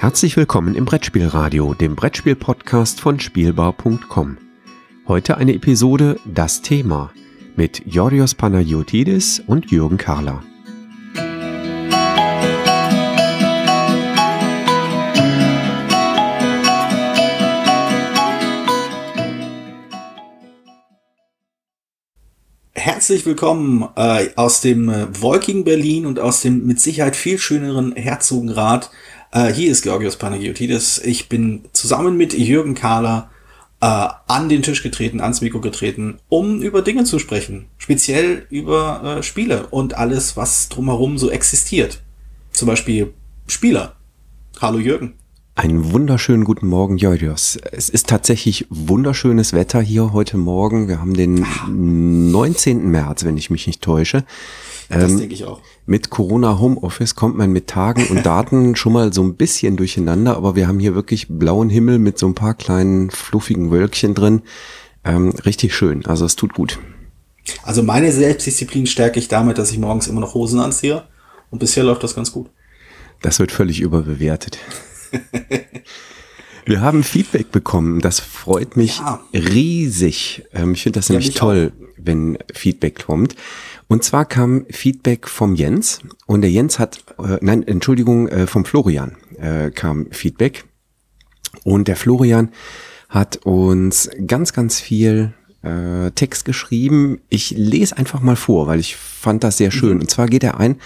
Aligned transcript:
Herzlich 0.00 0.38
willkommen 0.38 0.74
im 0.76 0.86
Brettspielradio, 0.86 1.74
dem 1.74 1.94
Brettspiel-Podcast 1.94 3.02
von 3.02 3.20
Spielbar.com. 3.20 4.38
Heute 5.06 5.36
eine 5.36 5.52
Episode 5.52 6.18
Das 6.24 6.62
Thema 6.62 7.12
mit 7.54 7.82
Georgios 7.84 8.34
Panagiotides 8.34 9.42
und 9.46 9.70
Jürgen 9.70 9.98
Karler. 9.98 10.42
Herzlich 22.72 23.26
willkommen 23.26 23.86
äh, 23.96 24.30
aus 24.36 24.62
dem 24.62 24.88
äh, 24.88 25.08
wolkigen 25.20 25.64
Berlin 25.64 26.06
und 26.06 26.18
aus 26.18 26.40
dem 26.40 26.66
mit 26.66 26.80
Sicherheit 26.80 27.16
viel 27.16 27.36
schöneren 27.36 27.94
Herzogenrath. 27.94 28.90
Äh, 29.32 29.52
hier 29.52 29.70
ist 29.70 29.82
Georgios 29.82 30.16
Panagiotides. 30.16 31.00
Ich 31.04 31.28
bin 31.28 31.62
zusammen 31.72 32.16
mit 32.16 32.32
Jürgen 32.34 32.74
Kahler 32.74 33.30
äh, 33.80 33.86
an 34.26 34.48
den 34.48 34.62
Tisch 34.62 34.82
getreten, 34.82 35.20
ans 35.20 35.40
Mikro 35.40 35.60
getreten, 35.60 36.18
um 36.28 36.60
über 36.62 36.82
Dinge 36.82 37.04
zu 37.04 37.18
sprechen. 37.20 37.66
Speziell 37.78 38.46
über 38.50 39.18
äh, 39.18 39.22
Spiele 39.22 39.68
und 39.68 39.96
alles, 39.96 40.36
was 40.36 40.68
drumherum 40.68 41.16
so 41.16 41.30
existiert. 41.30 42.00
Zum 42.50 42.66
Beispiel 42.66 43.14
Spieler. 43.46 43.94
Hallo 44.60 44.78
Jürgen. 44.78 45.19
Einen 45.60 45.92
wunderschönen 45.92 46.44
guten 46.44 46.68
Morgen, 46.68 46.96
Georgios. 46.96 47.58
Es 47.70 47.90
ist 47.90 48.08
tatsächlich 48.08 48.66
wunderschönes 48.70 49.52
Wetter 49.52 49.82
hier 49.82 50.14
heute 50.14 50.38
Morgen. 50.38 50.88
Wir 50.88 51.02
haben 51.02 51.12
den 51.12 51.44
19. 52.32 52.88
März, 52.88 53.26
wenn 53.26 53.36
ich 53.36 53.50
mich 53.50 53.66
nicht 53.66 53.82
täusche. 53.82 54.24
Das 54.88 55.12
ähm, 55.12 55.18
denke 55.18 55.34
ich 55.34 55.44
auch. 55.44 55.60
Mit 55.84 56.08
Corona 56.08 56.58
Homeoffice 56.58 57.14
kommt 57.14 57.36
man 57.36 57.52
mit 57.52 57.66
Tagen 57.66 58.06
und 58.06 58.24
Daten 58.24 58.74
schon 58.74 58.94
mal 58.94 59.12
so 59.12 59.22
ein 59.22 59.34
bisschen 59.34 59.76
durcheinander, 59.76 60.34
aber 60.34 60.56
wir 60.56 60.66
haben 60.66 60.80
hier 60.80 60.94
wirklich 60.94 61.26
blauen 61.28 61.68
Himmel 61.68 61.98
mit 61.98 62.18
so 62.18 62.26
ein 62.26 62.34
paar 62.34 62.54
kleinen 62.54 63.10
fluffigen 63.10 63.70
Wölkchen 63.70 64.14
drin. 64.14 64.40
Ähm, 65.04 65.28
richtig 65.44 65.74
schön. 65.74 66.06
Also 66.06 66.24
es 66.24 66.36
tut 66.36 66.54
gut. 66.54 66.78
Also 67.64 67.82
meine 67.82 68.12
Selbstdisziplin 68.12 68.86
stärke 68.86 69.18
ich 69.18 69.28
damit, 69.28 69.58
dass 69.58 69.70
ich 69.70 69.78
morgens 69.78 70.06
immer 70.06 70.22
noch 70.22 70.32
Hosen 70.32 70.58
anziehe. 70.58 71.02
Und 71.50 71.58
bisher 71.58 71.84
läuft 71.84 72.02
das 72.02 72.14
ganz 72.14 72.32
gut. 72.32 72.48
Das 73.20 73.38
wird 73.38 73.52
völlig 73.52 73.82
überbewertet. 73.82 74.58
Wir 76.66 76.80
haben 76.80 77.02
Feedback 77.02 77.50
bekommen. 77.50 78.00
Das 78.00 78.20
freut 78.20 78.76
mich 78.76 78.98
ja. 78.98 79.20
riesig. 79.32 80.44
Ähm, 80.52 80.74
ich 80.74 80.82
finde 80.82 81.00
das 81.00 81.08
ja, 81.08 81.14
nämlich 81.14 81.34
toll, 81.34 81.72
auch. 81.74 81.86
wenn 81.96 82.38
Feedback 82.52 83.04
kommt. 83.06 83.34
Und 83.88 84.04
zwar 84.04 84.24
kam 84.24 84.66
Feedback 84.70 85.26
vom 85.26 85.54
Jens 85.56 85.98
und 86.26 86.42
der 86.42 86.50
Jens 86.50 86.78
hat, 86.78 87.04
äh, 87.18 87.38
nein, 87.40 87.66
Entschuldigung, 87.66 88.28
äh, 88.28 88.46
vom 88.46 88.64
Florian 88.64 89.16
äh, 89.38 89.70
kam 89.70 90.06
Feedback. 90.12 90.64
Und 91.64 91.88
der 91.88 91.96
Florian 91.96 92.50
hat 93.08 93.38
uns 93.44 94.08
ganz, 94.26 94.52
ganz 94.52 94.78
viel 94.78 95.34
äh, 95.62 96.12
Text 96.12 96.44
geschrieben. 96.44 97.20
Ich 97.28 97.50
lese 97.50 97.96
einfach 97.96 98.20
mal 98.20 98.36
vor, 98.36 98.66
weil 98.68 98.78
ich 98.78 98.96
fand 98.96 99.42
das 99.42 99.56
sehr 99.56 99.72
schön. 99.72 99.94
Mhm. 99.94 100.02
Und 100.02 100.10
zwar 100.10 100.28
geht 100.28 100.44
er 100.44 100.60
ein 100.60 100.76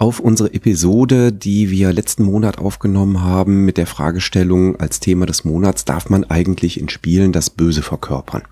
auf 0.00 0.18
unsere 0.18 0.54
Episode, 0.54 1.30
die 1.30 1.70
wir 1.70 1.92
letzten 1.92 2.24
Monat 2.24 2.56
aufgenommen 2.56 3.22
haben 3.22 3.66
mit 3.66 3.76
der 3.76 3.86
Fragestellung 3.86 4.80
als 4.80 4.98
Thema 4.98 5.26
des 5.26 5.44
Monats, 5.44 5.84
darf 5.84 6.08
man 6.08 6.24
eigentlich 6.24 6.80
in 6.80 6.88
Spielen 6.88 7.32
das 7.32 7.50
Böse 7.50 7.82
verkörpern? 7.82 8.42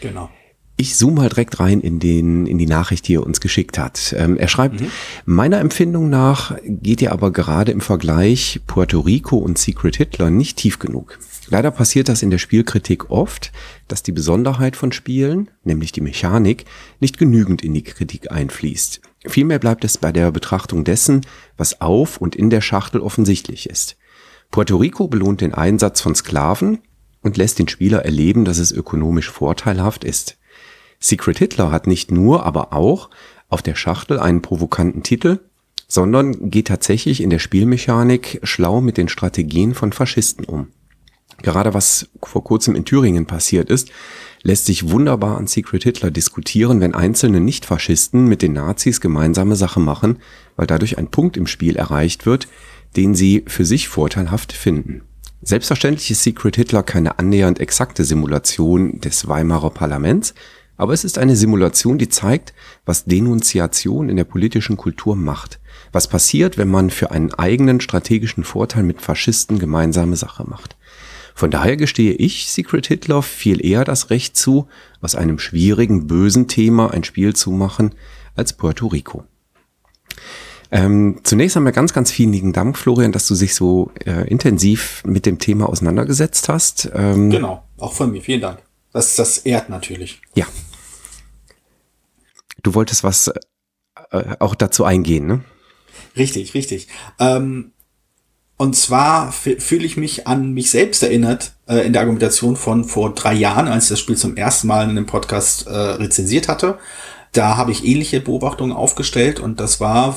Genau. 0.00 0.30
Ich 0.76 0.94
zoome 0.94 1.16
mal 1.16 1.28
direkt 1.28 1.58
rein 1.58 1.80
in, 1.80 1.98
den, 1.98 2.46
in 2.46 2.58
die 2.58 2.66
Nachricht, 2.66 3.08
die 3.08 3.16
er 3.16 3.26
uns 3.26 3.40
geschickt 3.40 3.76
hat. 3.76 4.14
Ähm, 4.16 4.36
er 4.36 4.46
schreibt, 4.46 4.80
mhm. 4.80 4.86
meiner 5.24 5.58
Empfindung 5.58 6.08
nach 6.08 6.56
geht 6.64 7.02
ihr 7.02 7.10
aber 7.10 7.32
gerade 7.32 7.72
im 7.72 7.80
Vergleich 7.80 8.60
Puerto 8.68 9.00
Rico 9.00 9.38
und 9.38 9.58
Secret 9.58 9.96
Hitler 9.96 10.30
nicht 10.30 10.58
tief 10.58 10.78
genug. 10.78 11.18
Leider 11.52 11.70
passiert 11.70 12.08
das 12.08 12.22
in 12.22 12.30
der 12.30 12.38
Spielkritik 12.38 13.10
oft, 13.10 13.52
dass 13.86 14.02
die 14.02 14.12
Besonderheit 14.12 14.74
von 14.74 14.90
Spielen, 14.90 15.50
nämlich 15.64 15.92
die 15.92 16.00
Mechanik, 16.00 16.64
nicht 16.98 17.18
genügend 17.18 17.62
in 17.62 17.74
die 17.74 17.82
Kritik 17.82 18.32
einfließt. 18.32 19.02
Vielmehr 19.26 19.58
bleibt 19.58 19.84
es 19.84 19.98
bei 19.98 20.12
der 20.12 20.32
Betrachtung 20.32 20.82
dessen, 20.82 21.20
was 21.58 21.82
auf 21.82 22.16
und 22.16 22.34
in 22.34 22.48
der 22.48 22.62
Schachtel 22.62 23.02
offensichtlich 23.02 23.68
ist. 23.68 23.98
Puerto 24.50 24.78
Rico 24.78 25.08
belohnt 25.08 25.42
den 25.42 25.52
Einsatz 25.52 26.00
von 26.00 26.14
Sklaven 26.14 26.78
und 27.20 27.36
lässt 27.36 27.58
den 27.58 27.68
Spieler 27.68 28.02
erleben, 28.02 28.46
dass 28.46 28.56
es 28.56 28.72
ökonomisch 28.72 29.28
vorteilhaft 29.28 30.04
ist. 30.04 30.38
Secret 31.00 31.36
Hitler 31.36 31.70
hat 31.70 31.86
nicht 31.86 32.10
nur, 32.10 32.46
aber 32.46 32.72
auch 32.72 33.10
auf 33.50 33.60
der 33.60 33.74
Schachtel 33.74 34.18
einen 34.18 34.40
provokanten 34.40 35.02
Titel, 35.02 35.40
sondern 35.86 36.48
geht 36.48 36.68
tatsächlich 36.68 37.20
in 37.22 37.28
der 37.28 37.40
Spielmechanik 37.40 38.40
schlau 38.42 38.80
mit 38.80 38.96
den 38.96 39.10
Strategien 39.10 39.74
von 39.74 39.92
Faschisten 39.92 40.46
um. 40.46 40.68
Gerade 41.40 41.74
was 41.74 42.08
vor 42.22 42.44
kurzem 42.44 42.74
in 42.74 42.84
Thüringen 42.84 43.26
passiert 43.26 43.70
ist, 43.70 43.90
lässt 44.42 44.66
sich 44.66 44.90
wunderbar 44.90 45.38
an 45.38 45.46
Secret 45.46 45.84
Hitler 45.84 46.10
diskutieren, 46.10 46.80
wenn 46.80 46.94
einzelne 46.94 47.40
Nicht-Faschisten 47.40 48.26
mit 48.26 48.42
den 48.42 48.52
Nazis 48.52 49.00
gemeinsame 49.00 49.56
Sache 49.56 49.80
machen, 49.80 50.18
weil 50.56 50.66
dadurch 50.66 50.98
ein 50.98 51.08
Punkt 51.08 51.36
im 51.36 51.46
Spiel 51.46 51.76
erreicht 51.76 52.26
wird, 52.26 52.48
den 52.96 53.14
sie 53.14 53.44
für 53.46 53.64
sich 53.64 53.88
vorteilhaft 53.88 54.52
finden. 54.52 55.02
Selbstverständlich 55.42 56.10
ist 56.10 56.22
Secret 56.22 56.56
Hitler 56.56 56.82
keine 56.82 57.18
annähernd 57.18 57.58
exakte 57.58 58.04
Simulation 58.04 59.00
des 59.00 59.26
Weimarer 59.26 59.70
Parlaments, 59.70 60.34
aber 60.76 60.92
es 60.92 61.04
ist 61.04 61.18
eine 61.18 61.36
Simulation, 61.36 61.98
die 61.98 62.08
zeigt, 62.08 62.54
was 62.84 63.04
Denunziation 63.04 64.08
in 64.08 64.16
der 64.16 64.24
politischen 64.24 64.76
Kultur 64.76 65.16
macht. 65.16 65.60
Was 65.92 66.08
passiert, 66.08 66.58
wenn 66.58 66.70
man 66.70 66.90
für 66.90 67.10
einen 67.10 67.34
eigenen 67.34 67.80
strategischen 67.80 68.44
Vorteil 68.44 68.82
mit 68.82 69.02
Faschisten 69.02 69.58
gemeinsame 69.58 70.16
Sache 70.16 70.44
macht. 70.48 70.76
Von 71.34 71.50
daher 71.50 71.76
gestehe 71.76 72.12
ich 72.12 72.48
Secret 72.48 72.86
Hitler 72.86 73.22
viel 73.22 73.64
eher 73.64 73.84
das 73.84 74.10
Recht 74.10 74.36
zu, 74.36 74.68
aus 75.00 75.14
einem 75.14 75.38
schwierigen, 75.38 76.06
bösen 76.06 76.48
Thema 76.48 76.90
ein 76.92 77.04
Spiel 77.04 77.34
zu 77.34 77.50
machen, 77.50 77.94
als 78.34 78.52
Puerto 78.52 78.86
Rico. 78.86 79.24
Ähm, 80.70 81.20
zunächst 81.22 81.56
einmal 81.56 81.74
ganz, 81.74 81.92
ganz 81.92 82.10
vielen 82.10 82.32
lieben 82.32 82.54
Dank, 82.54 82.78
Florian, 82.78 83.12
dass 83.12 83.26
du 83.26 83.34
dich 83.34 83.54
so 83.54 83.90
äh, 84.06 84.26
intensiv 84.28 85.02
mit 85.04 85.26
dem 85.26 85.38
Thema 85.38 85.68
auseinandergesetzt 85.68 86.48
hast. 86.48 86.90
Ähm, 86.94 87.28
genau, 87.28 87.62
auch 87.78 87.92
von 87.92 88.10
mir. 88.10 88.22
Vielen 88.22 88.40
Dank. 88.40 88.58
Das, 88.90 89.16
das 89.16 89.38
ehrt 89.38 89.68
natürlich. 89.68 90.22
Ja. 90.34 90.46
Du 92.62 92.74
wolltest 92.74 93.04
was 93.04 93.30
äh, 94.10 94.36
auch 94.38 94.54
dazu 94.54 94.84
eingehen, 94.84 95.26
ne? 95.26 95.44
Richtig, 96.16 96.54
richtig. 96.54 96.88
Ähm, 97.18 97.72
und 98.56 98.76
zwar 98.76 99.32
fühle 99.32 99.84
ich 99.84 99.96
mich 99.96 100.26
an 100.26 100.52
mich 100.52 100.70
selbst 100.70 101.02
erinnert 101.02 101.52
äh, 101.66 101.86
in 101.86 101.92
der 101.92 102.02
Argumentation 102.02 102.56
von 102.56 102.84
vor 102.84 103.14
drei 103.14 103.34
Jahren, 103.34 103.66
als 103.66 103.84
ich 103.84 103.90
das 103.90 104.00
Spiel 104.00 104.16
zum 104.16 104.36
ersten 104.36 104.68
Mal 104.68 104.84
in 104.84 104.90
einem 104.90 105.06
Podcast 105.06 105.66
äh, 105.66 105.70
rezensiert 105.70 106.48
hatte. 106.48 106.78
Da 107.32 107.56
habe 107.56 107.72
ich 107.72 107.84
ähnliche 107.84 108.20
Beobachtungen 108.20 108.72
aufgestellt 108.72 109.40
und 109.40 109.58
das 109.58 109.80
war 109.80 110.16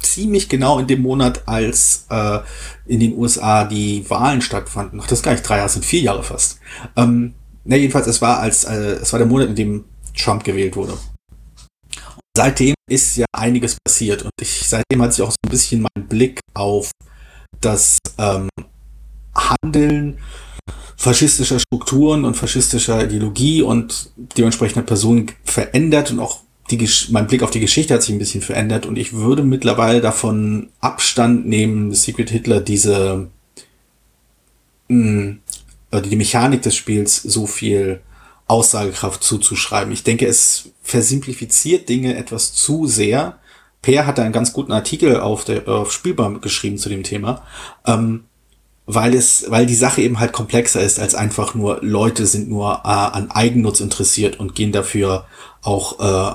ziemlich 0.00 0.48
genau 0.48 0.78
in 0.78 0.86
dem 0.86 1.02
Monat, 1.02 1.42
als 1.46 2.06
äh, 2.10 2.40
in 2.86 3.00
den 3.00 3.16
USA 3.16 3.64
die 3.64 4.08
Wahlen 4.08 4.40
stattfanden. 4.40 5.00
Ach, 5.00 5.06
das 5.06 5.18
ist 5.20 5.24
gar 5.24 5.32
nicht 5.32 5.48
drei 5.48 5.58
Jahre, 5.58 5.68
sind 5.68 5.84
vier 5.84 6.00
Jahre 6.00 6.22
fast. 6.22 6.58
Ähm, 6.96 7.34
ne, 7.64 7.76
jedenfalls, 7.76 8.06
es 8.06 8.20
war 8.20 8.40
als 8.40 8.64
äh, 8.64 8.98
es 9.02 9.12
war 9.12 9.18
der 9.18 9.28
Monat, 9.28 9.48
in 9.48 9.54
dem 9.54 9.84
Trump 10.16 10.44
gewählt 10.44 10.76
wurde. 10.76 10.96
Seitdem 12.36 12.74
ist 12.90 13.16
ja 13.16 13.26
einiges 13.32 13.76
passiert 13.84 14.22
und 14.22 14.32
ich 14.40 14.68
seitdem 14.68 15.02
hat 15.02 15.14
sich 15.14 15.24
auch 15.24 15.30
so 15.30 15.36
ein 15.46 15.50
bisschen 15.50 15.82
mein 15.82 16.08
Blick 16.08 16.40
auf 16.54 16.90
das 17.60 17.98
ähm, 18.18 18.48
Handeln 19.34 20.18
faschistischer 20.96 21.58
Strukturen 21.58 22.24
und 22.24 22.36
faschistischer 22.36 23.04
Ideologie 23.04 23.62
und 23.62 24.10
dementsprechender 24.16 24.82
Personen 24.86 25.32
verändert 25.44 26.10
und 26.10 26.20
auch 26.20 26.40
die, 26.70 26.88
mein 27.10 27.26
Blick 27.26 27.42
auf 27.42 27.50
die 27.50 27.60
Geschichte 27.60 27.92
hat 27.92 28.02
sich 28.02 28.14
ein 28.14 28.18
bisschen 28.18 28.40
verändert 28.40 28.86
und 28.86 28.96
ich 28.96 29.12
würde 29.12 29.42
mittlerweile 29.42 30.00
davon 30.00 30.70
Abstand 30.80 31.46
nehmen, 31.46 31.92
Secret 31.92 32.30
Hitler 32.30 32.60
diese 32.60 33.28
mh, 34.88 35.36
hm, 35.92 36.02
die 36.10 36.16
Mechanik 36.16 36.62
des 36.62 36.74
Spiels 36.74 37.16
so 37.16 37.46
viel 37.46 38.00
Aussagekraft 38.46 39.22
zuzuschreiben. 39.22 39.92
Ich 39.92 40.02
denke, 40.02 40.26
es 40.26 40.70
versimplifiziert 40.82 41.88
Dinge 41.88 42.16
etwas 42.16 42.52
zu 42.52 42.86
sehr 42.86 43.38
Per 43.84 44.06
hat 44.06 44.18
einen 44.18 44.32
ganz 44.32 44.54
guten 44.54 44.72
Artikel 44.72 45.20
auf 45.20 45.44
der 45.44 45.68
auf 45.68 45.92
Spielbar 45.92 46.40
geschrieben 46.40 46.78
zu 46.78 46.88
dem 46.88 47.02
Thema, 47.02 47.42
ähm, 47.86 48.24
weil 48.86 49.12
es, 49.14 49.44
weil 49.48 49.66
die 49.66 49.74
Sache 49.74 50.00
eben 50.00 50.20
halt 50.20 50.32
komplexer 50.32 50.80
ist 50.80 50.98
als 50.98 51.14
einfach 51.14 51.54
nur 51.54 51.80
Leute 51.82 52.26
sind 52.26 52.48
nur 52.48 52.80
äh, 52.84 52.88
an 52.88 53.30
Eigennutz 53.30 53.80
interessiert 53.80 54.40
und 54.40 54.54
gehen 54.54 54.72
dafür 54.72 55.26
auch 55.60 56.00
äh, 56.00 56.34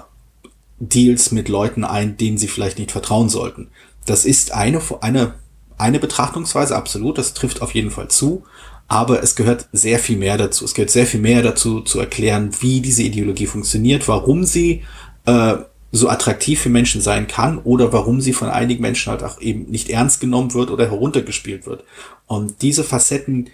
Deals 0.79 1.31
mit 1.31 1.49
Leuten 1.49 1.83
ein, 1.83 2.17
denen 2.17 2.37
sie 2.37 2.47
vielleicht 2.47 2.77
nicht 2.77 2.91
vertrauen 2.91 3.29
sollten. 3.29 3.71
Das 4.05 4.25
ist 4.25 4.53
eine 4.53 4.79
eine 5.01 5.33
eine 5.79 5.99
Betrachtungsweise 5.99 6.75
absolut, 6.75 7.17
das 7.17 7.33
trifft 7.33 7.63
auf 7.63 7.73
jeden 7.73 7.89
Fall 7.89 8.09
zu, 8.09 8.43
aber 8.87 9.23
es 9.23 9.35
gehört 9.35 9.69
sehr 9.71 9.97
viel 9.97 10.17
mehr 10.17 10.37
dazu. 10.37 10.65
Es 10.65 10.75
gehört 10.75 10.91
sehr 10.91 11.07
viel 11.07 11.19
mehr 11.19 11.41
dazu 11.41 11.81
zu 11.81 11.99
erklären, 11.99 12.51
wie 12.59 12.79
diese 12.79 13.01
Ideologie 13.01 13.47
funktioniert, 13.47 14.07
warum 14.07 14.43
sie 14.43 14.83
äh, 15.25 15.55
so 15.91 16.07
attraktiv 16.09 16.59
für 16.61 16.69
Menschen 16.69 17.01
sein 17.01 17.27
kann 17.27 17.57
oder 17.57 17.91
warum 17.91 18.21
sie 18.21 18.33
von 18.33 18.49
einigen 18.49 18.81
Menschen 18.81 19.11
halt 19.11 19.23
auch 19.23 19.41
eben 19.41 19.69
nicht 19.69 19.89
ernst 19.89 20.19
genommen 20.19 20.53
wird 20.53 20.69
oder 20.69 20.85
heruntergespielt 20.85 21.65
wird. 21.65 21.83
Und 22.27 22.61
diese 22.61 22.83
Facetten, 22.83 23.49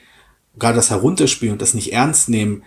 gerade 0.59 0.75
das 0.75 0.89
Herunterspielen 0.89 1.53
und 1.53 1.61
das 1.61 1.73
nicht 1.73 1.93
ernst 1.93 2.29
nehmen, 2.29 2.63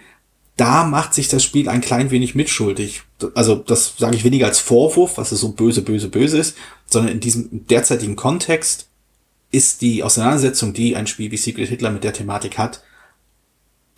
da 0.56 0.84
macht 0.84 1.14
sich 1.14 1.28
das 1.28 1.44
Spiel 1.44 1.68
ein 1.68 1.80
klein 1.80 2.10
wenig 2.10 2.34
mitschuldig. 2.34 3.02
Also 3.34 3.54
das 3.54 3.94
sage 3.96 4.16
ich 4.16 4.24
weniger 4.24 4.46
als 4.46 4.58
Vorwurf, 4.58 5.16
was 5.16 5.32
es 5.32 5.40
so 5.40 5.52
böse, 5.52 5.82
böse, 5.82 6.08
böse 6.08 6.38
ist, 6.38 6.56
sondern 6.86 7.12
in 7.12 7.20
diesem 7.20 7.66
derzeitigen 7.66 8.16
Kontext 8.16 8.88
ist 9.50 9.82
die 9.82 10.02
Auseinandersetzung, 10.02 10.72
die 10.72 10.96
ein 10.96 11.06
Spiel 11.06 11.30
wie 11.30 11.36
Secret 11.36 11.68
Hitler 11.68 11.90
mit 11.90 12.04
der 12.04 12.12
Thematik 12.12 12.58
hat, 12.58 12.82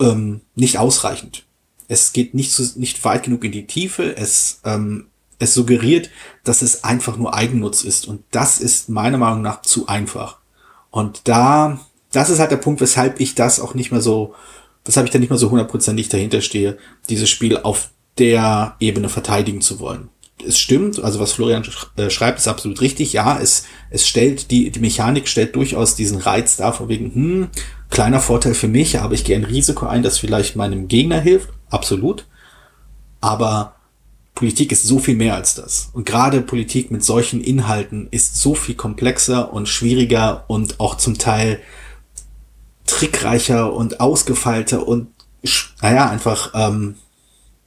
ähm, 0.01 0.43
nicht 0.55 0.79
ausreichend. 0.79 1.47
Es 1.89 2.13
geht 2.13 2.35
nicht, 2.35 2.53
so, 2.53 2.79
nicht 2.79 3.05
weit 3.05 3.25
genug 3.25 3.43
in 3.45 3.53
die 3.53 3.67
Tiefe. 3.67 4.17
Es 4.17 4.61
ähm, 4.65 5.07
es 5.41 5.55
suggeriert, 5.55 6.11
dass 6.45 6.63
es 6.63 6.85
einfach 6.85 7.17
nur 7.17 7.35
Eigennutz 7.35 7.83
ist. 7.83 8.07
Und 8.07 8.23
das 8.31 8.61
ist 8.61 8.89
meiner 8.89 9.19
Meinung 9.19 9.43
nach 9.43 9.63
zu 9.63 9.89
einfach. 9.89 10.39
Und 10.91 11.23
da, 11.25 11.81
das 12.13 12.31
ist 12.31 12.39
halt 12.39 12.53
der 12.53 12.57
Punkt, 12.59 12.81
weshalb 12.81 13.19
ich 13.21 13.35
das 13.35 13.59
auch 13.59 13.75
nicht 13.75 13.91
mehr 13.91 14.03
so, 14.03 14.35
weshalb 14.85 15.07
ich 15.07 15.13
da 15.13 15.19
nicht 15.19 15.31
mehr 15.31 15.39
so 15.39 15.51
hundertprozentig 15.51 16.09
dahinter 16.09 16.43
stehe, 16.43 16.79
dieses 17.09 17.29
Spiel 17.29 17.57
auf 17.57 17.91
der 18.19 18.77
Ebene 18.81 19.09
verteidigen 19.09 19.63
zu 19.63 19.81
wollen. 19.81 20.11
Es 20.47 20.59
stimmt, 20.59 21.03
also 21.03 21.21
was 21.21 21.33
Florian 21.33 21.67
äh, 21.97 22.09
schreibt, 22.11 22.39
ist 22.39 22.49
absolut 22.49 22.81
richtig. 22.81 23.13
Ja, 23.13 23.39
es, 23.39 23.65
es 23.91 24.07
stellt, 24.07 24.51
die, 24.51 24.71
die 24.71 24.81
Mechanik 24.81 25.29
stellt 25.29 25.55
durchaus 25.55 25.97
diesen 25.97 26.19
Reiz 26.19 26.57
dar, 26.57 26.73
von 26.73 26.89
wegen, 26.89 27.15
hm, 27.15 27.49
kleiner 27.91 28.21
Vorteil 28.21 28.55
für 28.55 28.69
mich, 28.69 29.01
aber 29.01 29.15
ich 29.15 29.25
gehe 29.25 29.37
ein 29.37 29.45
Risiko 29.45 29.87
ein, 29.87 30.03
das 30.03 30.19
vielleicht 30.19 30.57
meinem 30.57 30.89
Gegner 30.89 31.21
hilft. 31.21 31.51
Absolut. 31.69 32.27
Aber 33.21 33.80
Politik 34.41 34.73
ist 34.73 34.85
so 34.85 34.99
viel 34.99 35.17
mehr 35.17 35.35
als 35.35 35.55
das. 35.55 35.91
Und 35.93 36.07
gerade 36.07 36.41
Politik 36.41 36.91
mit 36.91 37.05
solchen 37.05 37.43
Inhalten 37.43 38.09
ist 38.11 38.37
so 38.37 38.55
viel 38.55 38.75
komplexer 38.75 39.53
und 39.53 39.69
schwieriger 39.69 40.45
und 40.49 40.81
auch 40.81 40.97
zum 40.97 41.19
Teil 41.19 41.61
trickreicher 42.87 43.71
und 43.71 44.01
ausgefeilter 44.01 44.89
und, 44.89 45.09
naja, 45.83 46.09
einfach 46.09 46.53
ähm, 46.55 46.95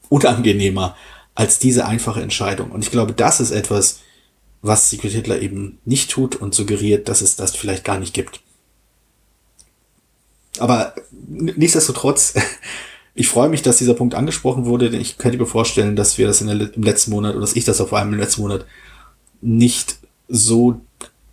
unangenehmer 0.09 0.95
als 1.35 1.59
diese 1.59 1.85
einfache 1.85 2.23
Entscheidung. 2.23 2.71
Und 2.71 2.83
ich 2.83 2.89
glaube, 2.89 3.13
das 3.13 3.39
ist 3.39 3.51
etwas, 3.51 3.99
was 4.63 4.89
Secret 4.89 5.11
Hitler 5.11 5.43
eben 5.43 5.77
nicht 5.85 6.09
tut 6.09 6.35
und 6.35 6.55
suggeriert, 6.55 7.07
dass 7.07 7.21
es 7.21 7.35
das 7.35 7.55
vielleicht 7.55 7.83
gar 7.83 7.99
nicht 7.99 8.15
gibt. 8.15 8.41
Aber 10.57 10.95
nichtsdestotrotz 11.11 12.33
ich 13.15 13.27
freue 13.27 13.49
mich, 13.49 13.61
dass 13.61 13.77
dieser 13.77 13.93
Punkt 13.93 14.15
angesprochen 14.15 14.65
wurde, 14.65 14.89
denn 14.89 15.01
ich 15.01 15.17
könnte 15.17 15.37
mir 15.37 15.45
vorstellen, 15.45 15.95
dass 15.95 16.17
wir 16.17 16.27
das 16.27 16.41
in 16.41 16.47
der, 16.47 16.73
im 16.73 16.83
letzten 16.83 17.11
Monat 17.11 17.33
oder 17.33 17.41
dass 17.41 17.55
ich 17.55 17.65
das 17.65 17.79
auf 17.79 17.93
einem 17.93 18.13
im 18.13 18.19
letzten 18.19 18.41
Monat 18.41 18.65
nicht 19.41 19.97
so 20.27 20.81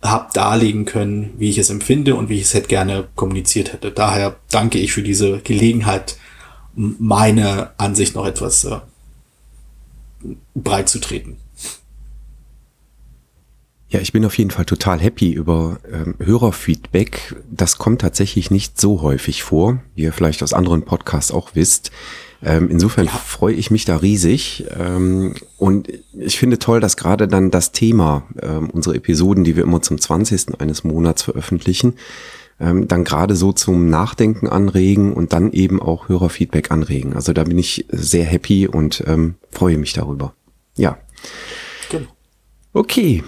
hab 0.01 0.33
darlegen 0.33 0.85
können, 0.85 1.33
wie 1.37 1.49
ich 1.49 1.57
es 1.57 1.69
empfinde 1.69 2.15
und 2.15 2.29
wie 2.29 2.37
ich 2.37 2.43
es 2.43 2.53
hätte 2.53 2.67
gerne 2.67 3.07
kommuniziert 3.15 3.73
hätte. 3.73 3.91
Daher 3.91 4.35
danke 4.49 4.77
ich 4.79 4.93
für 4.93 5.03
diese 5.03 5.39
Gelegenheit, 5.39 6.17
meine 6.75 7.71
Ansicht 7.77 8.15
noch 8.15 8.25
etwas 8.25 8.63
äh, 8.63 8.79
breit 10.55 10.89
zu 10.89 10.99
treten. 10.99 11.37
Ja, 13.91 13.99
ich 13.99 14.13
bin 14.13 14.23
auf 14.23 14.37
jeden 14.37 14.51
Fall 14.51 14.63
total 14.63 15.01
happy 15.01 15.33
über 15.33 15.79
ähm, 15.91 16.15
Hörerfeedback. 16.17 17.35
Das 17.51 17.77
kommt 17.77 17.99
tatsächlich 17.99 18.49
nicht 18.49 18.79
so 18.79 19.01
häufig 19.01 19.43
vor, 19.43 19.79
wie 19.95 20.03
ihr 20.03 20.13
vielleicht 20.13 20.41
aus 20.43 20.53
anderen 20.53 20.83
Podcasts 20.83 21.29
auch 21.29 21.55
wisst. 21.55 21.91
Ähm, 22.41 22.69
insofern 22.69 23.07
ja. 23.07 23.11
freue 23.11 23.53
ich 23.53 23.69
mich 23.69 23.83
da 23.83 23.97
riesig. 23.97 24.63
Ähm, 24.79 25.35
und 25.57 25.89
ich 26.17 26.39
finde 26.39 26.57
toll, 26.57 26.79
dass 26.79 26.95
gerade 26.95 27.27
dann 27.27 27.51
das 27.51 27.73
Thema, 27.73 28.23
ähm, 28.41 28.69
unsere 28.69 28.95
Episoden, 28.95 29.43
die 29.43 29.57
wir 29.57 29.63
immer 29.63 29.81
zum 29.81 29.99
20. 29.99 30.61
eines 30.61 30.85
Monats 30.85 31.23
veröffentlichen, 31.23 31.95
ähm, 32.61 32.87
dann 32.87 33.03
gerade 33.03 33.35
so 33.35 33.51
zum 33.51 33.89
Nachdenken 33.89 34.47
anregen 34.47 35.11
und 35.11 35.33
dann 35.33 35.51
eben 35.51 35.81
auch 35.81 36.07
Hörerfeedback 36.07 36.71
anregen. 36.71 37.13
Also 37.13 37.33
da 37.33 37.43
bin 37.43 37.59
ich 37.59 37.87
sehr 37.89 38.23
happy 38.23 38.69
und 38.69 39.03
ähm, 39.05 39.35
freue 39.51 39.77
mich 39.77 39.91
darüber. 39.91 40.33
Ja. 40.77 40.97
Genau. 41.89 42.07
Okay, 42.71 43.21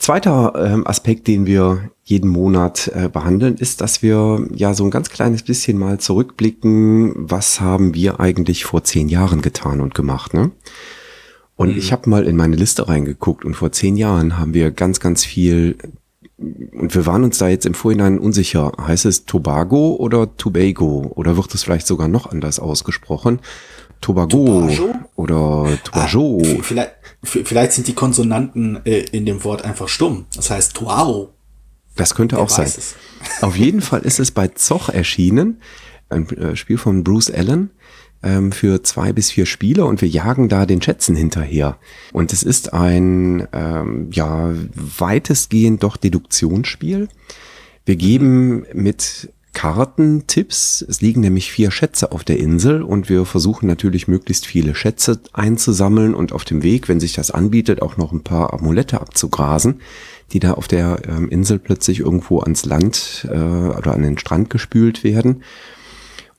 Zweiter 0.00 0.54
ähm, 0.56 0.86
Aspekt, 0.86 1.28
den 1.28 1.44
wir 1.44 1.90
jeden 2.04 2.30
Monat 2.30 2.90
äh, 2.94 3.10
behandeln, 3.10 3.56
ist, 3.56 3.82
dass 3.82 4.02
wir 4.02 4.48
ja 4.54 4.72
so 4.72 4.82
ein 4.84 4.90
ganz 4.90 5.10
kleines 5.10 5.42
bisschen 5.42 5.78
mal 5.78 6.00
zurückblicken, 6.00 7.12
was 7.16 7.60
haben 7.60 7.92
wir 7.94 8.18
eigentlich 8.18 8.64
vor 8.64 8.82
zehn 8.82 9.10
Jahren 9.10 9.42
getan 9.42 9.82
und 9.82 9.94
gemacht. 9.94 10.32
Ne? 10.32 10.52
Und 11.54 11.72
mhm. 11.72 11.78
ich 11.78 11.92
habe 11.92 12.08
mal 12.08 12.26
in 12.26 12.34
meine 12.34 12.56
Liste 12.56 12.88
reingeguckt 12.88 13.44
und 13.44 13.54
vor 13.54 13.72
zehn 13.72 13.94
Jahren 13.94 14.38
haben 14.38 14.54
wir 14.54 14.70
ganz, 14.70 15.00
ganz 15.00 15.26
viel 15.26 15.76
und 16.38 16.94
wir 16.94 17.04
waren 17.04 17.22
uns 17.22 17.36
da 17.36 17.48
jetzt 17.48 17.66
im 17.66 17.74
Vorhinein 17.74 18.18
unsicher. 18.18 18.72
Heißt 18.80 19.04
es 19.04 19.26
Tobago 19.26 19.96
oder 19.96 20.34
Tobago? 20.38 21.12
Oder 21.14 21.36
wird 21.36 21.54
es 21.54 21.62
vielleicht 21.62 21.86
sogar 21.86 22.08
noch 22.08 22.24
anders 22.24 22.58
ausgesprochen? 22.58 23.40
Tobago, 24.00 24.70
Tobago? 24.70 24.94
oder 25.16 25.78
Tobago. 25.84 26.40
Ah, 26.42 26.62
vielleicht, 26.62 26.92
vielleicht 27.22 27.72
sind 27.72 27.86
die 27.86 27.94
Konsonanten 27.94 28.84
äh, 28.84 29.00
in 29.12 29.26
dem 29.26 29.44
Wort 29.44 29.64
einfach 29.64 29.88
stumm. 29.88 30.26
Das 30.34 30.50
heißt 30.50 30.74
Tuao. 30.74 31.34
Das 31.96 32.14
könnte 32.14 32.36
Wer 32.36 32.42
auch 32.42 32.48
sein. 32.48 32.66
Es. 32.66 32.94
Auf 33.42 33.56
jeden 33.56 33.80
Fall 33.80 34.02
ist 34.02 34.20
es 34.20 34.30
bei 34.30 34.48
Zoch 34.48 34.88
erschienen, 34.88 35.60
ein 36.08 36.28
äh, 36.30 36.56
Spiel 36.56 36.78
von 36.78 37.04
Bruce 37.04 37.30
Allen 37.30 37.70
ähm, 38.22 38.52
für 38.52 38.82
zwei 38.82 39.12
bis 39.12 39.30
vier 39.30 39.46
Spieler 39.46 39.86
und 39.86 40.00
wir 40.00 40.08
jagen 40.08 40.48
da 40.48 40.66
den 40.66 40.82
Schätzen 40.82 41.14
hinterher. 41.16 41.78
Und 42.12 42.32
es 42.32 42.42
ist 42.42 42.72
ein 42.72 43.46
ähm, 43.52 44.10
ja 44.12 44.54
weitestgehend 44.74 45.82
doch 45.82 45.96
Deduktionsspiel. 45.96 47.08
Wir 47.84 47.96
geben 47.96 48.66
mit 48.72 49.32
Kartentipps. 49.52 50.84
Es 50.88 51.00
liegen 51.00 51.20
nämlich 51.20 51.50
vier 51.50 51.70
Schätze 51.70 52.12
auf 52.12 52.24
der 52.24 52.38
Insel 52.38 52.82
und 52.82 53.08
wir 53.08 53.24
versuchen 53.24 53.66
natürlich 53.66 54.08
möglichst 54.08 54.46
viele 54.46 54.74
Schätze 54.74 55.20
einzusammeln 55.32 56.14
und 56.14 56.32
auf 56.32 56.44
dem 56.44 56.62
Weg, 56.62 56.88
wenn 56.88 57.00
sich 57.00 57.12
das 57.12 57.30
anbietet, 57.30 57.82
auch 57.82 57.96
noch 57.96 58.12
ein 58.12 58.22
paar 58.22 58.52
Amulette 58.52 59.00
abzugrasen, 59.00 59.80
die 60.32 60.40
da 60.40 60.54
auf 60.54 60.68
der 60.68 61.02
ähm, 61.08 61.28
Insel 61.28 61.58
plötzlich 61.58 62.00
irgendwo 62.00 62.40
ans 62.40 62.64
Land 62.64 63.26
äh, 63.28 63.36
oder 63.36 63.94
an 63.94 64.02
den 64.02 64.18
Strand 64.18 64.50
gespült 64.50 65.04
werden. 65.04 65.42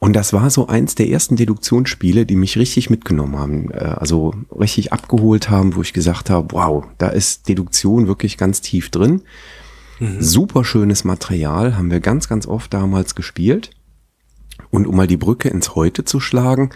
Und 0.04 0.16
das 0.16 0.34
war 0.34 0.50
so 0.50 0.68
eins 0.68 0.96
der 0.96 1.10
ersten 1.10 1.36
Deduktionsspiele, 1.36 2.26
die 2.26 2.36
mich 2.36 2.58
richtig 2.58 2.90
mitgenommen 2.90 3.38
haben, 3.38 3.70
äh, 3.70 3.84
also 3.84 4.34
richtig 4.58 4.94
abgeholt 4.94 5.52
haben, 5.52 5.76
wo 5.76 5.82
ich 5.84 5.94
gesagt 5.94 6.32
habe, 6.32 6.48
wow, 6.54 6.86
da 6.98 7.10
ist 7.10 7.48
Deduktion 7.48 8.08
wirklich 8.08 8.38
ganz 8.38 8.62
tief 8.62 8.90
drin. 8.90 9.22
Mhm. 10.02 10.20
Super 10.20 10.66
schönes 10.66 11.04
Material, 11.04 11.78
haben 11.78 11.92
wir 11.92 12.00
ganz, 12.00 12.28
ganz 12.28 12.48
oft 12.48 12.74
damals 12.74 13.14
gespielt. 13.14 13.70
Und 14.72 14.88
um 14.88 14.96
mal 14.96 15.06
die 15.06 15.18
Brücke 15.18 15.48
ins 15.48 15.76
Heute 15.76 16.04
zu 16.04 16.20
schlagen, 16.20 16.72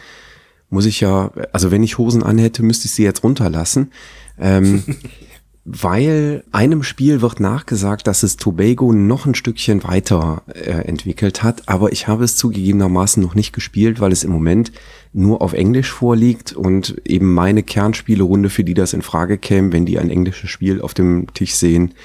muss 0.70 0.86
ich 0.86 1.02
ja, 1.02 1.32
also 1.52 1.72
wenn 1.72 1.82
ich 1.82 1.98
Hosen 1.98 2.22
anhätte, 2.22 2.62
müsste 2.62 2.86
ich 2.86 2.92
sie 2.92 3.04
jetzt 3.04 3.24
runterlassen. 3.24 3.92
Ähm, 4.40 4.84
weil 5.66 6.44
einem 6.52 6.84
Spiel 6.84 7.24
wird 7.24 7.40
nachgesagt, 7.40 8.06
dass 8.06 8.22
es 8.22 8.38
Tobago 8.38 8.94
noch 8.94 9.26
ein 9.26 9.34
Stückchen 9.34 9.84
weiter 9.84 10.44
äh, 10.54 10.86
entwickelt 10.86 11.42
hat, 11.42 11.68
aber 11.68 11.92
ich 11.92 12.08
habe 12.08 12.24
es 12.24 12.36
zugegebenermaßen 12.36 13.24
noch 13.24 13.34
nicht 13.34 13.54
gespielt, 13.54 14.00
weil 14.00 14.12
es 14.12 14.24
im 14.24 14.32
Moment 14.32 14.72
nur 15.14 15.42
auf 15.42 15.54
Englisch 15.54 15.92
vorliegt 15.92 16.54
und 16.54 17.02
eben 17.06 17.34
meine 17.34 17.64
Kernspielerunde, 17.64 18.52
für 18.52 18.64
die 18.64 18.76
das 18.76 18.94
in 18.94 19.02
Frage 19.02 19.40
käme, 19.40 19.72
wenn 19.72 19.88
die 19.88 19.98
ein 19.98 20.12
englisches 20.12 20.52
Spiel 20.52 20.82
auf 20.82 20.94
dem 20.94 21.34
Tisch 21.34 21.56
sehen, 21.56 21.96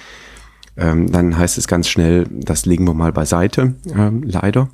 ähm, 0.80 1.12
dann 1.12 1.37
heißt 1.38 1.58
es 1.58 1.68
ganz 1.68 1.88
schnell, 1.88 2.26
das 2.30 2.66
legen 2.66 2.87
wir 2.87 2.94
mal 2.94 3.12
beiseite, 3.12 3.75
ähm, 3.94 4.22
leider. 4.25 4.70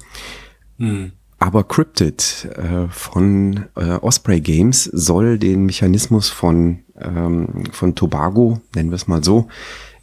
Hm. 0.78 1.12
Aber 1.38 1.64
Cryptid 1.64 2.48
äh, 2.56 2.88
von 2.88 3.66
äh, 3.76 3.96
Osprey 4.00 4.40
Games 4.40 4.84
soll 4.84 5.38
den 5.38 5.66
Mechanismus 5.66 6.30
von, 6.30 6.78
ähm, 6.98 7.64
von 7.72 7.94
Tobago, 7.94 8.60
nennen 8.74 8.90
wir 8.90 8.96
es 8.96 9.06
mal 9.06 9.22
so, 9.22 9.48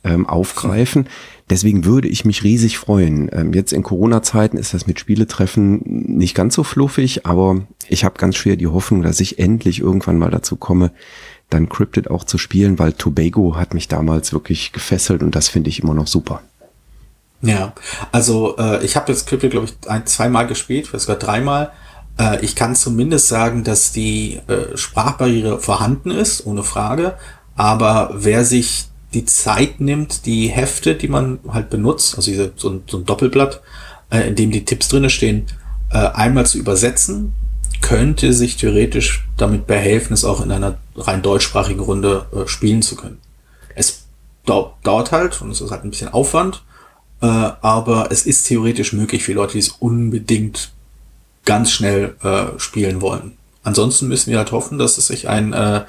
ähm, 0.03 0.27
aufgreifen. 0.27 1.07
Deswegen 1.49 1.85
würde 1.85 2.07
ich 2.07 2.25
mich 2.25 2.43
riesig 2.43 2.77
freuen. 2.77 3.29
Ähm, 3.31 3.53
jetzt 3.53 3.73
in 3.73 3.83
Corona-Zeiten 3.83 4.57
ist 4.57 4.73
das 4.73 4.85
mit 4.85 4.99
Spieletreffen 4.99 5.81
nicht 5.85 6.35
ganz 6.35 6.53
so 6.55 6.63
fluffig, 6.63 7.25
aber 7.25 7.65
ich 7.87 8.03
habe 8.03 8.19
ganz 8.19 8.35
schwer 8.35 8.55
die 8.55 8.67
Hoffnung, 8.67 9.01
dass 9.01 9.19
ich 9.19 9.39
endlich 9.39 9.79
irgendwann 9.79 10.19
mal 10.19 10.29
dazu 10.29 10.55
komme, 10.55 10.91
dann 11.53 11.69
Cryptid 11.69 12.09
auch 12.09 12.23
zu 12.23 12.37
spielen, 12.37 12.79
weil 12.79 12.93
Tobago 12.93 13.55
hat 13.55 13.73
mich 13.73 13.87
damals 13.87 14.33
wirklich 14.33 14.71
gefesselt 14.71 15.23
und 15.23 15.35
das 15.35 15.49
finde 15.49 15.69
ich 15.69 15.81
immer 15.81 15.93
noch 15.93 16.07
super. 16.07 16.41
Ja, 17.41 17.73
also 18.11 18.57
äh, 18.57 18.83
ich 18.85 18.95
habe 18.95 19.11
jetzt 19.11 19.27
Cryptid, 19.27 19.51
glaube 19.51 19.67
ich, 19.67 19.89
ein, 19.89 20.05
zweimal 20.05 20.47
gespielt, 20.47 20.87
vielleicht 20.87 21.05
sogar 21.05 21.19
dreimal. 21.19 21.71
Äh, 22.17 22.43
ich 22.43 22.55
kann 22.55 22.75
zumindest 22.75 23.27
sagen, 23.27 23.63
dass 23.63 23.91
die 23.91 24.39
äh, 24.47 24.77
Sprachbarriere 24.77 25.59
vorhanden 25.59 26.11
ist, 26.11 26.45
ohne 26.45 26.63
Frage. 26.63 27.15
Aber 27.55 28.11
wer 28.13 28.45
sich 28.45 28.85
die 29.13 29.25
Zeit 29.25 29.79
nimmt, 29.79 30.25
die 30.25 30.47
Hefte, 30.47 30.95
die 30.95 31.09
man 31.09 31.39
halt 31.49 31.69
benutzt, 31.69 32.15
also 32.15 32.31
diese, 32.31 32.53
so, 32.55 32.69
ein, 32.69 32.83
so 32.87 32.97
ein 32.97 33.05
Doppelblatt, 33.05 33.61
äh, 34.09 34.27
in 34.27 34.35
dem 34.35 34.51
die 34.51 34.65
Tipps 34.65 34.87
drinne 34.87 35.09
stehen, 35.09 35.45
äh, 35.91 35.97
einmal 35.97 36.45
zu 36.45 36.57
übersetzen 36.57 37.33
könnte 37.83 38.33
sich 38.33 38.55
theoretisch 38.55 39.25
damit 39.37 39.67
behelfen, 39.67 40.13
es 40.13 40.25
auch 40.25 40.41
in 40.43 40.51
einer 40.51 40.77
rein 40.95 41.21
deutschsprachigen 41.21 41.81
Runde 41.81 42.25
äh, 42.33 42.47
spielen 42.47 42.81
zu 42.81 42.95
können. 42.95 43.19
Es 43.75 44.05
dau 44.45 44.75
dauert 44.83 45.11
halt 45.11 45.41
und 45.41 45.51
es 45.51 45.61
ist 45.61 45.69
halt 45.69 45.83
ein 45.83 45.89
bisschen 45.89 46.13
Aufwand, 46.13 46.63
äh, 47.21 47.25
aber 47.25 48.07
es 48.09 48.25
ist 48.25 48.47
theoretisch 48.47 48.93
möglich 48.93 49.23
für 49.23 49.33
Leute, 49.33 49.53
die 49.53 49.59
es 49.59 49.69
unbedingt 49.69 50.71
ganz 51.45 51.71
schnell 51.71 52.15
äh, 52.23 52.57
spielen 52.57 53.01
wollen. 53.01 53.33
Ansonsten 53.63 54.07
müssen 54.07 54.31
wir 54.31 54.37
halt 54.37 54.53
hoffen, 54.53 54.77
dass 54.77 54.97
es 54.97 55.07
sich 55.07 55.27
ein, 55.27 55.51
äh, 55.51 55.83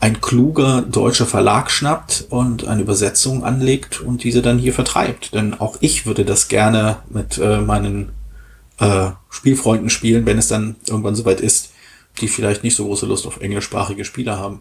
ein 0.00 0.20
kluger 0.20 0.82
deutscher 0.82 1.26
Verlag 1.26 1.70
schnappt 1.70 2.26
und 2.28 2.66
eine 2.66 2.82
Übersetzung 2.82 3.44
anlegt 3.44 4.00
und 4.00 4.24
diese 4.24 4.42
dann 4.42 4.58
hier 4.58 4.74
vertreibt. 4.74 5.34
Denn 5.34 5.58
auch 5.58 5.76
ich 5.80 6.04
würde 6.04 6.24
das 6.26 6.48
gerne 6.48 6.98
mit 7.08 7.38
äh, 7.38 7.60
meinen 7.60 8.10
äh, 8.78 9.10
Spielfreunden 9.30 9.90
spielen, 9.90 10.26
wenn 10.26 10.38
es 10.38 10.48
dann 10.48 10.76
irgendwann 10.86 11.14
soweit 11.14 11.40
ist, 11.40 11.72
die 12.20 12.28
vielleicht 12.28 12.64
nicht 12.64 12.76
so 12.76 12.84
große 12.84 13.06
Lust 13.06 13.26
auf 13.26 13.40
englischsprachige 13.40 14.04
Spiele 14.04 14.38
haben. 14.38 14.60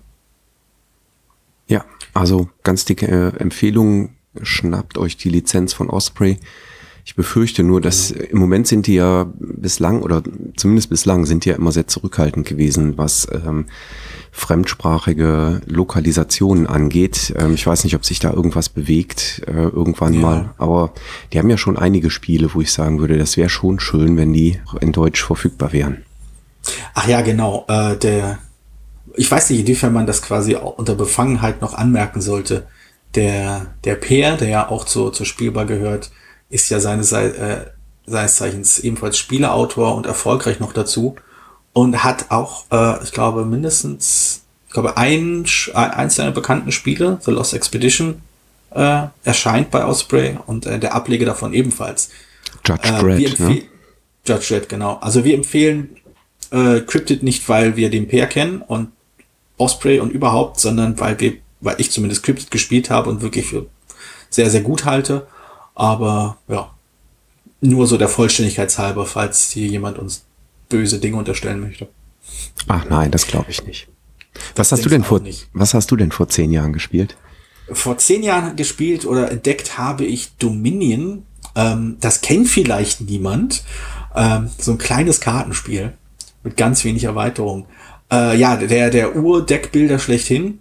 Ja, 1.68 1.86
also 2.14 2.50
ganz 2.64 2.86
dicke 2.86 3.08
äh, 3.08 3.38
Empfehlung, 3.40 4.16
schnappt 4.42 4.98
euch 4.98 5.18
die 5.18 5.30
Lizenz 5.30 5.74
von 5.74 5.90
Osprey. 5.90 6.38
Ich 7.06 7.16
befürchte 7.16 7.64
nur, 7.64 7.82
dass 7.82 8.14
mhm. 8.14 8.22
im 8.22 8.40
Moment 8.40 8.68
sind 8.68 8.88
die 8.88 8.96
ja 8.96 9.32
bislang 9.38 10.02
oder 10.02 10.24
zumindest 10.56 10.90
bislang 10.90 11.26
sind 11.26 11.46
die 11.46 11.50
ja 11.50 11.56
immer 11.56 11.72
sehr 11.72 11.88
zurückhaltend 11.88 12.48
gewesen, 12.48 12.98
was 12.98 13.28
ähm, 13.32 13.66
fremdsprachige 14.36 15.62
Lokalisationen 15.68 16.66
angeht. 16.66 17.34
Ähm, 17.38 17.54
ich 17.54 17.66
weiß 17.66 17.84
nicht, 17.84 17.96
ob 17.96 18.04
sich 18.04 18.20
da 18.20 18.34
irgendwas 18.34 18.68
bewegt 18.68 19.44
äh, 19.48 19.52
irgendwann 19.52 20.16
ja. 20.16 20.20
mal, 20.20 20.50
aber 20.58 20.92
die 21.32 21.40
haben 21.40 21.50
ja 21.50 21.58
schon 21.58 21.78
einige 21.78 22.10
Spiele, 22.10 22.54
wo 22.54 22.60
ich 22.60 22.74
sagen 22.74 23.00
würde, 23.00 23.18
das 23.18 23.38
wäre 23.38 23.50
schon 23.50 23.80
schön, 23.80 24.18
wenn 24.18 24.34
die 24.34 24.60
in 24.82 24.92
Deutsch 24.92 25.24
verfügbar 25.24 25.72
wären. 25.72 26.04
Ach 26.96 27.08
ja, 27.08 27.22
genau. 27.22 27.66
Äh, 27.68 27.96
der, 27.98 28.40
ich 29.16 29.30
weiß 29.30 29.52
nicht, 29.52 29.62
inwiefern 29.62 29.94
man 29.94 30.08
das 30.08 30.24
quasi 30.24 30.56
unter 30.56 30.96
Befangenheit 30.96 31.62
noch 31.62 31.76
anmerken 31.76 32.20
sollte. 32.20 32.66
Der, 33.14 33.68
der 33.84 33.96
Peer, 33.96 34.36
der 34.38 34.50
ja 34.50 34.70
auch 34.70 34.86
zu, 34.86 35.12
zur 35.12 35.28
Spielbar 35.28 35.66
gehört, 35.66 36.10
ist 36.50 36.72
ja 36.72 36.80
seines, 36.80 37.12
äh, 37.12 37.66
seines 38.08 38.36
Zeichens 38.36 38.80
ebenfalls 38.80 39.20
Spieleautor 39.20 39.96
und 39.96 40.08
erfolgreich 40.08 40.60
noch 40.60 40.74
dazu 40.74 41.16
und 41.74 42.04
hat 42.04 42.32
auch, 42.32 42.66
äh, 42.72 43.04
ich 43.04 43.12
glaube, 43.12 43.46
mindestens, 43.46 44.44
ich 44.68 44.74
glaube, 44.74 44.98
ein, 44.98 45.46
eins 45.74 46.16
seiner 46.16 46.32
bekannten 46.32 46.72
Spiele, 46.72 47.20
The 47.24 47.32
Lost 47.32 47.54
Expedition, 47.54 48.22
äh, 48.72 49.08
erscheint 49.24 49.72
bei 49.72 49.86
Osprey 49.86 50.38
und 50.46 50.66
äh, 50.66 50.80
der 50.80 50.96
Ableger 50.96 51.26
davon 51.26 51.54
ebenfalls. 51.54 52.10
Judge 52.66 52.90
äh, 52.90 53.00
Dredd, 53.00 53.40
ne? 53.40 53.64
Judge 54.26 54.46
Dredd, 54.50 54.70
genau. 54.70 54.98
Also 55.02 55.24
wir 55.24 55.36
empfehlen 55.36 55.98
äh, 56.52 56.80
Cryptid 56.82 57.24
nicht, 57.24 57.48
weil 57.50 57.76
wir 57.76 57.90
den 57.90 58.08
Pair 58.08 58.28
kennen 58.28 58.62
und 58.62 58.92
Osprey 59.58 60.00
und 60.00 60.12
überhaupt, 60.12 60.60
sondern 60.60 61.00
weil 61.00 61.20
wir, 61.20 61.34
weil 61.62 61.76
ich 61.78 61.92
zumindest 61.92 62.24
Cryptid 62.24 62.50
gespielt 62.50 62.90
habe 62.90 63.10
und 63.10 63.22
wirklich 63.22 63.46
für 63.46 63.68
sehr, 64.30 64.50
sehr 64.50 64.62
gut 64.62 64.86
halte 64.86 65.28
aber 65.76 66.38
ja, 66.48 66.72
nur 67.62 67.88
so 67.88 67.98
der 67.98 68.10
Vollständigkeit 68.10 68.78
halber, 68.78 69.06
falls 69.06 69.52
hier 69.52 69.68
jemand 69.68 69.98
uns 69.98 70.26
böse 70.74 70.98
Dinge 70.98 71.18
unterstellen 71.18 71.60
möchte. 71.60 71.88
Ach 72.68 72.86
nein, 72.90 73.12
das 73.12 73.28
glaube 73.28 73.52
ich 73.52 73.64
nicht. 73.68 73.88
Was 74.56 74.72
hast 74.72 74.84
du 74.84 74.90
denn 74.90 75.04
vor, 75.04 75.20
nicht. 75.20 75.48
was 75.54 75.76
hast 75.76 75.92
du 75.92 75.96
denn 75.96 76.12
vor 76.12 76.28
zehn 76.30 76.52
Jahren 76.52 76.74
gespielt? 76.74 77.16
Vor 77.72 78.00
zehn 78.00 78.24
Jahren 78.24 78.56
gespielt 78.56 79.06
oder 79.06 79.30
entdeckt 79.30 79.78
habe 79.78 80.04
ich 80.04 80.36
Dominion. 80.38 81.28
Ähm, 81.56 81.98
das 82.00 82.22
kennt 82.22 82.48
vielleicht 82.48 83.02
niemand. 83.02 83.64
Ähm, 84.16 84.50
so 84.58 84.72
ein 84.72 84.80
kleines 84.80 85.22
Kartenspiel 85.22 85.94
mit 86.42 86.58
ganz 86.58 86.84
wenig 86.84 87.04
Erweiterung. 87.04 87.68
Äh, 88.12 88.36
ja, 88.36 88.58
der, 88.58 88.90
der 88.90 89.16
Ur-Deckbilder 89.16 90.00
schlechthin. 90.00 90.60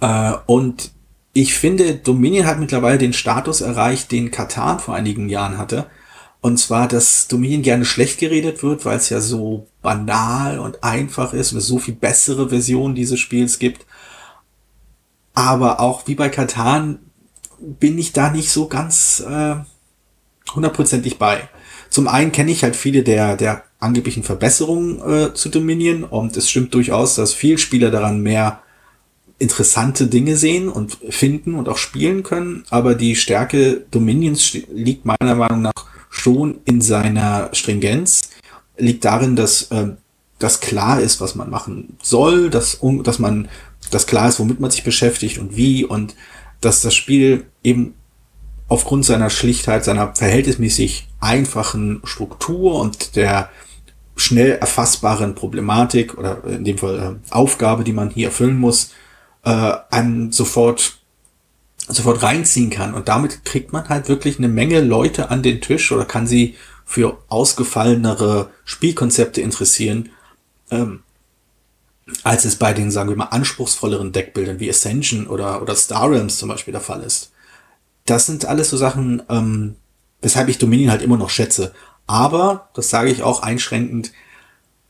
Äh, 0.00 0.34
und 0.46 0.92
ich 1.32 1.54
finde, 1.54 1.96
Dominion 1.96 2.46
hat 2.46 2.60
mittlerweile 2.60 2.98
den 2.98 3.12
Status 3.12 3.60
erreicht, 3.60 4.12
den 4.12 4.30
Katan 4.30 4.78
vor 4.78 4.94
einigen 4.94 5.28
Jahren 5.28 5.58
hatte. 5.58 5.86
Und 6.40 6.58
zwar, 6.58 6.88
dass 6.88 7.28
Dominion 7.28 7.62
gerne 7.62 7.84
schlecht 7.84 8.18
geredet 8.18 8.62
wird, 8.62 8.84
weil 8.84 8.96
es 8.96 9.10
ja 9.10 9.20
so 9.20 9.66
banal 9.82 10.58
und 10.58 10.82
einfach 10.82 11.34
ist 11.34 11.52
und 11.52 11.58
es 11.58 11.66
so 11.66 11.78
viel 11.78 11.94
bessere 11.94 12.48
Versionen 12.48 12.94
dieses 12.94 13.20
Spiels 13.20 13.58
gibt. 13.58 13.84
Aber 15.34 15.80
auch 15.80 16.06
wie 16.06 16.14
bei 16.14 16.28
Katan 16.28 16.98
bin 17.60 17.98
ich 17.98 18.12
da 18.12 18.30
nicht 18.30 18.50
so 18.50 18.68
ganz 18.68 19.20
äh, 19.20 19.56
hundertprozentig 20.54 21.18
bei. 21.18 21.48
Zum 21.90 22.08
einen 22.08 22.32
kenne 22.32 22.52
ich 22.52 22.62
halt 22.62 22.76
viele 22.76 23.02
der, 23.02 23.36
der 23.36 23.64
angeblichen 23.78 24.22
Verbesserungen 24.22 25.00
äh, 25.00 25.34
zu 25.34 25.50
Dominion 25.50 26.04
und 26.04 26.36
es 26.36 26.48
stimmt 26.48 26.72
durchaus, 26.72 27.16
dass 27.16 27.34
viel 27.34 27.58
Spieler 27.58 27.90
daran 27.90 28.20
mehr 28.20 28.62
interessante 29.38 30.06
Dinge 30.06 30.36
sehen 30.36 30.68
und 30.68 30.98
finden 31.08 31.54
und 31.54 31.68
auch 31.68 31.78
spielen 31.78 32.22
können, 32.22 32.64
aber 32.70 32.94
die 32.94 33.16
Stärke 33.16 33.84
Dominions 33.90 34.52
liegt 34.72 35.06
meiner 35.06 35.34
Meinung 35.34 35.62
nach 35.62 35.72
schon 36.20 36.60
in 36.64 36.80
seiner 36.80 37.50
Stringenz, 37.52 38.30
liegt 38.76 39.04
darin, 39.04 39.36
dass 39.36 39.70
äh, 39.70 39.88
das 40.38 40.60
klar 40.60 41.00
ist, 41.00 41.20
was 41.20 41.34
man 41.34 41.50
machen 41.50 41.96
soll, 42.02 42.50
dass, 42.50 42.78
dass 43.02 43.18
man, 43.18 43.48
dass 43.90 44.06
klar 44.06 44.28
ist, 44.28 44.38
womit 44.38 44.60
man 44.60 44.70
sich 44.70 44.84
beschäftigt 44.84 45.38
und 45.38 45.56
wie 45.56 45.84
und 45.84 46.14
dass 46.60 46.82
das 46.82 46.94
Spiel 46.94 47.46
eben 47.62 47.94
aufgrund 48.68 49.04
seiner 49.04 49.30
Schlichtheit, 49.30 49.84
seiner 49.84 50.14
verhältnismäßig 50.14 51.08
einfachen 51.18 52.00
Struktur 52.04 52.80
und 52.80 53.16
der 53.16 53.50
schnell 54.16 54.52
erfassbaren 54.52 55.34
Problematik 55.34 56.16
oder 56.16 56.44
in 56.44 56.64
dem 56.64 56.78
Fall 56.78 56.98
äh, 57.30 57.34
Aufgabe, 57.34 57.84
die 57.84 57.92
man 57.92 58.10
hier 58.10 58.28
erfüllen 58.28 58.58
muss, 58.58 58.92
äh, 59.44 59.72
einem 59.90 60.32
sofort 60.32 60.99
sofort 61.90 62.22
reinziehen 62.22 62.70
kann. 62.70 62.94
Und 62.94 63.08
damit 63.08 63.44
kriegt 63.44 63.72
man 63.72 63.88
halt 63.88 64.08
wirklich 64.08 64.38
eine 64.38 64.48
Menge 64.48 64.80
Leute 64.80 65.30
an 65.30 65.42
den 65.42 65.60
Tisch 65.60 65.92
oder 65.92 66.04
kann 66.04 66.26
sie 66.26 66.56
für 66.84 67.18
ausgefallenere 67.28 68.50
Spielkonzepte 68.64 69.40
interessieren, 69.40 70.10
ähm, 70.70 71.02
als 72.24 72.44
es 72.44 72.56
bei 72.56 72.72
den, 72.72 72.90
sagen 72.90 73.10
wir 73.10 73.16
mal, 73.16 73.26
anspruchsvolleren 73.26 74.12
Deckbildern 74.12 74.58
wie 74.58 74.68
Ascension 74.68 75.26
oder, 75.26 75.62
oder 75.62 75.76
Star 75.76 76.10
Realms 76.10 76.38
zum 76.38 76.48
Beispiel 76.48 76.72
der 76.72 76.80
Fall 76.80 77.02
ist. 77.02 77.30
Das 78.06 78.26
sind 78.26 78.44
alles 78.46 78.70
so 78.70 78.76
Sachen, 78.76 79.22
ähm, 79.28 79.76
weshalb 80.20 80.48
ich 80.48 80.58
Dominion 80.58 80.90
halt 80.90 81.02
immer 81.02 81.16
noch 81.16 81.30
schätze. 81.30 81.72
Aber, 82.06 82.70
das 82.74 82.90
sage 82.90 83.10
ich 83.10 83.22
auch 83.22 83.42
einschränkend, 83.42 84.12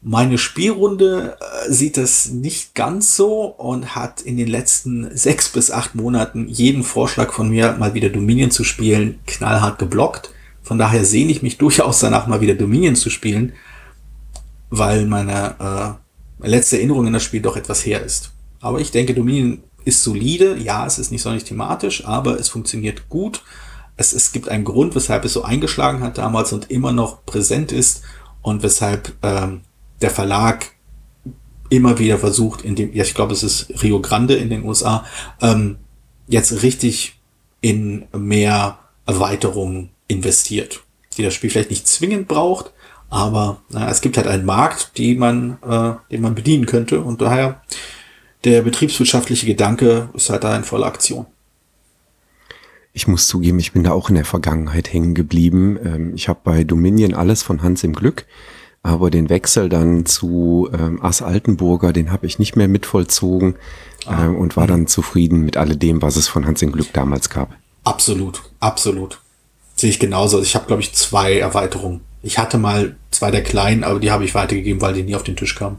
meine 0.03 0.39
Spielrunde 0.39 1.37
äh, 1.41 1.71
sieht 1.71 1.97
das 1.97 2.31
nicht 2.31 2.75
ganz 2.75 3.17
so 3.17 3.45
und 3.45 3.95
hat 3.95 4.23
in 4.23 4.37
den 4.37 4.49
letzten 4.49 5.15
sechs 5.15 5.51
bis 5.51 5.71
acht 5.71 5.95
Monaten 5.95 6.49
jeden 6.49 6.83
Vorschlag 6.83 7.33
von 7.33 7.51
mir, 7.51 7.77
mal 7.79 7.93
wieder 7.93 8.09
Dominion 8.09 8.51
zu 8.51 8.65
spielen, 8.65 9.19
knallhart 9.27 9.79
geblockt. 9.79 10.31
Von 10.63 10.79
daher 10.79 11.05
sehne 11.05 11.31
ich 11.31 11.43
mich 11.43 11.59
durchaus 11.59 12.01
danach, 12.01 12.27
mal 12.27 12.41
wieder 12.41 12.55
Dominion 12.55 12.97
zu 12.97 13.11
spielen, 13.11 13.53
weil 14.71 15.07
meine 15.07 15.99
äh, 16.41 16.49
letzte 16.49 16.79
Erinnerung 16.79 17.07
in 17.07 17.13
das 17.13 17.23
Spiel 17.23 17.43
doch 17.43 17.57
etwas 17.57 17.85
her 17.85 18.03
ist. 18.03 18.31
Aber 18.61 18.81
ich 18.81 18.91
denke, 18.91 19.15
Dominion 19.15 19.63
ist 19.85 20.03
solide. 20.03 20.57
Ja, 20.57 20.87
es 20.87 20.99
ist 20.99 21.11
nicht 21.11 21.23
sonderlich 21.23 21.45
thematisch, 21.45 22.07
aber 22.07 22.39
es 22.39 22.49
funktioniert 22.49 23.09
gut. 23.09 23.43
Es, 23.97 24.15
es 24.15 24.33
gibt 24.33 24.49
einen 24.49 24.65
Grund, 24.65 24.95
weshalb 24.95 25.27
es 25.27 25.35
so 25.35 25.43
eingeschlagen 25.43 26.03
hat 26.03 26.17
damals 26.17 26.55
und 26.55 26.71
immer 26.71 26.93
noch 26.93 27.25
präsent 27.27 27.73
ist 27.73 28.03
und 28.43 28.63
weshalb 28.63 29.13
ähm, 29.23 29.63
der 30.01 30.11
Verlag 30.11 30.73
immer 31.69 31.99
wieder 31.99 32.19
versucht, 32.19 32.63
in 32.63 32.75
dem, 32.75 32.93
ja, 32.93 33.05
ich 33.05 33.15
glaube, 33.15 33.33
es 33.33 33.43
ist 33.43 33.83
Rio 33.83 34.01
Grande 34.01 34.35
in 34.35 34.51
den 34.51 34.65
USA, 34.65 35.07
ähm, 35.41 35.77
jetzt 36.27 36.63
richtig 36.63 37.21
in 37.61 38.07
mehr 38.17 38.79
Erweiterungen 39.07 39.91
investiert, 40.09 40.83
die 41.17 41.23
das 41.23 41.35
Spiel 41.35 41.51
vielleicht 41.51 41.71
nicht 41.71 41.87
zwingend 41.87 42.29
braucht, 42.29 42.73
aber 43.09 43.63
na, 43.71 43.89
es 43.89 44.01
gibt 44.01 44.17
halt 44.17 44.27
einen 44.27 44.45
Markt, 44.45 44.99
die 44.99 45.15
man, 45.15 45.59
äh, 45.63 45.93
den 46.11 46.23
man 46.23 46.35
bedienen 46.35 46.67
könnte 46.67 47.01
und 47.01 47.21
daher 47.21 47.63
der 48.45 48.63
betriebswirtschaftliche 48.63 49.47
Gedanke 49.47 50.09
ist 50.15 50.31
halt 50.31 50.45
da 50.45 50.57
in 50.57 50.65
voller 50.65 50.87
Aktion. 50.87 51.27
Ich 52.93 53.07
muss 53.07 53.29
zugeben, 53.29 53.59
ich 53.61 53.73
bin 53.73 53.85
da 53.85 53.93
auch 53.93 54.09
in 54.09 54.17
der 54.17 54.25
Vergangenheit 54.25 54.93
hängen 54.93 55.15
geblieben. 55.15 55.79
Ähm, 55.85 56.13
ich 56.15 56.29
habe 56.29 56.41
bei 56.43 56.65
Dominion 56.65 57.15
alles 57.15 57.43
von 57.43 57.63
Hans 57.63 57.85
im 57.85 57.93
Glück 57.93 58.27
aber 58.83 59.11
den 59.11 59.29
Wechsel 59.29 59.69
dann 59.69 60.07
zu 60.07 60.69
ähm, 60.73 61.03
Ass 61.03 61.23
Altenburger, 61.23 61.93
den 61.93 62.11
habe 62.11 62.27
ich 62.27 62.39
nicht 62.39 62.57
mehr 62.57 62.69
mitvollzogen 62.69 63.57
ah. 64.07 64.25
ähm, 64.25 64.37
und 64.37 64.57
war 64.57 64.67
dann 64.67 64.87
zufrieden 64.87 65.43
mit 65.43 65.57
alledem, 65.57 66.01
was 66.03 66.17
es 66.17 66.29
von 66.29 66.47
Hans 66.47 66.63
im 66.63 66.73
Glück 66.73 66.93
damals 66.93 67.29
gab. 67.29 67.55
Absolut, 67.85 68.43
absolut. 68.61 69.21
Sehe 69.77 69.91
ich 69.91 69.99
genauso. 69.99 70.41
Ich 70.43 70.55
habe, 70.55 70.67
glaube 70.67 70.83
ich, 70.83 70.93
zwei 70.93 71.39
Erweiterungen. 71.39 72.01
Ich 72.23 72.39
hatte 72.39 72.59
mal 72.59 72.97
zwei 73.11 73.31
der 73.31 73.43
kleinen, 73.43 73.85
aber 73.85 73.99
die 73.99 74.11
habe 74.11 74.25
ich 74.25 74.35
weitergegeben, 74.35 74.81
weil 74.81 74.95
die 74.95 75.03
nie 75.03 75.15
auf 75.15 75.23
den 75.23 75.37
Tisch 75.37 75.55
kamen. 75.55 75.79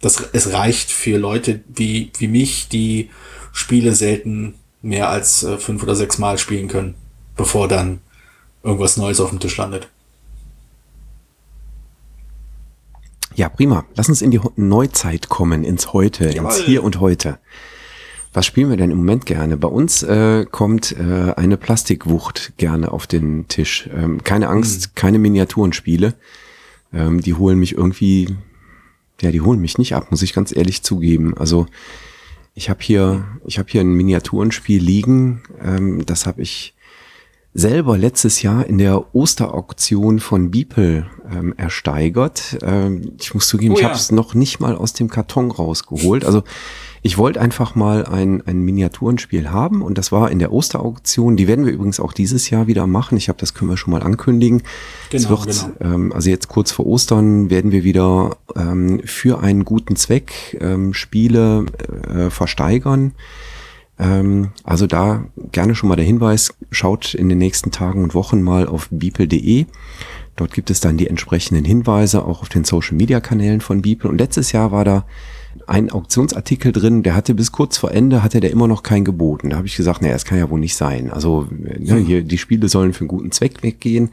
Das, 0.00 0.22
es 0.32 0.52
reicht 0.52 0.90
für 0.90 1.18
Leute 1.18 1.60
wie, 1.74 2.10
wie 2.18 2.28
mich, 2.28 2.68
die 2.68 3.10
Spiele 3.52 3.94
selten 3.94 4.54
mehr 4.82 5.08
als 5.08 5.42
äh, 5.42 5.56
fünf 5.56 5.82
oder 5.82 5.94
sechs 5.94 6.18
Mal 6.18 6.36
spielen 6.36 6.68
können, 6.68 6.94
bevor 7.36 7.68
dann 7.68 8.00
irgendwas 8.62 8.96
Neues 8.96 9.20
auf 9.20 9.30
dem 9.30 9.40
Tisch 9.40 9.56
landet. 9.56 9.88
Ja, 13.36 13.48
prima. 13.48 13.84
Lass 13.96 14.08
uns 14.08 14.22
in 14.22 14.30
die 14.30 14.40
Neuzeit 14.54 15.28
kommen, 15.28 15.64
ins 15.64 15.92
Heute, 15.92 16.30
Jawohl. 16.30 16.50
ins 16.50 16.60
Hier 16.60 16.84
und 16.84 17.00
Heute. 17.00 17.38
Was 18.32 18.46
spielen 18.46 18.70
wir 18.70 18.76
denn 18.76 18.92
im 18.92 18.98
Moment 18.98 19.26
gerne? 19.26 19.56
Bei 19.56 19.68
uns 19.68 20.02
äh, 20.04 20.44
kommt 20.48 20.92
äh, 20.92 21.32
eine 21.36 21.56
Plastikwucht 21.56 22.52
gerne 22.58 22.92
auf 22.92 23.06
den 23.06 23.48
Tisch. 23.48 23.88
Ähm, 23.92 24.22
keine 24.22 24.48
Angst, 24.48 24.88
mhm. 24.88 24.94
keine 24.94 25.18
Miniaturenspiele. 25.18 26.14
Ähm, 26.92 27.20
die 27.22 27.34
holen 27.34 27.58
mich 27.58 27.76
irgendwie, 27.76 28.36
ja, 29.20 29.32
die 29.32 29.40
holen 29.40 29.60
mich 29.60 29.78
nicht 29.78 29.94
ab, 29.94 30.10
muss 30.10 30.22
ich 30.22 30.32
ganz 30.32 30.54
ehrlich 30.54 30.82
zugeben. 30.82 31.36
Also 31.36 31.66
ich 32.54 32.70
habe 32.70 32.80
hier, 32.82 33.24
ich 33.44 33.58
habe 33.58 33.68
hier 33.68 33.80
ein 33.80 33.94
Miniaturenspiel 33.94 34.80
liegen. 34.80 35.42
Ähm, 35.60 36.06
das 36.06 36.26
habe 36.26 36.42
ich 36.42 36.74
selber 37.54 37.96
letztes 37.96 38.42
Jahr 38.42 38.66
in 38.66 38.78
der 38.78 39.14
Osterauktion 39.14 40.18
von 40.18 40.50
Beeple 40.50 41.06
ähm, 41.32 41.54
ersteigert. 41.56 42.58
Ähm, 42.62 43.12
ich 43.20 43.32
muss 43.32 43.46
zugeben, 43.46 43.74
oh, 43.74 43.78
ich 43.78 43.84
habe 43.84 43.94
es 43.94 44.10
noch 44.10 44.34
nicht 44.34 44.58
mal 44.58 44.76
aus 44.76 44.92
dem 44.92 45.08
Karton 45.08 45.52
rausgeholt. 45.52 46.24
Also 46.24 46.42
ich 47.02 47.16
wollte 47.16 47.40
einfach 47.40 47.76
mal 47.76 48.06
ein, 48.06 48.42
ein 48.46 48.62
Miniaturenspiel 48.62 49.50
haben 49.50 49.82
und 49.82 49.98
das 49.98 50.10
war 50.10 50.32
in 50.32 50.40
der 50.40 50.52
Osterauktion. 50.52 51.36
Die 51.36 51.46
werden 51.46 51.64
wir 51.64 51.72
übrigens 51.72 52.00
auch 52.00 52.12
dieses 52.12 52.50
Jahr 52.50 52.66
wieder 52.66 52.88
machen. 52.88 53.16
Ich 53.16 53.28
habe 53.28 53.38
das 53.38 53.54
können 53.54 53.70
wir 53.70 53.76
schon 53.76 53.92
mal 53.92 54.02
ankündigen. 54.02 54.62
Genau, 55.10 55.28
wird, 55.28 55.46
genau. 55.46 55.94
Ähm, 55.94 56.12
also 56.12 56.30
jetzt 56.30 56.48
kurz 56.48 56.72
vor 56.72 56.86
Ostern 56.86 57.50
werden 57.50 57.70
wir 57.70 57.84
wieder 57.84 58.36
ähm, 58.56 59.00
für 59.04 59.40
einen 59.40 59.64
guten 59.64 59.94
Zweck 59.94 60.58
ähm, 60.60 60.92
Spiele 60.92 61.66
äh, 62.08 62.30
versteigern. 62.30 63.12
Ähm, 63.98 64.50
also 64.64 64.86
da 64.86 65.24
gerne 65.52 65.74
schon 65.74 65.88
mal 65.88 65.96
der 65.96 66.04
Hinweis, 66.04 66.54
schaut 66.70 67.14
in 67.14 67.28
den 67.28 67.38
nächsten 67.38 67.70
Tagen 67.70 68.02
und 68.02 68.14
Wochen 68.14 68.42
mal 68.42 68.66
auf 68.66 68.88
beeple.de. 68.90 69.66
Dort 70.36 70.52
gibt 70.52 70.70
es 70.70 70.80
dann 70.80 70.96
die 70.96 71.08
entsprechenden 71.08 71.64
Hinweise, 71.64 72.24
auch 72.24 72.42
auf 72.42 72.48
den 72.48 72.64
Social 72.64 72.96
Media 72.96 73.20
Kanälen 73.20 73.60
von 73.60 73.82
Beeple. 73.82 74.10
Und 74.10 74.18
letztes 74.18 74.52
Jahr 74.52 74.72
war 74.72 74.84
da 74.84 75.04
ein 75.66 75.90
Auktionsartikel 75.90 76.72
drin, 76.72 77.04
der 77.04 77.14
hatte 77.14 77.34
bis 77.34 77.52
kurz 77.52 77.76
vor 77.78 77.92
Ende, 77.92 78.22
hatte 78.22 78.40
der 78.40 78.50
immer 78.50 78.66
noch 78.66 78.82
kein 78.82 79.04
geboten. 79.04 79.50
Da 79.50 79.56
habe 79.56 79.66
ich 79.66 79.76
gesagt, 79.76 80.02
naja, 80.02 80.14
es 80.14 80.24
kann 80.24 80.38
ja 80.38 80.50
wohl 80.50 80.58
nicht 80.60 80.74
sein. 80.76 81.10
Also 81.10 81.46
ne, 81.50 81.98
hier, 81.98 82.22
die 82.22 82.38
Spiele 82.38 82.68
sollen 82.68 82.92
für 82.92 83.00
einen 83.00 83.08
guten 83.08 83.30
Zweck 83.30 83.62
weggehen. 83.62 84.10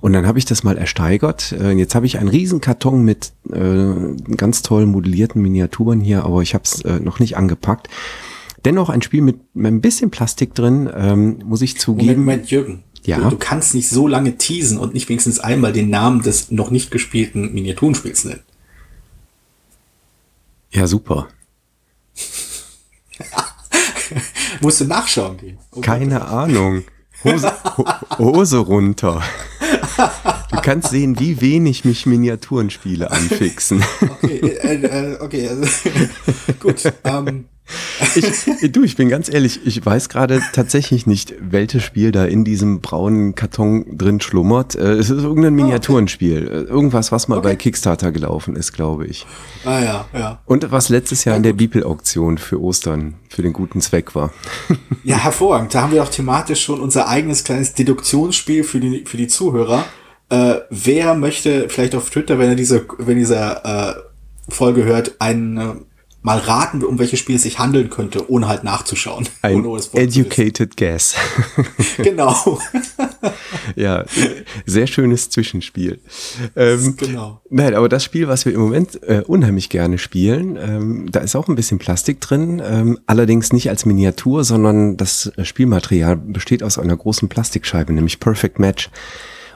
Und 0.00 0.12
dann 0.12 0.26
habe 0.26 0.38
ich 0.38 0.44
das 0.44 0.62
mal 0.62 0.78
ersteigert. 0.78 1.52
Äh, 1.52 1.72
jetzt 1.72 1.96
habe 1.96 2.06
ich 2.06 2.18
einen 2.18 2.28
riesen 2.28 2.60
Karton 2.60 3.04
mit 3.04 3.32
äh, 3.52 4.34
ganz 4.36 4.62
tollen 4.62 4.88
modellierten 4.88 5.42
Miniaturen 5.42 6.00
hier, 6.00 6.24
aber 6.24 6.42
ich 6.42 6.54
habe 6.54 6.64
es 6.64 6.82
äh, 6.82 7.00
noch 7.00 7.18
nicht 7.18 7.36
angepackt. 7.36 7.88
Dennoch 8.64 8.88
ein 8.88 9.02
Spiel 9.02 9.22
mit, 9.22 9.54
mit 9.54 9.72
ein 9.72 9.80
bisschen 9.80 10.10
Plastik 10.10 10.54
drin, 10.54 10.90
ähm, 10.94 11.38
muss 11.44 11.62
ich 11.62 11.78
zugeben. 11.78 12.06
Moment, 12.06 12.26
Moment 12.26 12.50
Jürgen. 12.50 12.84
Ja. 13.04 13.18
Du, 13.18 13.30
du, 13.30 13.36
kannst 13.36 13.74
nicht 13.74 13.88
so 13.88 14.08
lange 14.08 14.36
teasen 14.36 14.78
und 14.78 14.94
nicht 14.94 15.08
wenigstens 15.08 15.38
einmal 15.40 15.72
den 15.72 15.88
Namen 15.90 16.22
des 16.22 16.50
noch 16.50 16.70
nicht 16.70 16.90
gespielten 16.90 17.54
Miniaturenspiels 17.54 18.24
nennen. 18.24 18.42
Ja, 20.70 20.86
super. 20.86 21.28
Musst 24.60 24.80
du 24.80 24.84
nachschauen 24.84 25.36
gehen. 25.38 25.58
Oh 25.72 25.80
Keine. 25.80 26.26
Ahnung. 26.26 26.84
Hose, 27.24 27.52
Hose 28.18 28.58
runter. 28.58 29.22
Du 30.50 30.60
kannst 30.62 30.90
sehen, 30.90 31.18
wie 31.18 31.40
wenig 31.40 31.84
mich 31.84 32.06
Miniaturenspiele 32.06 33.10
anfixen. 33.10 33.82
Okay, 34.00 34.38
äh, 34.38 35.14
äh, 35.14 35.20
okay. 35.20 35.48
Also, 35.48 35.66
gut. 36.60 36.82
Ähm, 37.04 37.46
ich, 38.14 38.72
du, 38.72 38.82
ich 38.82 38.96
bin 38.96 39.08
ganz 39.08 39.32
ehrlich, 39.32 39.60
ich 39.64 39.84
weiß 39.84 40.08
gerade 40.08 40.40
tatsächlich 40.52 41.06
nicht, 41.06 41.34
welches 41.40 41.82
Spiel 41.82 42.12
da 42.12 42.24
in 42.24 42.44
diesem 42.44 42.80
braunen 42.80 43.34
Karton 43.34 43.84
drin 43.96 44.20
schlummert. 44.20 44.74
Äh, 44.74 44.92
es 44.92 45.10
ist 45.10 45.22
irgendein 45.22 45.54
Miniaturenspiel. 45.54 46.48
Ah, 46.50 46.60
okay. 46.60 46.70
Irgendwas, 46.70 47.12
was 47.12 47.28
mal 47.28 47.38
okay. 47.38 47.48
bei 47.48 47.56
Kickstarter 47.56 48.12
gelaufen 48.12 48.56
ist, 48.56 48.72
glaube 48.72 49.06
ich. 49.06 49.26
Ah 49.64 49.80
ja, 49.80 50.04
ja. 50.12 50.40
Und 50.46 50.70
was 50.70 50.88
letztes 50.88 51.24
Jahr 51.24 51.34
ja, 51.34 51.36
in 51.38 51.42
der 51.42 51.52
Bibel-Auktion 51.52 52.38
für 52.38 52.60
Ostern 52.60 53.14
für 53.28 53.42
den 53.42 53.52
guten 53.52 53.80
Zweck 53.80 54.14
war. 54.14 54.32
Ja, 55.04 55.16
hervorragend. 55.16 55.74
Da 55.74 55.82
haben 55.82 55.92
wir 55.92 56.02
auch 56.02 56.08
thematisch 56.08 56.62
schon 56.64 56.80
unser 56.80 57.08
eigenes 57.08 57.44
kleines 57.44 57.74
Deduktionsspiel 57.74 58.64
für 58.64 58.80
die, 58.80 59.04
für 59.06 59.16
die 59.16 59.28
Zuhörer. 59.28 59.84
Äh, 60.30 60.56
wer 60.70 61.14
möchte 61.14 61.68
vielleicht 61.68 61.94
auf 61.94 62.10
Twitter, 62.10 62.38
wenn 62.38 62.50
er 62.50 62.54
diese, 62.54 62.86
wenn 62.98 63.16
dieser 63.16 63.96
äh, 63.96 64.02
Folge 64.48 64.84
hört, 64.84 65.20
einen 65.20 65.86
mal 66.22 66.38
raten, 66.38 66.82
um 66.84 66.98
welches 66.98 67.20
Spiel 67.20 67.36
es 67.36 67.42
sich 67.42 67.58
handeln 67.58 67.90
könnte, 67.90 68.30
ohne 68.30 68.48
halt 68.48 68.64
nachzuschauen. 68.64 69.28
Ein 69.42 69.64
educated 69.92 70.76
guess. 70.76 71.14
genau. 71.96 72.58
ja, 73.76 74.04
sehr 74.66 74.86
schönes 74.86 75.30
Zwischenspiel. 75.30 76.00
Ähm, 76.56 76.96
genau. 76.96 77.40
Nein, 77.50 77.74
aber 77.74 77.88
das 77.88 78.04
Spiel, 78.04 78.26
was 78.28 78.44
wir 78.44 78.52
im 78.52 78.60
Moment 78.60 79.02
äh, 79.04 79.22
unheimlich 79.26 79.68
gerne 79.68 79.98
spielen, 79.98 80.56
ähm, 80.60 81.10
da 81.10 81.20
ist 81.20 81.36
auch 81.36 81.48
ein 81.48 81.54
bisschen 81.54 81.78
Plastik 81.78 82.20
drin, 82.20 82.60
ähm, 82.64 82.98
allerdings 83.06 83.52
nicht 83.52 83.70
als 83.70 83.86
Miniatur, 83.86 84.44
sondern 84.44 84.96
das 84.96 85.32
Spielmaterial 85.42 86.16
besteht 86.16 86.62
aus 86.62 86.78
einer 86.78 86.96
großen 86.96 87.28
Plastikscheibe, 87.28 87.92
nämlich 87.92 88.18
Perfect 88.20 88.58
Match. 88.58 88.90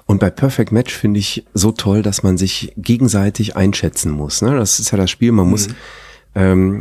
Und 0.07 0.19
bei 0.19 0.31
Perfect 0.31 0.73
Match 0.73 0.95
finde 0.95 1.21
ich 1.21 1.45
so 1.55 1.73
toll, 1.73 2.03
dass 2.03 2.23
man 2.23 2.37
sich 2.37 2.73
gegenseitig 2.77 3.57
einschätzen 3.57 4.11
muss. 4.11 4.43
Ne? 4.43 4.57
Das 4.57 4.79
ist 4.81 4.91
ja 4.91 4.99
das 4.99 5.11
Spiel, 5.11 5.33
man 5.33 5.47
mhm. 5.47 5.53
Ähm, 6.35 6.81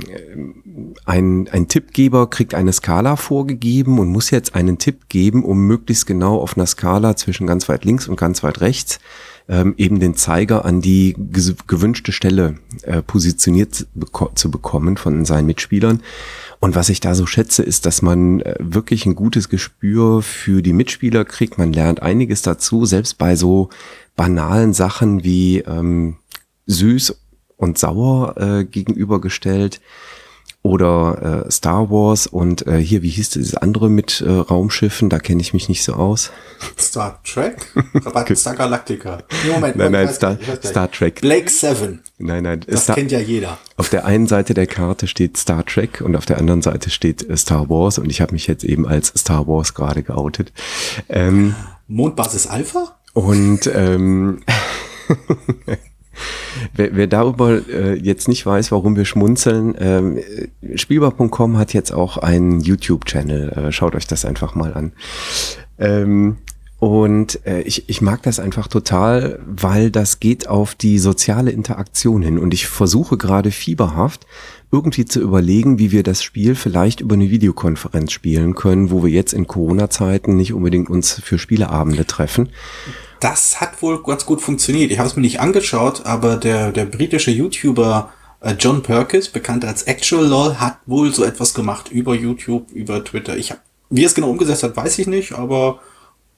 ein, 1.06 1.50
ein 1.52 1.68
Tippgeber 1.68 2.30
kriegt 2.30 2.54
eine 2.54 2.72
Skala 2.72 3.16
vorgegeben 3.16 4.00
und 4.00 4.10
muss 4.10 4.32
jetzt 4.32 4.56
einen 4.56 4.78
Tipp 4.78 5.10
geben, 5.10 5.44
um 5.44 5.68
möglichst 5.68 6.06
genau 6.08 6.38
auf 6.40 6.58
einer 6.58 6.66
Skala 6.66 7.16
zwischen 7.16 7.48
ganz 7.48 7.68
weit 7.68 7.84
links 7.84 8.08
und 8.08 8.18
ganz 8.18 8.44
weit 8.44 8.62
rechts 8.62 9.00
ähm, 9.50 9.74
eben 9.78 10.00
den 10.00 10.16
Zeiger 10.16 10.66
an 10.66 10.82
die 10.82 11.16
gewünschte 11.68 12.12
Stelle 12.12 12.56
äh, 12.84 13.02
positioniert 13.02 13.88
beko 13.94 14.32
zu 14.34 14.50
bekommen 14.50 14.98
von 14.98 15.26
seinen 15.26 15.48
Mitspielern. 15.48 16.02
Und 16.60 16.76
was 16.76 16.90
ich 16.90 17.00
da 17.00 17.16
so 17.16 17.26
schätze, 17.26 17.64
ist, 17.64 17.86
dass 17.86 18.02
man 18.02 18.40
äh, 18.42 18.56
wirklich 18.60 19.06
ein 19.06 19.16
gutes 19.16 19.50
Gespür 19.50 20.22
für 20.22 20.62
die 20.62 20.74
Mitspieler 20.74 21.26
kriegt. 21.26 21.58
Man 21.58 21.74
lernt 21.74 22.02
einiges 22.02 22.44
dazu, 22.44 22.86
selbst 22.86 23.18
bei 23.18 23.36
so 23.36 23.70
banalen 24.16 24.74
Sachen 24.74 25.24
wie 25.24 25.60
ähm, 25.60 26.18
süß 26.68 27.21
und 27.62 27.78
sauer 27.78 28.36
äh, 28.38 28.66
gegenübergestellt. 28.66 29.80
Oder 30.64 31.46
äh, 31.48 31.52
Star 31.52 31.90
Wars 31.90 32.28
und 32.28 32.68
äh, 32.68 32.78
hier, 32.78 33.02
wie 33.02 33.10
hieß 33.10 33.32
dieses 33.32 33.56
andere 33.56 33.90
mit 33.90 34.22
äh, 34.22 34.30
Raumschiffen? 34.30 35.10
Da 35.10 35.18
kenne 35.18 35.42
ich 35.42 35.54
mich 35.54 35.70
nicht 35.70 35.84
so 35.84 35.94
aus. 35.94 36.32
Star 36.80 37.20
Trek? 37.24 37.74
Star 38.36 38.56
Galactica. 38.56 39.24
Moment, 39.52 39.76
nein, 39.76 39.92
nein, 39.92 40.14
Star, 40.14 40.38
Star 40.64 40.92
Trek. 40.92 41.22
Blake 41.22 41.50
Seven. 41.50 42.02
Nein, 42.20 42.44
nein. 42.44 42.62
Das 42.68 42.84
Star, 42.84 42.96
kennt 42.96 43.12
ja 43.12 43.20
jeder. 43.20 43.58
Auf 43.76 43.90
der 43.90 44.06
einen 44.06 44.28
Seite 44.28 44.54
der 44.54 44.68
Karte 44.68 45.08
steht 45.08 45.36
Star 45.36 45.66
Trek 45.66 46.02
und 46.02 46.16
auf 46.16 46.28
der 46.28 46.38
anderen 46.38 46.62
Seite 46.62 46.92
steht 46.92 47.28
äh, 47.28 47.36
Star 47.38 47.68
Wars 47.68 47.98
und 47.98 48.12
ich 48.12 48.22
habe 48.22 48.34
mich 48.34 48.46
jetzt 48.46 48.64
eben 48.64 48.88
als 48.88 49.08
Star 49.18 49.48
Wars 49.48 49.74
gerade 49.74 50.04
geoutet. 50.04 50.54
Ähm, 51.10 51.56
Mondbasis 51.88 52.46
Alpha? 52.46 53.00
Und 53.14 53.66
ähm, 53.74 54.44
Wer, 56.76 56.96
wer 56.96 57.08
darüber 57.08 57.62
äh, 57.70 57.96
jetzt 57.96 58.28
nicht 58.28 58.46
weiß, 58.46 58.72
warum 58.72 58.96
wir 58.96 59.06
schmunzeln, 59.06 59.74
ähm, 59.80 60.20
Spielbar.com 60.76 61.58
hat 61.58 61.74
jetzt 61.74 61.92
auch 61.92 62.18
einen 62.18 62.60
YouTube-Channel. 62.60 63.50
Äh, 63.50 63.72
schaut 63.72 63.96
euch 63.96 64.06
das 64.06 64.26
einfach 64.26 64.54
mal 64.54 64.74
an. 64.74 64.92
Ähm, 65.80 66.38
und 66.82 67.46
äh, 67.46 67.62
ich, 67.62 67.88
ich 67.90 68.02
mag 68.02 68.24
das 68.24 68.40
einfach 68.40 68.68
total, 68.68 69.40
weil 69.46 69.92
das 69.92 70.20
geht 70.20 70.48
auf 70.48 70.74
die 70.74 70.98
soziale 70.98 71.52
Interaktion 71.52 72.24
hin. 72.24 72.40
Und 72.40 72.56
ich 72.56 72.66
versuche 72.66 73.18
gerade 73.18 73.52
fieberhaft 73.52 74.26
irgendwie 74.72 75.06
zu 75.06 75.22
überlegen, 75.22 75.78
wie 75.78 75.92
wir 75.92 76.02
das 76.02 76.24
Spiel 76.24 76.56
vielleicht 76.56 77.00
über 77.00 77.14
eine 77.14 77.30
Videokonferenz 77.30 78.12
spielen 78.12 78.56
können, 78.56 78.90
wo 78.90 79.04
wir 79.04 79.12
jetzt 79.12 79.34
in 79.34 79.46
Corona-Zeiten 79.46 80.36
nicht 80.36 80.54
unbedingt 80.54 80.90
uns 80.90 81.22
für 81.24 81.38
Spieleabende 81.38 82.08
treffen 82.08 82.50
das 83.22 83.62
hat 83.62 83.82
wohl 83.82 84.04
ganz 84.04 84.26
gut 84.26 84.42
funktioniert. 84.42 84.92
Ich 84.92 84.98
habe 84.98 85.08
es 85.08 85.16
mir 85.16 85.22
nicht 85.22 85.40
angeschaut, 85.40 86.06
aber 86.06 86.36
der, 86.36 86.72
der 86.72 86.86
britische 86.86 87.32
YouTuber 87.32 88.12
äh, 88.42 88.56
John 88.60 88.82
Perkins, 88.82 89.30
bekannt 89.30 89.64
als 89.64 89.84
Actual 89.84 90.26
LOL, 90.26 90.56
hat 90.56 90.80
wohl 90.86 91.14
so 91.14 91.24
etwas 91.24 91.54
gemacht 91.54 91.90
über 91.90 92.16
YouTube, 92.16 92.72
über 92.72 93.04
Twitter. 93.04 93.38
Ich 93.38 93.52
hab, 93.52 93.62
wie 93.90 94.04
er 94.04 94.08
es 94.08 94.16
genau 94.16 94.30
umgesetzt 94.30 94.64
hat, 94.64 94.76
weiß 94.76 95.00
ich 95.00 95.08
nicht, 95.08 95.34
aber 95.34 95.80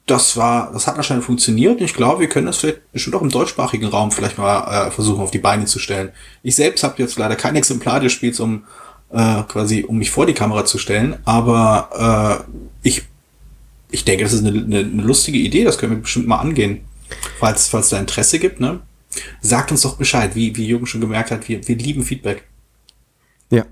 das 0.05 0.35
war, 0.35 0.71
das 0.73 0.85
hat 0.85 0.97
anscheinend 0.97 1.23
funktioniert. 1.23 1.79
Ich 1.79 1.93
glaube, 1.93 2.19
wir 2.19 2.29
können 2.29 2.47
das 2.47 2.57
vielleicht 2.57 2.91
bestimmt 2.91 3.15
auch 3.15 3.21
im 3.21 3.29
deutschsprachigen 3.29 3.87
Raum 3.87 4.11
vielleicht 4.11 4.37
mal 4.37 4.87
äh, 4.87 4.91
versuchen 4.91 5.21
auf 5.21 5.31
die 5.31 5.39
Beine 5.39 5.65
zu 5.65 5.79
stellen. 5.79 6.11
Ich 6.43 6.55
selbst 6.55 6.83
habe 6.83 6.95
jetzt 6.97 7.17
leider 7.17 7.37
kein 7.37 7.55
Exemplar 7.55 8.01
des 8.01 8.11
Spiels, 8.11 8.41
um 8.41 8.65
äh, 9.11 9.43
quasi 9.43 9.85
um 9.87 9.97
mich 9.97 10.11
vor 10.11 10.25
die 10.25 10.33
Kamera 10.33 10.65
zu 10.65 10.77
stellen, 10.77 11.17
aber 11.23 12.43
äh, 12.83 12.87
ich 12.87 13.03
ich 13.93 14.03
denke, 14.05 14.23
das 14.23 14.33
ist 14.33 14.45
eine, 14.45 14.59
eine, 14.59 14.79
eine, 14.79 15.03
lustige 15.03 15.37
Idee, 15.37 15.63
das 15.63 15.77
können 15.77 15.93
wir 15.93 16.01
bestimmt 16.01 16.27
mal 16.27 16.39
angehen. 16.39 16.81
Falls, 17.39 17.67
falls 17.67 17.89
da 17.89 17.99
Interesse 17.99 18.39
gibt, 18.39 18.59
ne? 18.59 18.81
Sagt 19.41 19.71
uns 19.71 19.81
doch 19.81 19.97
Bescheid, 19.97 20.35
wie, 20.35 20.55
wie 20.57 20.65
Jürgen 20.65 20.87
schon 20.87 21.01
gemerkt 21.01 21.29
hat, 21.29 21.47
wir, 21.47 21.67
wir 21.67 21.75
lieben 21.75 22.03
Feedback. 22.03 22.43
Ja. 23.51 23.65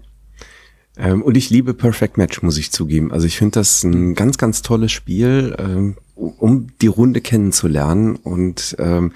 Ähm, 0.95 1.23
und 1.23 1.35
ich 1.35 1.49
liebe 1.49 1.73
Perfect 1.73 2.17
Match, 2.17 2.43
muss 2.43 2.59
ich 2.59 2.71
zugeben. 2.71 3.11
Also 3.11 3.25
ich 3.25 3.37
finde 3.37 3.59
das 3.59 3.83
ein 3.83 4.13
ganz, 4.13 4.37
ganz 4.37 4.61
tolles 4.61 4.91
Spiel, 4.91 5.55
ähm, 5.57 5.97
um 6.15 6.67
die 6.81 6.87
Runde 6.87 7.21
kennenzulernen 7.21 8.15
und 8.15 8.75
ähm, 8.77 9.13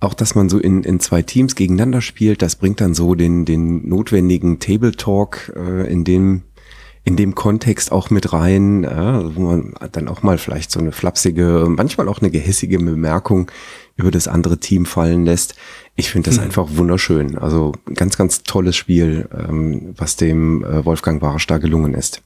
auch, 0.00 0.12
dass 0.12 0.34
man 0.34 0.50
so 0.50 0.58
in, 0.58 0.82
in 0.82 1.00
zwei 1.00 1.22
Teams 1.22 1.54
gegeneinander 1.54 2.02
spielt, 2.02 2.42
das 2.42 2.56
bringt 2.56 2.82
dann 2.82 2.92
so 2.92 3.14
den, 3.14 3.46
den 3.46 3.88
notwendigen 3.88 4.58
Table 4.58 4.92
Talk 4.92 5.52
äh, 5.56 5.90
in 5.90 6.04
dem 6.04 6.42
in 7.04 7.16
dem 7.16 7.34
Kontext 7.34 7.90
auch 7.90 8.10
mit 8.10 8.32
rein, 8.32 8.84
ja, 8.84 9.34
wo 9.34 9.40
man 9.40 9.74
dann 9.90 10.08
auch 10.08 10.22
mal 10.22 10.38
vielleicht 10.38 10.70
so 10.70 10.78
eine 10.78 10.92
flapsige, 10.92 11.66
manchmal 11.68 12.08
auch 12.08 12.20
eine 12.20 12.30
gehässige 12.30 12.78
Bemerkung 12.78 13.50
über 13.96 14.10
das 14.10 14.28
andere 14.28 14.58
Team 14.58 14.86
fallen 14.86 15.24
lässt. 15.24 15.54
Ich 15.96 16.10
finde 16.10 16.30
das 16.30 16.38
hm. 16.38 16.44
einfach 16.44 16.68
wunderschön. 16.70 17.38
Also 17.38 17.72
ganz, 17.94 18.16
ganz 18.16 18.44
tolles 18.44 18.76
Spiel, 18.76 19.28
ähm, 19.32 19.94
was 19.96 20.16
dem 20.16 20.64
äh, 20.64 20.84
Wolfgang 20.84 21.20
Barasch 21.20 21.46
da 21.46 21.58
gelungen 21.58 21.94
ist. 21.94 22.22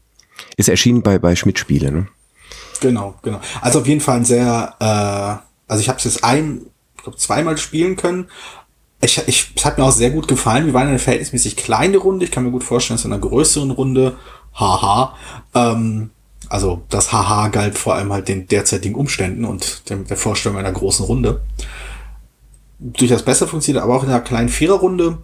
Ist 0.56 0.68
erschienen 0.68 1.02
bei, 1.02 1.18
bei 1.18 1.34
Schmidt 1.34 1.58
Spiele, 1.58 1.90
ne? 1.90 2.08
Genau, 2.80 3.14
genau. 3.22 3.40
Also 3.62 3.80
auf 3.80 3.86
jeden 3.86 4.00
Fall 4.00 4.18
ein 4.18 4.24
sehr, 4.24 4.74
äh, 4.78 5.70
also 5.70 5.80
ich 5.80 5.88
habe 5.88 5.98
es 5.98 6.04
jetzt 6.04 6.22
ein, 6.22 6.62
ich 6.96 7.02
glaube 7.02 7.18
zweimal 7.18 7.56
spielen 7.56 7.96
können. 7.96 8.28
Ich, 9.00 9.20
ich, 9.26 9.52
es 9.54 9.64
hat 9.64 9.78
mir 9.78 9.84
auch 9.84 9.92
sehr 9.92 10.10
gut 10.10 10.28
gefallen. 10.28 10.66
Wir 10.66 10.74
waren 10.74 10.84
in 10.84 10.90
einer 10.90 10.98
verhältnismäßig 10.98 11.56
kleine 11.56 11.98
Runde. 11.98 12.24
Ich 12.24 12.30
kann 12.30 12.44
mir 12.44 12.50
gut 12.50 12.64
vorstellen, 12.64 12.96
dass 12.96 13.04
in 13.04 13.12
einer 13.12 13.20
größeren 13.20 13.70
Runde, 13.70 14.16
haha, 14.56 15.14
ähm, 15.54 16.10
also 16.48 16.82
das 16.88 17.12
Haha 17.12 17.48
galt 17.48 17.76
vor 17.76 17.94
allem 17.94 18.12
halt 18.12 18.28
den 18.28 18.46
derzeitigen 18.46 18.94
Umständen 18.94 19.44
und 19.44 19.88
dem, 19.90 20.06
der 20.06 20.16
Vorstellung 20.16 20.58
einer 20.58 20.72
großen 20.72 21.04
Runde. 21.04 21.42
Durchaus 22.78 23.22
besser 23.22 23.48
funktioniert, 23.48 23.82
aber 23.82 23.96
auch 23.96 24.02
in 24.02 24.10
einer 24.10 24.20
kleinen 24.20 24.48
Viererrunde 24.48 25.18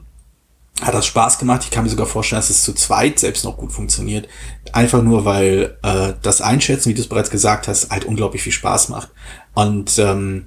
hat 0.81 0.95
das 0.95 1.07
Spaß 1.07 1.39
gemacht. 1.39 1.63
Ich 1.65 1.71
kann 1.71 1.85
mir 1.85 1.91
sogar 1.91 2.07
vorstellen, 2.07 2.41
dass 2.41 2.51
es 2.51 2.65
zu 2.65 2.73
zweit 2.75 3.19
selbst 3.19 3.45
noch 3.45 3.57
gut 3.57 3.73
funktioniert. 3.73 4.27
Einfach 4.73 5.03
nur, 5.03 5.25
weil 5.25 5.77
äh, 5.83 6.15
das 6.23 6.41
Einschätzen, 6.41 6.89
wie 6.89 6.95
du 6.95 7.03
es 7.03 7.09
bereits 7.09 7.31
gesagt 7.31 7.69
hast, 7.69 7.91
halt 7.91 8.05
unglaublich 8.05 8.43
viel 8.43 8.53
Spaß 8.53 8.89
macht. 8.89 9.11
Und 9.55 9.99
ähm, 9.99 10.47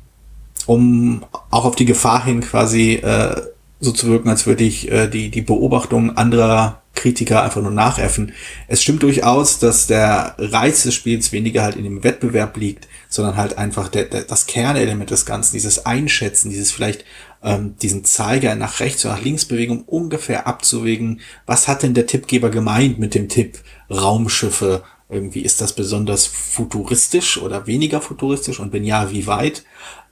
um 0.66 1.24
auch 1.52 1.66
auf 1.66 1.76
die 1.76 1.86
Gefahr 1.86 2.26
hin 2.26 2.42
quasi 2.42 2.96
äh, 2.96 3.42
so 3.80 3.92
zu 3.92 4.08
wirken, 4.08 4.30
als 4.30 4.46
würde 4.46 4.64
ich 4.64 4.92
äh, 4.92 5.08
die, 5.08 5.30
die 5.30 5.42
Beobachtung 5.42 6.18
anderer 6.18 6.82
Kritiker 6.96 7.44
einfach 7.44 7.62
nur 7.62 7.72
nachäffen. 7.72 8.32
Es 8.68 8.82
stimmt 8.82 9.04
durchaus, 9.04 9.60
dass 9.60 9.86
der 9.86 10.36
Reiz 10.38 10.84
des 10.84 10.96
Spiels 10.96 11.32
weniger 11.32 11.62
halt 11.62 11.76
in 11.76 11.84
dem 11.84 12.04
Wettbewerb 12.04 12.58
liegt, 12.58 12.88
sondern 13.10 13.36
halt 13.36 13.58
einfach 13.58 13.90
der, 13.90 14.06
der, 14.06 14.24
das 14.24 14.48
Kernelement 14.48 15.12
des 15.12 15.26
Ganzen, 15.26 15.54
dieses 15.54 15.86
Einschätzen, 15.86 16.50
dieses 16.50 16.72
vielleicht 16.72 17.06
ähm, 17.44 17.76
diesen 17.78 18.04
Zeiger 18.04 18.56
nach 18.56 18.80
rechts 18.80 19.06
oder 19.06 19.16
nach 19.16 19.24
links 19.24 19.46
bewegen, 19.46 19.84
um 19.86 20.04
ungefähr 20.06 20.48
abzuwägen, 20.48 21.22
was 21.46 21.68
hat 21.68 21.84
denn 21.84 21.94
der 21.94 22.08
Tippgeber 22.08 22.50
gemeint 22.50 22.98
mit 22.98 23.14
dem 23.14 23.30
Tipp 23.30 23.60
Raumschiffe? 23.90 24.84
Irgendwie 25.10 25.42
ist 25.42 25.62
das 25.62 25.74
besonders 25.74 26.26
futuristisch 26.26 27.38
oder 27.38 27.68
weniger 27.68 28.02
futuristisch 28.02 28.60
und 28.60 28.74
wenn 28.74 28.84
ja, 28.84 29.12
wie 29.12 29.28
weit? 29.28 29.64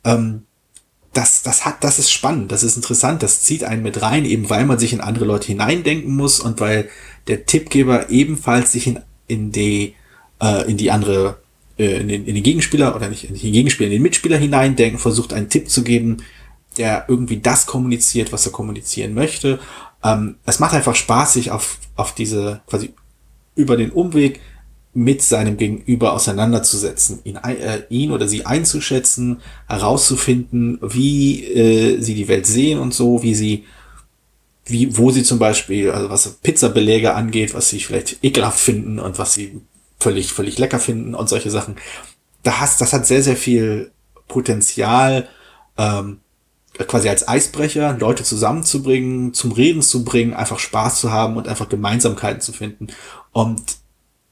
Ähm, 0.03 0.43
das, 1.13 1.43
das 1.43 1.63
hat, 1.65 1.83
das 1.83 1.99
ist 1.99 2.11
spannend, 2.11 2.51
das 2.51 2.63
ist 2.63 2.75
interessant, 2.75 3.23
das 3.23 3.41
zieht 3.41 3.63
einen 3.63 3.83
mit 3.83 4.01
rein, 4.01 4.25
eben 4.25 4.49
weil 4.49 4.65
man 4.65 4.79
sich 4.79 4.93
in 4.93 5.01
andere 5.01 5.25
Leute 5.25 5.47
hineindenken 5.47 6.15
muss 6.15 6.39
und 6.39 6.59
weil 6.59 6.89
der 7.27 7.45
Tippgeber 7.45 8.09
ebenfalls 8.09 8.71
sich 8.71 8.87
in, 8.87 8.99
in 9.27 9.51
die, 9.51 9.95
äh, 10.41 10.69
in 10.69 10.77
die 10.77 10.89
andere, 10.89 11.37
äh, 11.77 12.01
in, 12.01 12.07
den, 12.07 12.25
in 12.25 12.33
den 12.33 12.43
Gegenspieler 12.43 12.95
oder 12.95 13.09
nicht 13.09 13.25
in 13.25 13.35
den 13.35 13.51
Gegenspieler, 13.51 13.87
in 13.87 13.93
den 13.93 14.01
Mitspieler 14.01 14.37
hineindenken, 14.37 14.99
versucht 14.99 15.33
einen 15.33 15.49
Tipp 15.49 15.69
zu 15.69 15.83
geben, 15.83 16.17
der 16.77 17.05
irgendwie 17.07 17.37
das 17.37 17.67
kommuniziert, 17.67 18.31
was 18.33 18.47
er 18.47 18.51
kommunizieren 18.51 19.13
möchte. 19.13 19.59
Ähm, 20.03 20.35
es 20.45 20.59
macht 20.59 20.73
einfach 20.73 20.95
Spaß, 20.95 21.33
sich 21.33 21.51
auf, 21.51 21.77
auf 21.95 22.15
diese, 22.15 22.61
quasi 22.67 22.93
über 23.55 23.77
den 23.77 23.91
Umweg 23.91 24.41
mit 24.93 25.23
seinem 25.23 25.57
Gegenüber 25.57 26.13
auseinanderzusetzen, 26.13 27.19
ihn, 27.23 27.37
äh, 27.37 27.83
ihn 27.89 28.11
oder 28.11 28.27
sie 28.27 28.45
einzuschätzen, 28.45 29.41
herauszufinden, 29.67 30.77
wie 30.81 31.43
äh, 31.45 31.99
sie 31.99 32.13
die 32.13 32.27
Welt 32.27 32.45
sehen 32.45 32.79
und 32.79 32.93
so, 32.93 33.23
wie 33.23 33.33
sie, 33.33 33.65
wie, 34.65 34.95
wo 34.95 35.09
sie 35.09 35.23
zum 35.23 35.39
Beispiel, 35.39 35.89
also 35.89 36.09
was 36.09 36.29
Pizzabeläge 36.43 37.15
angeht, 37.15 37.55
was 37.55 37.69
sie 37.69 37.79
vielleicht 37.79 38.23
ekelhaft 38.23 38.59
finden 38.59 38.99
und 38.99 39.17
was 39.17 39.33
sie 39.33 39.61
völlig, 39.99 40.31
völlig 40.31 40.59
lecker 40.59 40.79
finden 40.79 41.15
und 41.15 41.27
solche 41.27 41.49
Sachen. 41.49 41.75
Da 42.43 42.59
hast, 42.59 42.79
das 42.79 42.93
hat 42.93 43.07
sehr, 43.07 43.23
sehr 43.23 43.37
viel 43.37 43.91
Potenzial, 44.27 45.27
ähm, 45.77 46.19
quasi 46.87 47.09
als 47.09 47.27
Eisbrecher 47.27 47.97
Leute 47.97 48.23
zusammenzubringen, 48.23 49.33
zum 49.33 49.51
Reden 49.51 49.81
zu 49.81 50.03
bringen, 50.03 50.33
einfach 50.33 50.59
Spaß 50.59 50.99
zu 50.99 51.11
haben 51.11 51.37
und 51.37 51.47
einfach 51.47 51.69
Gemeinsamkeiten 51.69 52.41
zu 52.41 52.51
finden. 52.51 52.87
Und 53.31 53.61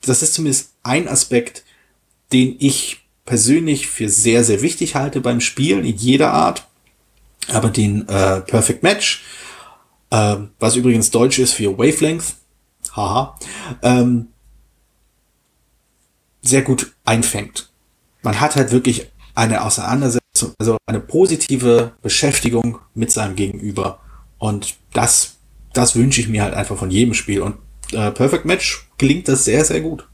das 0.01 0.21
ist 0.23 0.33
zumindest 0.33 0.73
ein 0.83 1.07
Aspekt, 1.07 1.63
den 2.33 2.55
ich 2.59 3.01
persönlich 3.25 3.87
für 3.87 4.09
sehr, 4.09 4.43
sehr 4.43 4.61
wichtig 4.61 4.95
halte 4.95 5.21
beim 5.21 5.41
Spielen 5.41 5.85
in 5.85 5.95
jeder 5.95 6.33
Art. 6.33 6.67
Aber 7.49 7.69
den 7.69 8.07
äh, 8.07 8.41
Perfect 8.41 8.83
Match, 8.83 9.23
äh, 10.09 10.37
was 10.59 10.75
übrigens 10.75 11.11
Deutsch 11.11 11.39
ist 11.39 11.53
für 11.53 11.77
Wavelength, 11.77 12.35
haha, 12.95 13.37
ähm, 13.81 14.27
sehr 16.41 16.61
gut 16.61 16.93
einfängt. 17.05 17.71
Man 18.23 18.39
hat 18.39 18.55
halt 18.55 18.71
wirklich 18.71 19.07
eine 19.35 19.63
Auseinandersetzung, 19.63 20.53
also 20.59 20.77
eine 20.85 20.99
positive 20.99 21.93
Beschäftigung 22.01 22.79
mit 22.93 23.11
seinem 23.11 23.35
Gegenüber. 23.35 23.99
Und 24.37 24.75
das, 24.93 25.37
das 25.73 25.95
wünsche 25.95 26.21
ich 26.21 26.27
mir 26.27 26.43
halt 26.43 26.53
einfach 26.53 26.77
von 26.77 26.91
jedem 26.91 27.13
Spiel. 27.13 27.41
Und 27.41 27.57
äh, 27.93 28.11
Perfect 28.11 28.45
Match 28.45 28.87
gelingt 28.97 29.27
das 29.27 29.45
sehr, 29.45 29.63
sehr 29.65 29.81
gut. 29.81 30.07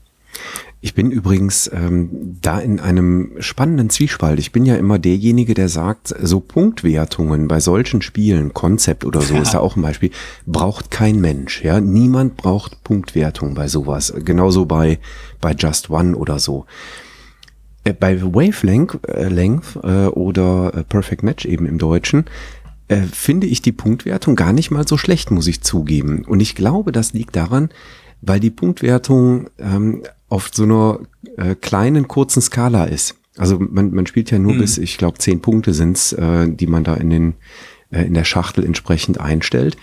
Ich 0.80 0.94
bin 0.94 1.10
übrigens 1.10 1.70
ähm, 1.74 2.38
da 2.40 2.60
in 2.60 2.80
einem 2.80 3.32
spannenden 3.40 3.90
Zwiespalt. 3.90 4.40
Ich 4.40 4.52
bin 4.52 4.64
ja 4.64 4.76
immer 4.76 5.00
derjenige, 5.00 5.56
der 5.56 5.70
sagt, 5.70 6.14
so 6.22 6.40
Punktwertungen 6.40 7.48
bei 7.48 7.60
solchen 7.60 8.04
Spielen, 8.04 8.54
Konzept 8.54 9.04
oder 9.04 9.22
so 9.22 9.34
ja. 9.34 9.42
ist 9.42 9.54
da 9.56 9.60
auch 9.60 9.76
ein 9.76 9.82
Beispiel, 9.82 10.12
braucht 10.46 10.92
kein 10.92 11.20
Mensch. 11.20 11.64
Ja, 11.64 11.82
niemand 11.82 12.38
braucht 12.38 12.84
Punktwertung 12.84 13.56
bei 13.56 13.68
sowas. 13.68 14.14
Genauso 14.24 14.66
bei 14.66 15.00
bei 15.42 15.54
Just 15.54 15.90
One 15.90 16.16
oder 16.16 16.38
so. 16.38 16.66
Äh, 17.88 17.94
bei 17.94 18.22
Wavelength 18.22 19.00
äh, 19.08 19.30
Length, 19.30 19.78
äh, 19.84 20.08
oder 20.08 20.74
äh, 20.76 20.84
Perfect 20.84 21.24
Match 21.24 21.46
eben 21.46 21.66
im 21.66 21.78
Deutschen 21.78 22.26
äh, 22.88 23.02
finde 23.02 23.48
ich 23.48 23.62
die 23.62 23.72
Punktwertung 23.72 24.36
gar 24.36 24.54
nicht 24.54 24.72
mal 24.72 24.88
so 24.88 24.98
schlecht, 24.98 25.32
muss 25.32 25.48
ich 25.48 25.62
zugeben. 25.62 26.24
Und 26.26 26.40
ich 26.40 26.56
glaube, 26.56 26.92
das 26.92 27.14
liegt 27.14 27.36
daran, 27.36 27.70
weil 28.22 28.40
die 28.40 28.50
Punktwertung 28.50 29.50
ähm, 29.58 30.04
auf 30.30 30.50
so 30.54 30.64
einer 30.64 31.00
äh, 31.38 31.56
kleinen, 31.56 32.08
kurzen 32.08 32.42
Skala 32.42 32.86
ist. 32.86 33.16
Also 33.38 33.60
man, 33.60 33.94
man 33.94 34.08
spielt 34.08 34.32
ja 34.32 34.40
nur 34.40 34.54
mhm. 34.54 34.60
bis, 34.60 34.78
ich 34.78 34.98
glaube, 34.98 35.20
zehn 35.20 35.42
Punkte 35.42 35.74
sind's, 35.74 36.14
äh, 36.14 36.48
die 36.50 36.68
man 36.68 36.84
da 36.84 36.96
in, 36.96 37.10
den, 37.10 37.34
äh, 37.92 38.04
in 38.04 38.14
der 38.14 38.24
Schachtel 38.24 38.66
entsprechend 38.66 39.20
einstellt. 39.20 39.78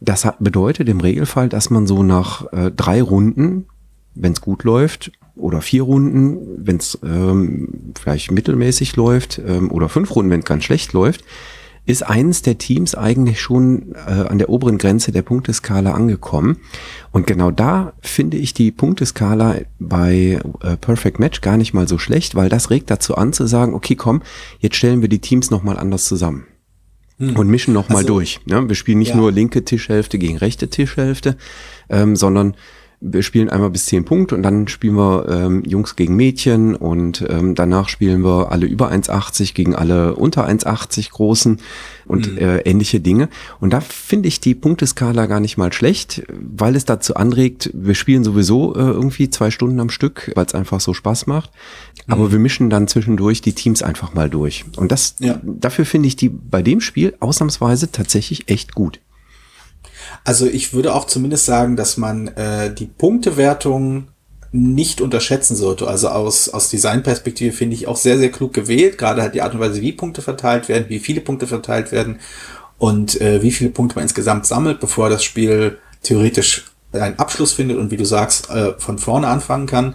Das 0.00 0.24
hat, 0.24 0.36
bedeutet 0.40 0.88
im 0.88 1.00
Regelfall, 1.00 1.48
dass 1.48 1.70
man 1.70 1.86
so 1.86 2.02
nach 2.02 2.52
äh, 2.52 2.70
drei 2.70 3.02
Runden, 3.02 3.66
wenn 4.14 4.32
es 4.32 4.40
gut 4.40 4.64
läuft, 4.64 5.12
oder 5.34 5.62
vier 5.62 5.84
Runden, 5.84 6.38
wenn 6.58 6.76
es 6.76 6.98
ähm, 7.02 7.92
vielleicht 7.98 8.30
mittelmäßig 8.30 8.96
läuft, 8.96 9.40
ähm, 9.46 9.70
oder 9.70 9.88
fünf 9.88 10.14
Runden, 10.14 10.30
wenn 10.30 10.40
es 10.40 10.46
ganz 10.46 10.64
schlecht 10.64 10.92
läuft, 10.92 11.24
ist 11.84 12.02
eines 12.04 12.42
der 12.42 12.58
Teams 12.58 12.94
eigentlich 12.94 13.40
schon 13.40 13.94
äh, 14.06 14.10
an 14.10 14.38
der 14.38 14.48
oberen 14.48 14.78
Grenze 14.78 15.10
der 15.10 15.22
Punkteskala 15.22 15.92
angekommen. 15.92 16.58
Und 17.10 17.26
genau 17.26 17.50
da 17.50 17.92
finde 18.00 18.36
ich 18.36 18.54
die 18.54 18.70
Punkteskala 18.70 19.56
bei 19.80 20.40
äh, 20.60 20.76
Perfect 20.76 21.18
Match 21.18 21.40
gar 21.40 21.56
nicht 21.56 21.74
mal 21.74 21.88
so 21.88 21.98
schlecht, 21.98 22.36
weil 22.36 22.48
das 22.48 22.70
regt 22.70 22.90
dazu 22.90 23.16
an 23.16 23.32
zu 23.32 23.46
sagen, 23.46 23.74
okay, 23.74 23.96
komm, 23.96 24.22
jetzt 24.60 24.76
stellen 24.76 25.00
wir 25.00 25.08
die 25.08 25.18
Teams 25.18 25.50
nochmal 25.50 25.76
anders 25.76 26.04
zusammen. 26.04 26.46
Hm. 27.18 27.36
Und 27.36 27.48
mischen 27.48 27.74
nochmal 27.74 27.98
also, 27.98 28.14
durch. 28.14 28.40
Ne? 28.46 28.68
Wir 28.68 28.76
spielen 28.76 28.98
nicht 28.98 29.10
ja. 29.10 29.16
nur 29.16 29.32
linke 29.32 29.64
Tischhälfte 29.64 30.18
gegen 30.18 30.36
rechte 30.38 30.68
Tischhälfte, 30.68 31.36
ähm, 31.88 32.14
sondern 32.14 32.54
wir 33.04 33.22
spielen 33.22 33.50
einmal 33.50 33.70
bis 33.70 33.86
zehn 33.86 34.04
Punkte 34.04 34.36
und 34.36 34.42
dann 34.44 34.68
spielen 34.68 34.94
wir 34.94 35.28
ähm, 35.28 35.64
Jungs 35.64 35.96
gegen 35.96 36.14
Mädchen 36.14 36.76
und 36.76 37.24
ähm, 37.28 37.56
danach 37.56 37.88
spielen 37.88 38.24
wir 38.24 38.52
alle 38.52 38.66
über 38.66 38.92
1,80 38.92 39.54
gegen 39.54 39.74
alle 39.74 40.14
unter 40.14 40.48
1,80 40.48 41.10
großen 41.10 41.58
und 42.06 42.32
mhm. 42.32 42.38
äh, 42.38 42.58
ähnliche 42.58 43.00
Dinge. 43.00 43.28
Und 43.58 43.72
da 43.72 43.80
finde 43.80 44.28
ich 44.28 44.38
die 44.38 44.54
Punkteskala 44.54 45.26
gar 45.26 45.40
nicht 45.40 45.56
mal 45.56 45.72
schlecht, 45.72 46.22
weil 46.28 46.76
es 46.76 46.84
dazu 46.84 47.16
anregt, 47.16 47.70
wir 47.74 47.96
spielen 47.96 48.22
sowieso 48.22 48.74
äh, 48.76 48.78
irgendwie 48.78 49.28
zwei 49.30 49.50
Stunden 49.50 49.80
am 49.80 49.90
Stück, 49.90 50.30
weil 50.36 50.46
es 50.46 50.54
einfach 50.54 50.80
so 50.80 50.94
Spaß 50.94 51.26
macht. 51.26 51.50
Mhm. 52.06 52.12
Aber 52.12 52.30
wir 52.30 52.38
mischen 52.38 52.70
dann 52.70 52.86
zwischendurch 52.86 53.42
die 53.42 53.52
Teams 53.52 53.82
einfach 53.82 54.14
mal 54.14 54.30
durch. 54.30 54.64
Und 54.76 54.92
das, 54.92 55.16
ja. 55.18 55.40
dafür 55.42 55.84
finde 55.84 56.06
ich 56.06 56.14
die 56.14 56.28
bei 56.28 56.62
dem 56.62 56.80
Spiel 56.80 57.14
ausnahmsweise 57.18 57.90
tatsächlich 57.90 58.48
echt 58.48 58.74
gut. 58.74 59.00
Also 60.24 60.46
ich 60.46 60.72
würde 60.72 60.94
auch 60.94 61.06
zumindest 61.06 61.46
sagen, 61.46 61.76
dass 61.76 61.96
man 61.96 62.28
äh, 62.28 62.72
die 62.72 62.86
Punktewertung 62.86 64.08
nicht 64.52 65.00
unterschätzen 65.00 65.56
sollte. 65.56 65.88
Also 65.88 66.08
aus, 66.08 66.50
aus 66.50 66.68
Designperspektive 66.68 67.52
finde 67.52 67.74
ich 67.74 67.86
auch 67.86 67.96
sehr, 67.96 68.18
sehr 68.18 68.30
klug 68.30 68.52
gewählt. 68.52 68.98
Gerade 68.98 69.22
halt 69.22 69.34
die 69.34 69.42
Art 69.42 69.54
und 69.54 69.60
Weise, 69.60 69.80
wie 69.80 69.92
Punkte 69.92 70.20
verteilt 70.20 70.68
werden, 70.68 70.86
wie 70.88 71.00
viele 71.00 71.22
Punkte 71.22 71.46
verteilt 71.46 71.90
werden 71.90 72.20
und 72.78 73.20
äh, 73.20 73.42
wie 73.42 73.50
viele 73.50 73.70
Punkte 73.70 73.96
man 73.96 74.02
insgesamt 74.02 74.46
sammelt, 74.46 74.78
bevor 74.78 75.08
das 75.08 75.24
Spiel 75.24 75.78
theoretisch 76.02 76.66
einen 76.92 77.18
Abschluss 77.18 77.54
findet 77.54 77.78
und 77.78 77.90
wie 77.90 77.96
du 77.96 78.04
sagst, 78.04 78.50
äh, 78.50 78.74
von 78.78 78.98
vorne 78.98 79.28
anfangen 79.28 79.66
kann. 79.66 79.94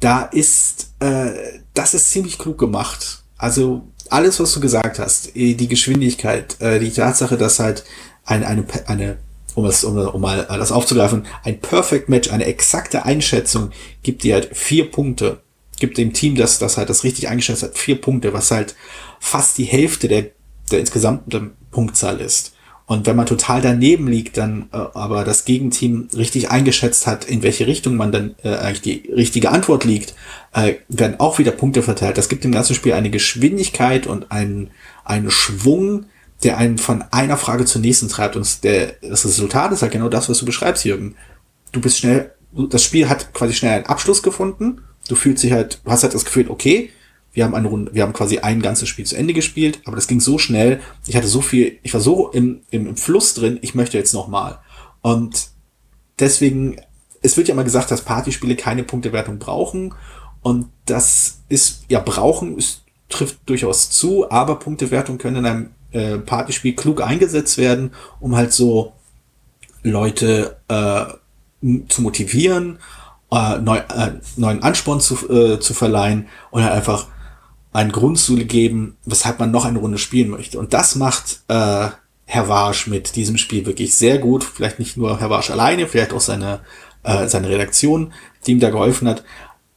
Da 0.00 0.22
ist, 0.22 0.94
äh, 1.00 1.32
das 1.74 1.92
ist 1.92 2.10
ziemlich 2.10 2.38
klug 2.38 2.58
gemacht. 2.58 3.24
Also 3.36 3.82
alles, 4.08 4.40
was 4.40 4.52
du 4.52 4.60
gesagt 4.60 4.98
hast, 4.98 5.36
äh, 5.36 5.54
die 5.54 5.68
Geschwindigkeit, 5.68 6.60
äh, 6.60 6.78
die 6.78 6.90
Tatsache, 6.90 7.36
dass 7.36 7.58
halt 7.58 7.84
eine, 8.24 8.46
eine, 8.46 8.64
eine 8.86 9.18
um, 9.54 9.66
es, 9.66 9.84
um, 9.84 9.96
um 9.96 10.20
mal 10.20 10.46
das 10.48 10.72
aufzugreifen, 10.72 11.26
ein 11.44 11.60
Perfect 11.60 12.08
Match, 12.08 12.30
eine 12.30 12.46
exakte 12.46 13.04
Einschätzung 13.04 13.70
gibt 14.02 14.24
dir 14.24 14.34
halt 14.34 14.56
vier 14.56 14.90
Punkte, 14.90 15.40
gibt 15.78 15.98
dem 15.98 16.12
Team, 16.12 16.34
das, 16.34 16.58
das 16.58 16.76
halt 16.76 16.90
das 16.90 17.04
richtig 17.04 17.28
eingeschätzt 17.28 17.62
hat, 17.62 17.78
vier 17.78 18.00
Punkte, 18.00 18.32
was 18.32 18.50
halt 18.50 18.74
fast 19.20 19.58
die 19.58 19.64
Hälfte 19.64 20.08
der, 20.08 20.26
der 20.70 20.80
insgesamten 20.80 21.52
Punktzahl 21.70 22.20
ist. 22.20 22.54
Und 22.86 23.06
wenn 23.06 23.16
man 23.16 23.24
total 23.24 23.62
daneben 23.62 24.08
liegt, 24.08 24.36
dann 24.36 24.68
äh, 24.72 24.76
aber 24.76 25.24
das 25.24 25.46
Gegenteam 25.46 26.08
richtig 26.14 26.50
eingeschätzt 26.50 27.06
hat, 27.06 27.24
in 27.24 27.42
welche 27.42 27.66
Richtung 27.66 27.96
man 27.96 28.12
dann 28.12 28.34
äh, 28.42 28.56
eigentlich 28.56 28.82
die 28.82 29.10
richtige 29.10 29.50
Antwort 29.50 29.84
liegt, 29.84 30.14
äh, 30.52 30.74
werden 30.88 31.18
auch 31.18 31.38
wieder 31.38 31.50
Punkte 31.50 31.82
verteilt. 31.82 32.18
Das 32.18 32.28
gibt 32.28 32.44
dem 32.44 32.52
ganzen 32.52 32.74
Spiel 32.74 32.92
eine 32.92 33.08
Geschwindigkeit 33.08 34.06
und 34.06 34.30
einen, 34.30 34.70
einen 35.02 35.30
Schwung, 35.30 36.06
der 36.44 36.58
einen 36.58 36.78
von 36.78 37.02
einer 37.10 37.36
Frage 37.36 37.64
zur 37.64 37.80
nächsten 37.80 38.08
treibt. 38.08 38.36
Und 38.36 38.64
der, 38.64 38.94
das 39.02 39.24
Resultat 39.24 39.72
ist 39.72 39.82
halt 39.82 39.92
genau 39.92 40.08
das, 40.08 40.28
was 40.28 40.38
du 40.38 40.46
beschreibst, 40.46 40.84
Jürgen. 40.84 41.16
Du 41.72 41.80
bist 41.80 41.98
schnell, 41.98 42.32
das 42.52 42.84
Spiel 42.84 43.08
hat 43.08 43.32
quasi 43.34 43.54
schnell 43.54 43.72
einen 43.72 43.86
Abschluss 43.86 44.22
gefunden. 44.22 44.82
Du 45.08 45.16
fühlst 45.16 45.42
dich 45.42 45.52
halt, 45.52 45.80
du 45.84 45.90
hast 45.90 46.02
halt 46.02 46.14
das 46.14 46.24
Gefühl, 46.24 46.50
okay, 46.50 46.90
wir 47.32 47.44
haben 47.44 47.54
eine 47.54 47.68
Runde, 47.68 47.92
wir 47.94 48.04
haben 48.04 48.12
quasi 48.12 48.38
ein 48.38 48.62
ganzes 48.62 48.88
Spiel 48.88 49.04
zu 49.04 49.16
Ende 49.16 49.34
gespielt, 49.34 49.80
aber 49.84 49.96
das 49.96 50.06
ging 50.06 50.20
so 50.20 50.38
schnell. 50.38 50.80
Ich 51.06 51.16
hatte 51.16 51.26
so 51.26 51.40
viel, 51.40 51.78
ich 51.82 51.92
war 51.92 52.00
so 52.00 52.30
im, 52.30 52.60
im, 52.70 52.86
im 52.86 52.96
Fluss 52.96 53.34
drin, 53.34 53.58
ich 53.60 53.74
möchte 53.74 53.98
jetzt 53.98 54.14
noch 54.14 54.28
mal. 54.28 54.60
Und 55.02 55.48
deswegen, 56.18 56.76
es 57.22 57.36
wird 57.36 57.48
ja 57.48 57.54
immer 57.54 57.64
gesagt, 57.64 57.90
dass 57.90 58.02
Partyspiele 58.02 58.54
keine 58.54 58.84
Punktewertung 58.84 59.38
brauchen. 59.38 59.94
Und 60.42 60.68
das 60.86 61.40
ist, 61.48 61.84
ja, 61.88 61.98
brauchen, 61.98 62.56
es 62.56 62.82
trifft 63.08 63.38
durchaus 63.46 63.90
zu, 63.90 64.30
aber 64.30 64.58
Punktewertung 64.58 65.18
können 65.18 65.36
in 65.36 65.46
einem 65.46 65.70
äh, 65.94 66.18
Partyspiel 66.18 66.74
klug 66.74 67.00
eingesetzt 67.00 67.56
werden, 67.56 67.92
um 68.20 68.36
halt 68.36 68.52
so 68.52 68.92
Leute 69.82 70.56
äh, 70.68 71.04
zu 71.88 72.02
motivieren, 72.02 72.78
äh, 73.30 73.58
neu, 73.58 73.78
äh, 73.78 74.12
neuen 74.36 74.62
Ansporn 74.62 75.00
zu, 75.00 75.14
äh, 75.30 75.60
zu 75.60 75.72
verleihen 75.72 76.28
und 76.50 76.62
halt 76.62 76.72
einfach 76.72 77.06
einen 77.72 77.92
Grund 77.92 78.18
zu 78.18 78.36
geben, 78.36 78.96
weshalb 79.04 79.40
man 79.40 79.50
noch 79.50 79.64
eine 79.64 79.78
Runde 79.78 79.98
spielen 79.98 80.30
möchte. 80.30 80.58
Und 80.58 80.74
das 80.74 80.94
macht 80.94 81.40
äh, 81.48 81.88
Herr 82.26 82.48
Warsch 82.48 82.86
mit 82.86 83.16
diesem 83.16 83.36
Spiel 83.36 83.66
wirklich 83.66 83.94
sehr 83.94 84.18
gut. 84.18 84.44
Vielleicht 84.44 84.78
nicht 84.78 84.96
nur 84.96 85.20
Herr 85.20 85.30
Warsch 85.30 85.50
alleine, 85.50 85.86
vielleicht 85.86 86.12
auch 86.12 86.20
seine, 86.20 86.60
äh, 87.02 87.26
seine 87.28 87.48
Redaktion, 87.48 88.12
die 88.46 88.52
ihm 88.52 88.60
da 88.60 88.70
geholfen 88.70 89.08
hat. 89.08 89.24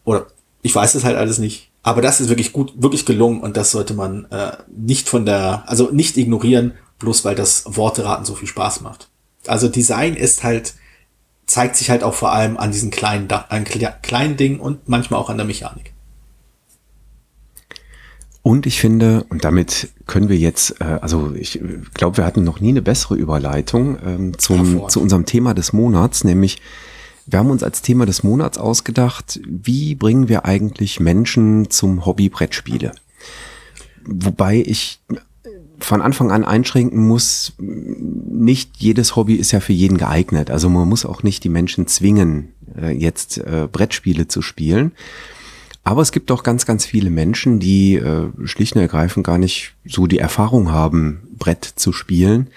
Oder 0.05 0.27
ich 0.61 0.73
weiß 0.73 0.95
es 0.95 1.03
halt 1.03 1.17
alles 1.17 1.39
nicht. 1.39 1.66
Aber 1.87 2.01
das 2.01 2.19
ist 2.19 2.27
wirklich 2.27 2.51
gut, 2.51 2.73
wirklich 2.75 3.05
gelungen 3.05 3.39
und 3.39 3.55
das 3.55 3.71
sollte 3.71 3.93
man 3.93 4.25
äh, 4.25 4.51
nicht 4.75 5.07
von 5.07 5.25
der, 5.25 5.63
also 5.67 5.89
nicht 5.89 6.17
ignorieren, 6.17 6.73
bloß 6.99 7.23
weil 7.23 7.33
das 7.33 7.63
Worteraten 7.65 8.25
so 8.25 8.35
viel 8.35 8.49
Spaß 8.49 8.81
macht. 8.81 9.07
Also 9.47 9.69
Design 9.69 10.13
ist 10.13 10.43
halt, 10.43 10.73
zeigt 11.45 11.77
sich 11.77 11.89
halt 11.89 12.03
auch 12.03 12.13
vor 12.13 12.33
allem 12.33 12.57
an 12.57 12.73
diesen 12.73 12.91
kleinen, 12.91 13.31
an 13.31 13.63
kleinen 13.63 14.35
Dingen 14.35 14.59
und 14.59 14.89
manchmal 14.89 15.17
auch 15.17 15.29
an 15.29 15.37
der 15.37 15.45
Mechanik. 15.45 15.93
Und 18.41 18.65
ich 18.65 18.81
finde, 18.81 19.25
und 19.29 19.45
damit 19.45 19.87
können 20.07 20.27
wir 20.27 20.37
jetzt, 20.37 20.81
äh, 20.81 20.99
also 21.01 21.31
ich 21.35 21.57
glaube, 21.93 22.17
wir 22.17 22.25
hatten 22.25 22.43
noch 22.43 22.59
nie 22.59 22.71
eine 22.71 22.81
bessere 22.81 23.15
Überleitung 23.15 23.97
ähm, 24.05 24.37
zum, 24.37 24.89
zu 24.89 24.99
unserem 24.99 25.25
Thema 25.25 25.53
des 25.53 25.71
Monats, 25.71 26.25
nämlich 26.25 26.59
wir 27.27 27.39
haben 27.39 27.51
uns 27.51 27.61
als 27.61 27.81
Thema 27.81 28.05
des 28.05 28.23
Monats 28.23 28.57
ausgedacht, 28.57 29.39
wie 29.45 29.95
bringen 29.95 30.29
wir 30.29 30.45
eigentlich 30.45 30.99
Menschen 30.99 31.69
zum 31.69 32.05
Hobby 32.05 32.29
Brettspiele? 32.29 32.93
Wobei 34.05 34.63
ich 34.65 35.01
von 35.79 36.01
Anfang 36.01 36.31
an 36.31 36.43
einschränken 36.43 37.05
muss, 37.05 37.53
nicht 37.59 38.77
jedes 38.77 39.15
Hobby 39.15 39.35
ist 39.35 39.51
ja 39.51 39.59
für 39.59 39.73
jeden 39.73 39.97
geeignet. 39.97 40.49
Also 40.49 40.69
man 40.69 40.87
muss 40.87 41.05
auch 41.05 41.21
nicht 41.21 41.43
die 41.43 41.49
Menschen 41.49 41.85
zwingen, 41.87 42.53
äh, 42.79 42.91
jetzt 42.91 43.37
äh, 43.37 43.67
Brettspiele 43.71 44.27
zu 44.27 44.41
spielen. 44.41 44.93
Aber 45.83 46.01
es 46.01 46.11
gibt 46.11 46.31
auch 46.31 46.43
ganz, 46.43 46.65
ganz 46.65 46.85
viele 46.85 47.09
Menschen, 47.09 47.59
die 47.59 47.95
äh, 47.95 48.29
schlicht 48.45 48.75
und 48.75 48.81
ergreifend 48.81 49.25
gar 49.25 49.37
nicht 49.37 49.73
so 49.85 50.07
die 50.07 50.19
Erfahrung 50.19 50.71
haben, 50.71 51.27
Brett 51.37 51.63
zu 51.63 51.93
spielen, 51.93 52.47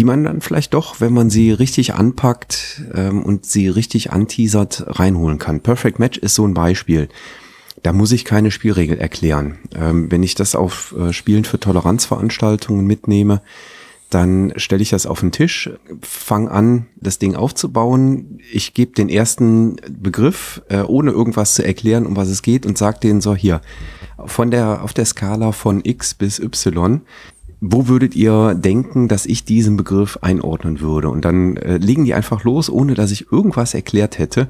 die 0.00 0.04
man 0.04 0.24
dann 0.24 0.40
vielleicht 0.40 0.72
doch, 0.72 1.02
wenn 1.02 1.12
man 1.12 1.28
sie 1.28 1.52
richtig 1.52 1.92
anpackt 1.92 2.80
ähm, 2.94 3.22
und 3.22 3.44
sie 3.44 3.68
richtig 3.68 4.10
anteasert, 4.10 4.84
reinholen 4.86 5.38
kann. 5.38 5.60
Perfect 5.60 5.98
Match 5.98 6.16
ist 6.16 6.34
so 6.36 6.46
ein 6.46 6.54
Beispiel. 6.54 7.10
Da 7.82 7.92
muss 7.92 8.10
ich 8.10 8.24
keine 8.24 8.50
Spielregel 8.50 8.96
erklären. 8.96 9.58
Ähm, 9.74 10.10
wenn 10.10 10.22
ich 10.22 10.34
das 10.34 10.54
auf 10.54 10.94
äh, 10.98 11.12
Spielen 11.12 11.44
für 11.44 11.60
Toleranzveranstaltungen 11.60 12.86
mitnehme, 12.86 13.42
dann 14.08 14.54
stelle 14.56 14.80
ich 14.80 14.88
das 14.88 15.04
auf 15.04 15.20
den 15.20 15.32
Tisch, 15.32 15.68
fange 16.00 16.50
an, 16.50 16.86
das 16.96 17.18
Ding 17.18 17.34
aufzubauen. 17.34 18.38
Ich 18.50 18.72
gebe 18.72 18.92
den 18.92 19.10
ersten 19.10 19.76
Begriff, 19.86 20.62
äh, 20.70 20.80
ohne 20.80 21.10
irgendwas 21.10 21.52
zu 21.52 21.62
erklären, 21.62 22.06
um 22.06 22.16
was 22.16 22.28
es 22.28 22.40
geht, 22.40 22.64
und 22.64 22.78
sage 22.78 23.00
denen 23.00 23.20
so 23.20 23.34
hier, 23.34 23.60
von 24.24 24.50
der, 24.50 24.82
auf 24.82 24.94
der 24.94 25.04
Skala 25.04 25.52
von 25.52 25.82
X 25.84 26.14
bis 26.14 26.38
Y, 26.38 27.02
wo 27.60 27.88
würdet 27.88 28.16
ihr 28.16 28.54
denken, 28.54 29.08
dass 29.08 29.26
ich 29.26 29.44
diesen 29.44 29.76
Begriff 29.76 30.18
einordnen 30.22 30.80
würde? 30.80 31.10
Und 31.10 31.24
dann 31.24 31.56
äh, 31.56 31.76
legen 31.76 32.04
die 32.04 32.14
einfach 32.14 32.44
los, 32.44 32.70
ohne 32.70 32.94
dass 32.94 33.10
ich 33.10 33.30
irgendwas 33.30 33.74
erklärt 33.74 34.18
hätte. 34.18 34.48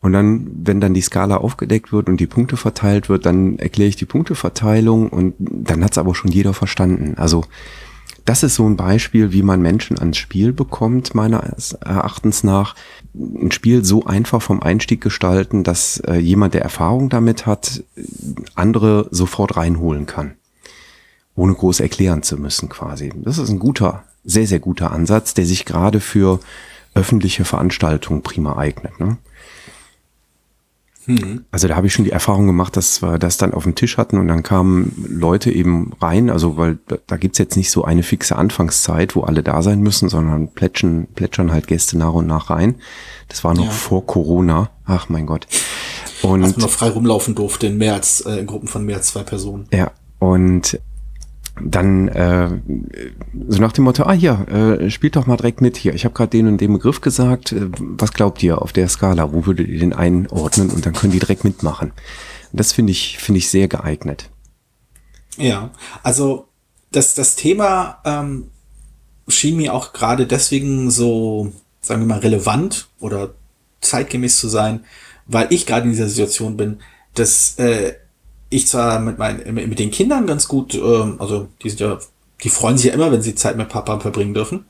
Und 0.00 0.12
dann, 0.12 0.50
wenn 0.54 0.80
dann 0.80 0.94
die 0.94 1.02
Skala 1.02 1.38
aufgedeckt 1.38 1.92
wird 1.92 2.08
und 2.08 2.18
die 2.18 2.26
Punkte 2.26 2.56
verteilt 2.56 3.08
wird, 3.08 3.26
dann 3.26 3.58
erkläre 3.58 3.88
ich 3.88 3.96
die 3.96 4.06
Punkteverteilung 4.06 5.08
und 5.08 5.34
dann 5.38 5.84
hat 5.84 5.92
es 5.92 5.98
aber 5.98 6.14
schon 6.14 6.30
jeder 6.30 6.54
verstanden. 6.54 7.14
Also 7.16 7.44
das 8.24 8.42
ist 8.42 8.54
so 8.54 8.66
ein 8.66 8.76
Beispiel, 8.76 9.32
wie 9.32 9.42
man 9.42 9.60
Menschen 9.60 9.98
ans 9.98 10.16
Spiel 10.16 10.52
bekommt, 10.52 11.14
meines 11.14 11.72
Erachtens 11.72 12.44
nach. 12.44 12.74
Ein 13.14 13.50
Spiel 13.50 13.84
so 13.84 14.04
einfach 14.04 14.40
vom 14.40 14.62
Einstieg 14.62 15.00
gestalten, 15.00 15.64
dass 15.64 15.98
äh, 16.00 16.16
jemand, 16.16 16.54
der 16.54 16.62
Erfahrung 16.62 17.08
damit 17.08 17.46
hat, 17.46 17.82
andere 18.54 19.08
sofort 19.10 19.56
reinholen 19.56 20.06
kann. 20.06 20.34
Ohne 21.40 21.54
groß 21.54 21.80
erklären 21.80 22.22
zu 22.22 22.36
müssen 22.36 22.68
quasi. 22.68 23.10
Das 23.16 23.38
ist 23.38 23.48
ein 23.48 23.58
guter, 23.58 24.04
sehr, 24.24 24.46
sehr 24.46 24.60
guter 24.60 24.92
Ansatz, 24.92 25.32
der 25.32 25.46
sich 25.46 25.64
gerade 25.64 25.98
für 25.98 26.38
öffentliche 26.94 27.46
Veranstaltungen 27.46 28.20
prima 28.20 28.58
eignet. 28.58 29.00
Ne? 29.00 29.16
Mhm. 31.06 31.46
Also 31.50 31.66
da 31.66 31.76
habe 31.76 31.86
ich 31.86 31.94
schon 31.94 32.04
die 32.04 32.10
Erfahrung 32.10 32.46
gemacht, 32.46 32.76
dass 32.76 33.00
wir 33.00 33.18
das 33.18 33.38
dann 33.38 33.54
auf 33.54 33.62
dem 33.62 33.74
Tisch 33.74 33.96
hatten 33.96 34.18
und 34.18 34.28
dann 34.28 34.42
kamen 34.42 34.92
Leute 35.08 35.50
eben 35.50 35.94
rein, 35.98 36.28
also 36.28 36.58
weil 36.58 36.78
da, 36.88 36.98
da 37.06 37.16
gibt's 37.16 37.38
jetzt 37.38 37.56
nicht 37.56 37.70
so 37.70 37.84
eine 37.84 38.02
fixe 38.02 38.36
Anfangszeit, 38.36 39.16
wo 39.16 39.22
alle 39.22 39.42
da 39.42 39.62
sein 39.62 39.80
müssen, 39.80 40.10
sondern 40.10 40.48
plätschern, 40.48 41.06
plätschern 41.14 41.52
halt 41.52 41.68
Gäste 41.68 41.96
nach 41.96 42.12
und 42.12 42.26
nach 42.26 42.50
rein. 42.50 42.74
Das 43.28 43.44
war 43.44 43.54
noch 43.54 43.64
ja. 43.64 43.70
vor 43.70 44.04
Corona. 44.04 44.68
Ach 44.84 45.08
mein 45.08 45.24
Gott. 45.24 45.46
Und 46.20 46.44
als 46.44 46.58
man 46.58 46.66
noch 46.66 46.70
frei 46.70 46.90
rumlaufen 46.90 47.34
durfte 47.34 47.68
in 47.68 47.78
mehr 47.78 47.94
als 47.94 48.20
äh, 48.20 48.40
in 48.40 48.46
Gruppen 48.46 48.68
von 48.68 48.84
mehr 48.84 48.96
als 48.96 49.06
zwei 49.06 49.22
Personen. 49.22 49.68
Ja, 49.72 49.92
und 50.18 50.78
dann 51.62 52.08
äh, 52.08 52.48
so 53.48 53.60
nach 53.60 53.72
dem 53.72 53.84
Motto, 53.84 54.04
ah 54.04 54.12
hier, 54.12 54.46
äh, 54.48 54.90
spielt 54.90 55.16
doch 55.16 55.26
mal 55.26 55.36
direkt 55.36 55.60
mit 55.60 55.76
hier. 55.76 55.94
Ich 55.94 56.04
habe 56.04 56.14
gerade 56.14 56.30
den 56.30 56.46
und 56.46 56.60
den 56.60 56.72
Begriff 56.72 57.00
gesagt. 57.00 57.52
Äh, 57.52 57.68
was 57.78 58.12
glaubt 58.12 58.42
ihr 58.42 58.62
auf 58.62 58.72
der 58.72 58.88
Skala? 58.88 59.32
Wo 59.32 59.46
würdet 59.46 59.68
ihr 59.68 59.78
den 59.78 59.92
einordnen? 59.92 60.70
Und 60.70 60.86
dann 60.86 60.94
können 60.94 61.12
die 61.12 61.18
direkt 61.18 61.44
mitmachen. 61.44 61.92
Das 62.52 62.72
finde 62.72 62.92
ich 62.92 63.18
finde 63.18 63.38
ich 63.38 63.50
sehr 63.50 63.68
geeignet. 63.68 64.30
Ja, 65.36 65.70
also 66.02 66.48
das 66.92 67.14
das 67.14 67.36
Thema 67.36 67.98
ähm, 68.04 68.50
schien 69.28 69.56
mir 69.56 69.74
auch 69.74 69.92
gerade 69.92 70.26
deswegen 70.26 70.90
so, 70.90 71.52
sagen 71.80 72.02
wir 72.02 72.06
mal, 72.06 72.18
relevant 72.20 72.88
oder 72.98 73.34
zeitgemäß 73.80 74.38
zu 74.38 74.48
sein, 74.48 74.84
weil 75.26 75.46
ich 75.50 75.66
gerade 75.66 75.84
in 75.84 75.92
dieser 75.92 76.08
Situation 76.08 76.56
bin, 76.56 76.80
dass 77.14 77.58
äh, 77.58 77.94
ich 78.50 78.66
zwar 78.66 79.00
mit 79.00 79.18
meinen, 79.18 79.54
mit 79.54 79.78
den 79.78 79.90
Kindern 79.90 80.26
ganz 80.26 80.48
gut, 80.48 80.74
äh, 80.74 81.12
also 81.18 81.48
die 81.62 81.70
sind 81.70 81.80
ja, 81.80 81.98
die 82.42 82.50
freuen 82.50 82.76
sich 82.76 82.86
ja 82.88 82.94
immer, 82.94 83.10
wenn 83.10 83.22
sie 83.22 83.34
Zeit 83.34 83.56
mit 83.56 83.68
Papa 83.68 83.98
verbringen 84.00 84.34
dürfen. 84.34 84.66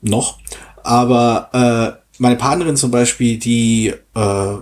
Noch. 0.00 0.38
Aber 0.82 1.48
äh, 1.52 2.04
meine 2.18 2.36
Partnerin 2.36 2.76
zum 2.76 2.90
Beispiel, 2.90 3.38
die 3.38 3.94
äh, 4.14 4.56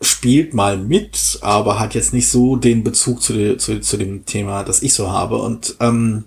spielt 0.00 0.52
mal 0.52 0.76
mit, 0.76 1.38
aber 1.40 1.78
hat 1.78 1.94
jetzt 1.94 2.12
nicht 2.12 2.28
so 2.28 2.56
den 2.56 2.84
Bezug 2.84 3.22
zu, 3.22 3.32
de, 3.32 3.56
zu, 3.56 3.80
zu 3.80 3.96
dem 3.96 4.26
Thema, 4.26 4.62
das 4.62 4.82
ich 4.82 4.92
so 4.92 5.10
habe. 5.10 5.38
Und 5.38 5.76
ähm, 5.80 6.24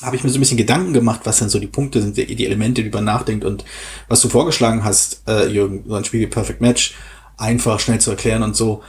habe 0.00 0.16
ich 0.16 0.24
mir 0.24 0.30
so 0.30 0.38
ein 0.38 0.40
bisschen 0.40 0.56
Gedanken 0.56 0.92
gemacht, 0.94 1.20
was 1.24 1.40
denn 1.40 1.50
so 1.50 1.58
die 1.58 1.66
Punkte 1.66 2.00
sind, 2.00 2.16
die, 2.16 2.34
die 2.34 2.46
Elemente, 2.46 2.82
die 2.82 2.90
man 2.90 3.04
nachdenkt 3.04 3.44
und 3.44 3.64
was 4.08 4.22
du 4.22 4.28
vorgeschlagen 4.28 4.84
hast, 4.84 5.22
äh, 5.28 5.48
Jürgen, 5.48 5.84
so 5.86 5.94
ein 5.94 6.04
Spiel 6.04 6.20
wie 6.20 6.26
Perfect 6.26 6.60
Match, 6.60 6.94
einfach 7.36 7.78
schnell 7.80 8.00
zu 8.00 8.10
erklären 8.10 8.42
und 8.42 8.56
so. 8.56 8.82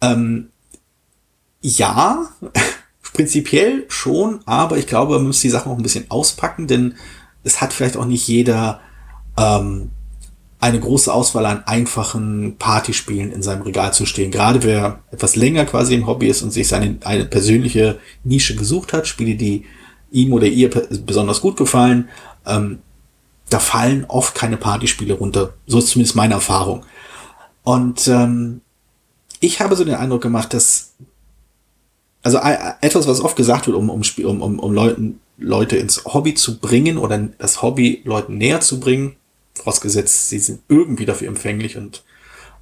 Ähm, 0.00 0.48
ja, 1.62 2.28
prinzipiell 3.14 3.84
schon, 3.88 4.40
aber 4.46 4.76
ich 4.76 4.86
glaube, 4.86 5.14
man 5.14 5.28
muss 5.28 5.40
die 5.40 5.50
Sachen 5.50 5.72
auch 5.72 5.76
ein 5.76 5.82
bisschen 5.82 6.10
auspacken, 6.10 6.66
denn 6.66 6.94
es 7.44 7.60
hat 7.60 7.72
vielleicht 7.72 7.96
auch 7.96 8.04
nicht 8.04 8.26
jeder 8.28 8.80
ähm, 9.36 9.90
eine 10.60 10.78
große 10.78 11.12
Auswahl 11.12 11.46
an 11.46 11.64
einfachen 11.66 12.56
Partyspielen 12.56 13.32
in 13.32 13.42
seinem 13.42 13.62
Regal 13.62 13.92
zu 13.92 14.06
stehen. 14.06 14.30
Gerade 14.30 14.62
wer 14.62 15.00
etwas 15.10 15.34
länger 15.34 15.64
quasi 15.64 15.94
im 15.94 16.06
Hobby 16.06 16.28
ist 16.28 16.42
und 16.42 16.52
sich 16.52 16.68
seine 16.68 16.98
eine 17.02 17.24
persönliche 17.24 17.98
Nische 18.22 18.54
gesucht 18.54 18.92
hat, 18.92 19.08
Spiele, 19.08 19.34
die 19.34 19.64
ihm 20.12 20.32
oder 20.32 20.46
ihr 20.46 20.70
besonders 21.04 21.40
gut 21.40 21.56
gefallen, 21.56 22.08
ähm, 22.46 22.78
da 23.50 23.58
fallen 23.58 24.04
oft 24.06 24.34
keine 24.34 24.56
Partyspiele 24.56 25.14
runter. 25.14 25.54
So 25.66 25.78
ist 25.78 25.88
zumindest 25.88 26.16
meine 26.16 26.34
Erfahrung. 26.34 26.84
Und 27.64 28.06
ähm, 28.08 28.60
ich 29.40 29.60
habe 29.60 29.74
so 29.74 29.84
den 29.84 29.96
Eindruck 29.96 30.22
gemacht, 30.22 30.54
dass 30.54 30.94
also 32.22 32.38
etwas, 32.80 33.06
was 33.06 33.20
oft 33.20 33.36
gesagt 33.36 33.66
wird, 33.66 33.76
um, 33.76 33.90
um, 33.90 34.02
um, 34.24 34.58
um 34.58 34.72
Leuten, 34.72 35.20
Leute 35.38 35.76
ins 35.76 36.04
Hobby 36.04 36.34
zu 36.34 36.58
bringen 36.58 36.98
oder 36.98 37.18
das 37.38 37.62
Hobby 37.62 38.02
Leuten 38.04 38.38
näher 38.38 38.60
zu 38.60 38.78
bringen, 38.78 39.16
vorausgesetzt, 39.54 40.28
sie 40.28 40.38
sind 40.38 40.60
irgendwie 40.68 41.04
dafür 41.04 41.28
empfänglich 41.28 41.76
und 41.76 42.04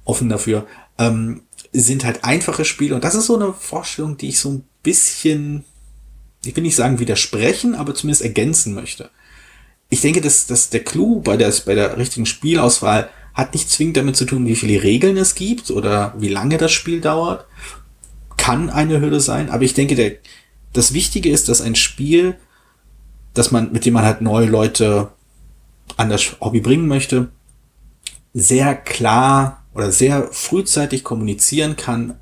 offen 0.03 0.29
dafür, 0.29 0.65
ähm, 0.97 1.41
sind 1.73 2.03
halt 2.03 2.23
einfache 2.23 2.65
Spiele. 2.65 2.95
Und 2.95 3.03
das 3.03 3.15
ist 3.15 3.27
so 3.27 3.35
eine 3.35 3.53
Vorstellung, 3.53 4.17
die 4.17 4.29
ich 4.29 4.39
so 4.39 4.49
ein 4.49 4.63
bisschen, 4.83 5.63
ich 6.43 6.55
will 6.55 6.63
nicht 6.63 6.75
sagen 6.75 6.99
widersprechen, 6.99 7.75
aber 7.75 7.93
zumindest 7.93 8.23
ergänzen 8.23 8.73
möchte. 8.73 9.09
Ich 9.89 10.01
denke, 10.01 10.21
dass, 10.21 10.47
dass 10.47 10.69
der 10.69 10.83
Clou 10.83 11.21
bei 11.21 11.37
der, 11.37 11.53
bei 11.65 11.75
der 11.75 11.97
richtigen 11.97 12.25
Spielauswahl 12.25 13.09
hat 13.33 13.53
nicht 13.53 13.69
zwingend 13.69 13.97
damit 13.97 14.15
zu 14.15 14.25
tun, 14.25 14.45
wie 14.45 14.55
viele 14.55 14.83
Regeln 14.83 15.17
es 15.17 15.35
gibt 15.35 15.71
oder 15.71 16.13
wie 16.17 16.27
lange 16.27 16.57
das 16.57 16.71
Spiel 16.71 16.99
dauert. 16.99 17.45
Kann 18.41 18.71
eine 18.71 18.99
Hürde 18.99 19.19
sein, 19.19 19.51
aber 19.51 19.61
ich 19.61 19.75
denke, 19.75 19.93
der, 19.93 20.13
das 20.73 20.93
Wichtige 20.93 21.29
ist, 21.29 21.47
dass 21.47 21.61
ein 21.61 21.75
Spiel, 21.75 22.37
dass 23.35 23.51
man, 23.51 23.71
mit 23.71 23.85
dem 23.85 23.93
man 23.93 24.03
halt 24.03 24.21
neue 24.21 24.47
Leute 24.47 25.11
an 25.95 26.09
das 26.09 26.37
Hobby 26.41 26.59
bringen 26.59 26.87
möchte, 26.87 27.29
sehr 28.33 28.73
klar 28.73 29.63
oder 29.75 29.91
sehr 29.91 30.29
frühzeitig 30.31 31.03
kommunizieren 31.03 31.75
kann, 31.75 32.19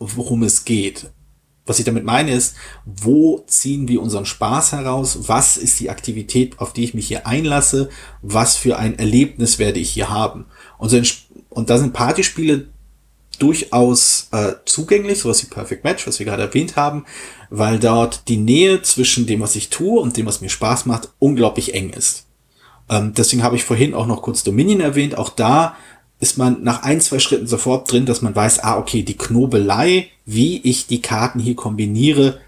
worum 0.00 0.42
es 0.42 0.64
geht. 0.64 1.12
Was 1.64 1.78
ich 1.78 1.84
damit 1.84 2.04
meine 2.04 2.32
ist, 2.32 2.56
wo 2.84 3.44
ziehen 3.46 3.86
wir 3.86 4.02
unseren 4.02 4.26
Spaß 4.26 4.72
heraus? 4.72 5.28
Was 5.28 5.56
ist 5.56 5.78
die 5.78 5.90
Aktivität, 5.90 6.58
auf 6.58 6.72
die 6.72 6.82
ich 6.82 6.94
mich 6.94 7.06
hier 7.06 7.28
einlasse? 7.28 7.88
Was 8.20 8.56
für 8.56 8.78
ein 8.78 8.98
Erlebnis 8.98 9.60
werde 9.60 9.78
ich 9.78 9.90
hier 9.90 10.10
haben? 10.10 10.46
Und, 10.76 10.88
so 10.88 11.00
und 11.50 11.70
da 11.70 11.78
sind 11.78 11.92
Partyspiele 11.92 12.66
durchaus 13.40 14.28
äh, 14.32 14.52
zugänglich, 14.64 15.18
sowas 15.18 15.42
wie 15.42 15.48
Perfect 15.48 15.84
Match, 15.84 16.06
was 16.06 16.18
wir 16.18 16.26
gerade 16.26 16.42
erwähnt 16.42 16.76
haben, 16.76 17.04
weil 17.48 17.78
dort 17.78 18.28
die 18.28 18.36
Nähe 18.36 18.82
zwischen 18.82 19.26
dem, 19.26 19.40
was 19.40 19.56
ich 19.56 19.70
tue 19.70 20.00
und 20.00 20.16
dem, 20.16 20.26
was 20.26 20.40
mir 20.40 20.48
Spaß 20.48 20.86
macht, 20.86 21.10
unglaublich 21.18 21.74
eng 21.74 21.90
ist. 21.90 22.26
Ähm, 22.88 23.12
deswegen 23.16 23.42
habe 23.42 23.56
ich 23.56 23.64
vorhin 23.64 23.94
auch 23.94 24.06
noch 24.06 24.22
kurz 24.22 24.42
Dominion 24.42 24.80
erwähnt. 24.80 25.16
Auch 25.16 25.30
da 25.30 25.76
ist 26.20 26.36
man 26.36 26.62
nach 26.62 26.82
ein, 26.82 27.00
zwei 27.00 27.18
Schritten 27.18 27.46
sofort 27.46 27.90
drin, 27.90 28.06
dass 28.06 28.22
man 28.22 28.36
weiß, 28.36 28.62
ah, 28.62 28.78
okay, 28.78 29.02
die 29.02 29.16
Knobelei, 29.16 30.08
wie 30.26 30.60
ich 30.62 30.86
die 30.86 31.00
Karten 31.00 31.40
hier 31.40 31.56
kombiniere, 31.56 32.40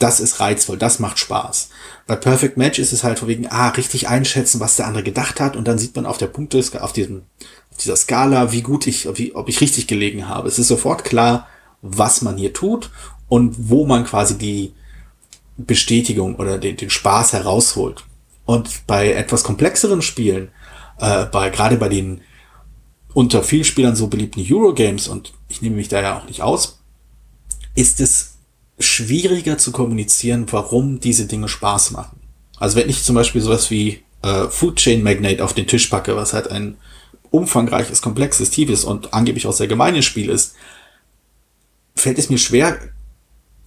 das 0.00 0.18
ist 0.18 0.40
reizvoll, 0.40 0.78
das 0.78 0.98
macht 0.98 1.20
Spaß. 1.20 1.68
Bei 2.08 2.16
Perfect 2.16 2.56
Match 2.56 2.80
ist 2.80 2.92
es 2.92 3.04
halt 3.04 3.20
von 3.20 3.46
ah, 3.50 3.68
richtig 3.68 4.08
einschätzen, 4.08 4.58
was 4.58 4.74
der 4.74 4.86
andere 4.88 5.04
gedacht 5.04 5.38
hat 5.38 5.54
und 5.54 5.68
dann 5.68 5.78
sieht 5.78 5.94
man 5.94 6.06
auf 6.06 6.18
der 6.18 6.26
Punkte, 6.26 6.60
auf 6.80 6.92
diesem, 6.92 7.22
dieser 7.80 7.96
Skala, 7.96 8.52
wie 8.52 8.62
gut 8.62 8.86
ich, 8.86 9.08
wie, 9.16 9.34
ob 9.34 9.48
ich 9.48 9.60
richtig 9.60 9.86
gelegen 9.86 10.28
habe. 10.28 10.48
Es 10.48 10.58
ist 10.58 10.68
sofort 10.68 11.04
klar, 11.04 11.48
was 11.80 12.22
man 12.22 12.36
hier 12.36 12.52
tut 12.52 12.90
und 13.28 13.70
wo 13.70 13.86
man 13.86 14.04
quasi 14.04 14.38
die 14.38 14.72
Bestätigung 15.56 16.36
oder 16.36 16.58
den, 16.58 16.76
den 16.76 16.90
Spaß 16.90 17.32
herausholt. 17.32 18.04
Und 18.44 18.86
bei 18.86 19.12
etwas 19.12 19.44
komplexeren 19.44 20.02
Spielen, 20.02 20.50
äh, 20.98 21.26
bei, 21.26 21.50
gerade 21.50 21.76
bei 21.76 21.88
den 21.88 22.20
unter 23.14 23.42
vielen 23.42 23.64
Spielern 23.64 23.96
so 23.96 24.06
beliebten 24.06 24.44
Eurogames, 24.48 25.08
und 25.08 25.32
ich 25.48 25.62
nehme 25.62 25.76
mich 25.76 25.88
da 25.88 26.00
ja 26.00 26.18
auch 26.18 26.26
nicht 26.26 26.42
aus, 26.42 26.80
ist 27.74 28.00
es 28.00 28.38
schwieriger 28.78 29.58
zu 29.58 29.70
kommunizieren, 29.70 30.46
warum 30.50 30.98
diese 30.98 31.26
Dinge 31.26 31.48
Spaß 31.48 31.90
machen. 31.92 32.20
Also 32.58 32.76
wenn 32.76 32.88
ich 32.88 33.02
zum 33.02 33.14
Beispiel 33.14 33.40
sowas 33.40 33.70
wie 33.70 34.02
äh, 34.22 34.48
Food 34.48 34.76
Chain 34.76 35.02
Magnate 35.02 35.44
auf 35.44 35.52
den 35.52 35.66
Tisch 35.66 35.86
packe, 35.88 36.16
was 36.16 36.32
halt 36.32 36.50
ein 36.50 36.76
umfangreiches, 37.32 38.00
komplexes, 38.00 38.50
tiefes 38.50 38.84
und 38.84 39.12
angeblich 39.12 39.48
auch 39.48 39.52
sehr 39.52 39.66
gemeines 39.66 40.04
Spiel 40.04 40.30
ist, 40.30 40.54
fällt 41.96 42.18
es 42.18 42.30
mir 42.30 42.38
schwer, 42.38 42.78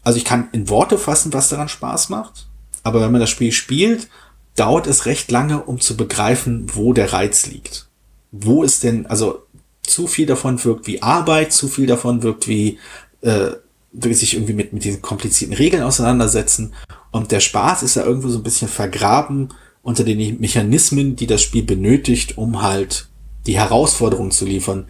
also 0.03 0.17
ich 0.17 0.25
kann 0.25 0.47
in 0.53 0.69
Worte 0.69 0.97
fassen, 0.97 1.33
was 1.33 1.49
daran 1.49 1.67
Spaß 1.67 2.09
macht, 2.09 2.47
aber 2.83 3.01
wenn 3.01 3.11
man 3.11 3.21
das 3.21 3.29
Spiel 3.29 3.51
spielt 3.51 4.07
dauert 4.55 4.87
es 4.87 5.05
recht 5.05 5.29
lange, 5.31 5.63
um 5.63 5.79
zu 5.79 5.97
begreifen, 5.97 6.67
wo 6.73 6.93
der 6.93 7.13
Reiz 7.13 7.45
liegt. 7.45 7.87
Wo 8.31 8.63
ist 8.63 8.83
denn, 8.83 9.05
also 9.05 9.43
zu 9.83 10.07
viel 10.07 10.25
davon 10.25 10.63
wirkt 10.63 10.87
wie 10.87 11.01
Arbeit, 11.01 11.53
zu 11.53 11.67
viel 11.67 11.85
davon 11.85 12.23
wirkt 12.23 12.47
wie 12.47 12.79
äh, 13.21 13.51
sich 13.93 14.33
irgendwie 14.33 14.53
mit, 14.53 14.73
mit 14.73 14.83
diesen 14.83 15.01
komplizierten 15.01 15.55
Regeln 15.55 15.83
auseinandersetzen. 15.83 16.73
Und 17.11 17.31
der 17.31 17.39
Spaß 17.39 17.83
ist 17.83 17.95
ja 17.95 18.03
irgendwo 18.03 18.29
so 18.29 18.39
ein 18.39 18.43
bisschen 18.43 18.67
vergraben 18.67 19.49
unter 19.83 20.03
den 20.03 20.39
Mechanismen, 20.39 21.15
die 21.15 21.27
das 21.27 21.41
Spiel 21.41 21.63
benötigt, 21.63 22.37
um 22.37 22.61
halt 22.61 23.07
die 23.45 23.57
Herausforderung 23.57 24.31
zu 24.31 24.45
liefern, 24.45 24.87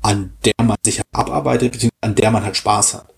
an 0.00 0.32
der 0.44 0.54
man 0.62 0.76
sich 0.84 1.00
abarbeitet, 1.12 1.72
beziehungsweise 1.72 2.02
an 2.02 2.14
der 2.14 2.30
man 2.30 2.44
halt 2.44 2.56
Spaß 2.56 2.94
hat. 2.94 3.14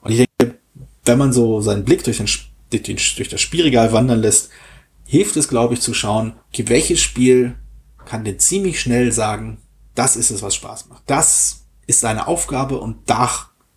Und 0.00 0.12
ich 0.12 0.26
denke, 0.40 0.58
wenn 1.04 1.18
man 1.18 1.32
so 1.32 1.60
seinen 1.60 1.84
Blick 1.84 2.02
durch, 2.04 2.18
den, 2.18 2.98
durch 3.16 3.28
das 3.28 3.40
Spielregal 3.40 3.92
wandern 3.92 4.20
lässt, 4.20 4.50
hilft 5.06 5.36
es, 5.36 5.48
glaube 5.48 5.74
ich, 5.74 5.80
zu 5.80 5.94
schauen, 5.94 6.34
okay, 6.48 6.64
welches 6.68 7.00
Spiel 7.00 7.56
kann 8.04 8.24
denn 8.24 8.38
ziemlich 8.38 8.80
schnell 8.80 9.12
sagen, 9.12 9.58
das 9.94 10.16
ist 10.16 10.30
es, 10.30 10.42
was 10.42 10.54
Spaß 10.54 10.88
macht. 10.88 11.02
Das 11.06 11.66
ist 11.86 12.02
deine 12.02 12.26
Aufgabe 12.26 12.78
und 12.78 12.96
da, 13.06 13.30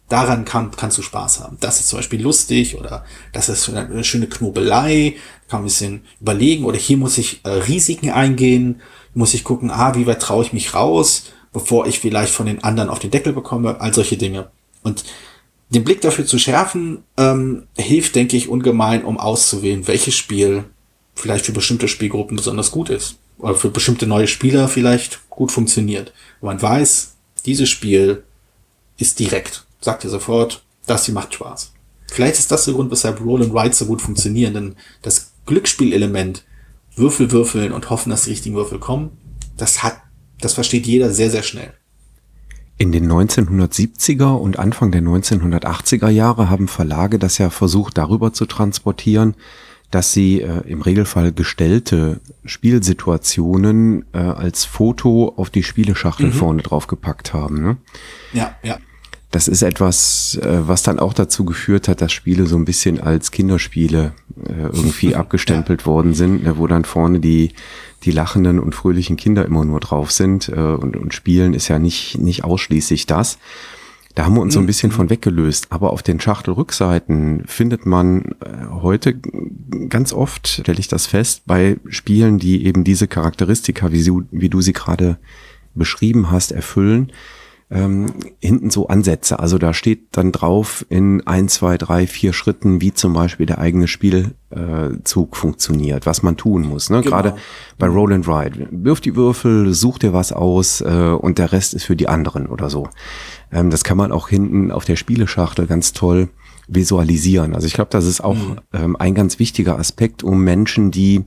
daran 0.10 0.45
kann, 0.45 0.71
kannst 0.71 0.97
du 0.97 1.01
Spaß 1.01 1.41
haben. 1.41 1.58
Das 1.60 1.80
ist 1.80 1.89
zum 1.89 1.99
Beispiel 1.99 2.21
lustig 2.21 2.77
oder 2.77 3.06
das 3.34 3.49
ist 3.49 3.69
eine 3.69 4.03
schöne 4.03 4.27
Knobelei, 4.27 5.15
kann 5.47 5.62
ein 5.62 5.65
bisschen 5.65 6.06
überlegen 6.19 6.65
oder 6.65 6.77
hier 6.77 6.97
muss 6.97 7.17
ich 7.17 7.45
äh, 7.45 7.49
Risiken 7.49 8.10
eingehen, 8.10 8.82
muss 9.17 9.34
ich 9.34 9.43
gucken, 9.43 9.71
ah, 9.71 9.95
wie 9.95 10.06
weit 10.06 10.21
traue 10.21 10.45
ich 10.45 10.53
mich 10.53 10.75
raus, 10.75 11.23
bevor 11.51 11.88
ich 11.88 11.99
vielleicht 11.99 12.32
von 12.32 12.45
den 12.45 12.63
anderen 12.63 12.89
auf 12.89 12.99
den 12.99 13.10
Deckel 13.10 13.34
bekomme, 13.34 13.82
all 13.82 13.93
solche 13.93 14.15
Dinge. 14.15 14.51
Und 14.84 15.03
den 15.69 15.84
Blick 15.84 16.01
dafür 16.01 16.25
zu 16.25 16.38
schärfen, 16.38 17.03
ähm, 17.17 17.63
hilft, 17.75 18.15
denke 18.15 18.38
ich, 18.38 18.47
ungemein, 18.47 19.03
um 19.03 19.17
auszuwählen, 19.17 19.88
welches 19.88 20.15
Spiel 20.15 20.65
vielleicht 21.15 21.47
für 21.47 21.51
bestimmte 21.51 21.88
Spielgruppen 21.88 22.38
besonders 22.38 22.69
gut 22.69 22.89
ist. 22.89 23.17
Oder 23.39 23.56
für 23.56 23.69
bestimmte 23.69 24.06
neue 24.06 24.27
Spieler 24.27 24.67
vielleicht 24.67 25.27
gut 25.30 25.51
funktioniert. 25.51 26.13
Wo 26.39 26.45
man 26.45 26.62
weiß, 26.62 27.15
dieses 27.45 27.69
Spiel 27.69 28.23
ist 28.97 29.19
direkt. 29.19 29.65
Sagt 29.82 30.03
ihr 30.03 30.12
sofort, 30.12 30.63
das 30.86 31.06
hier 31.06 31.15
macht 31.15 31.34
Spaß. 31.34 31.73
Vielleicht 32.12 32.38
ist 32.38 32.51
das 32.51 32.65
der 32.65 32.75
Grund, 32.75 32.91
weshalb 32.91 33.19
Roll 33.19 33.43
and 33.43 33.53
Ride 33.53 33.73
so 33.73 33.86
gut 33.86 34.01
funktionieren, 34.01 34.53
denn 34.53 34.75
das 35.01 35.32
Glücksspielelement, 35.47 36.43
Würfel 36.98 37.32
würfeln 37.32 37.72
und 37.72 37.90
hoffen, 37.90 38.10
dass 38.10 38.24
die 38.24 38.32
richtigen 38.32 38.56
Würfel 38.56 38.80
kommen, 38.80 39.12
das 39.56 39.84
hat, 39.84 40.02
das 40.40 40.54
versteht 40.54 40.86
jeder 40.88 41.12
sehr, 41.12 41.30
sehr 41.30 41.44
schnell. 41.44 41.74
In 42.80 42.92
den 42.92 43.12
1970er 43.12 44.36
und 44.36 44.60
Anfang 44.60 44.92
der 44.92 45.02
1980er 45.02 46.10
Jahre 46.10 46.50
haben 46.50 46.68
Verlage 46.68 47.18
das 47.18 47.40
ja 47.40 47.50
versucht, 47.50 47.98
darüber 47.98 48.34
zu 48.34 48.46
transportieren, 48.46 49.36
dass 49.90 50.14
sie 50.14 50.42
äh, 50.42 50.62
im 50.68 50.82
Regelfall 50.82 51.32
gestellte 51.32 52.20
Spielsituationen 52.46 54.06
äh, 54.14 54.18
als 54.20 54.66
Foto 54.66 55.34
auf 55.38 55.50
die 55.50 55.64
Spieleschachtel 55.64 56.28
mhm. 56.28 56.34
vorne 56.34 56.62
drauf 56.62 56.88
gepackt 56.88 57.34
haben. 57.34 57.62
Ne? 57.62 57.78
Ja, 58.34 58.56
ja. 58.64 58.78
Das 59.32 59.50
ist 59.50 59.62
etwas, 59.62 60.40
äh, 60.42 60.68
was 60.68 60.84
dann 60.84 61.00
auch 61.00 61.13
dazu 61.13 61.44
geführt 61.44 61.88
hat, 61.90 62.02
dass 62.02 62.13
Spiele 62.13 62.46
so 62.46 62.56
ein 62.56 62.63
bisschen 62.63 63.02
als 63.02 63.32
Kinderspiele 63.32 64.13
äh, 64.46 64.62
irgendwie 64.62 65.16
abgestempelt 65.16 65.86
worden 65.86 66.13
sind, 66.13 66.44
ne, 66.44 66.58
wo 66.58 66.68
dann 66.68 66.86
vorne 66.86 67.20
die, 67.20 67.52
die 68.04 68.12
lachenden 68.12 68.60
und 68.60 68.74
fröhlichen 68.74 69.18
Kinder 69.18 69.46
immer 69.46 69.66
nur 69.66 69.82
drauf 69.82 70.12
sind. 70.12 70.48
Äh, 70.48 70.54
und, 70.54 70.96
und 70.96 71.13
Spielen 71.13 71.54
ist 71.54 71.68
ja 71.68 71.78
nicht, 71.78 72.18
nicht 72.20 72.46
ausschließlich 72.46 73.06
das. 73.06 73.38
Da 74.16 74.26
haben 74.26 74.34
wir 74.34 74.42
uns 74.42 74.54
so 74.54 74.60
ein 74.60 74.63
mhm. 74.63 74.68
bisschen 74.68 74.92
von 74.92 75.10
weggelöst. 75.10 75.68
Aber 75.72 75.92
auf 75.92 76.02
den 76.02 76.20
Schachtelrückseiten 76.20 77.44
findet 77.46 77.86
man 77.86 78.34
heute 78.82 79.13
ganz 79.90 80.12
oft, 80.12 80.48
stelle 80.48 80.80
ich 80.80 80.88
das 80.88 81.06
fest, 81.06 81.43
bei 81.45 81.78
Spielen, 81.88 82.39
die 82.39 82.66
eben 82.66 82.84
diese 82.84 83.08
Charakteristika, 83.08 83.91
wie, 83.91 84.01
sie, 84.01 84.12
wie 84.32 84.49
du 84.49 84.62
sie 84.62 84.74
gerade 84.74 85.20
beschrieben 85.76 86.32
hast, 86.32 86.51
erfüllen, 86.51 87.12
ähm, 87.70 88.13
hinten 88.39 88.70
so 88.70 88.88
Ansätze. 88.88 89.39
Also 89.39 89.57
da 89.57 89.74
steht 89.74 90.07
dann 90.11 90.32
drauf 90.32 90.86
in 90.89 91.26
ein, 91.28 91.49
zwei, 91.49 91.78
drei, 91.78 92.07
vier 92.07 92.32
Schritten, 92.32 92.80
wie 92.80 92.93
zum 92.93 93.13
Beispiel 93.13 93.45
der 93.45 93.59
eigene 93.59 93.88
Spielzug 93.88 95.36
funktioniert, 95.36 96.05
was 96.05 96.24
man 96.24 96.38
tun 96.38 96.61
muss. 96.65 96.89
Ne? 96.89 97.01
Genau. 97.01 97.09
Gerade 97.09 97.36
bei 97.78 97.88
Roll 97.88 98.13
and 98.13 98.28
Ride. 98.28 98.68
Wirf 98.72 99.01
die 99.01 99.15
Würfel, 99.15 99.74
such 99.74 99.99
dir 99.99 100.13
was 100.13 100.32
aus 100.32 100.82
äh, 100.82 100.86
und 100.86 101.39
der 101.39 101.51
Rest 101.51 101.74
ist 101.74 101.84
für 101.84 101.97
die 101.97 102.07
anderen 102.07 102.47
oder 102.47 102.70
so. 102.70 102.88
Ähm, 103.51 103.70
das 103.70 103.84
kann 103.84 103.97
man 103.97 104.13
auch 104.13 104.30
hinten 104.30 104.72
auf 104.72 104.86
der 104.86 104.95
Spieleschachtel 104.95 105.68
ganz 105.68 105.91
toll 105.91 106.30
visualisieren. 106.70 107.53
Also 107.53 107.68
ich 107.68 107.74
glaube, 107.74 107.89
das 107.91 108.05
ist 108.05 108.22
auch 108.22 108.36
mhm. 108.36 108.59
ähm, 108.74 108.95
ein 108.97 109.13
ganz 109.13 109.39
wichtiger 109.39 109.78
Aspekt, 109.78 110.24
um 110.24 110.43
Menschen, 110.43 110.91
die 110.91 111.26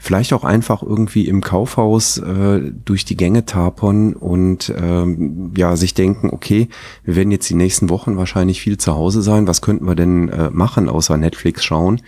vielleicht 0.00 0.32
auch 0.32 0.44
einfach 0.44 0.82
irgendwie 0.82 1.28
im 1.28 1.42
Kaufhaus 1.42 2.16
äh, 2.16 2.72
durch 2.84 3.04
die 3.04 3.16
Gänge 3.16 3.44
tapern 3.44 4.14
und 4.14 4.72
ähm, 4.76 5.52
ja 5.54 5.76
sich 5.76 5.92
denken, 5.92 6.30
okay, 6.30 6.68
wir 7.04 7.16
werden 7.16 7.30
jetzt 7.30 7.48
die 7.50 7.54
nächsten 7.54 7.90
Wochen 7.90 8.16
wahrscheinlich 8.16 8.62
viel 8.62 8.78
zu 8.78 8.94
Hause 8.94 9.20
sein. 9.20 9.46
Was 9.46 9.60
könnten 9.60 9.86
wir 9.86 9.94
denn 9.94 10.30
äh, 10.30 10.50
machen, 10.50 10.88
außer 10.88 11.16
Netflix 11.16 11.64
schauen? 11.64 12.00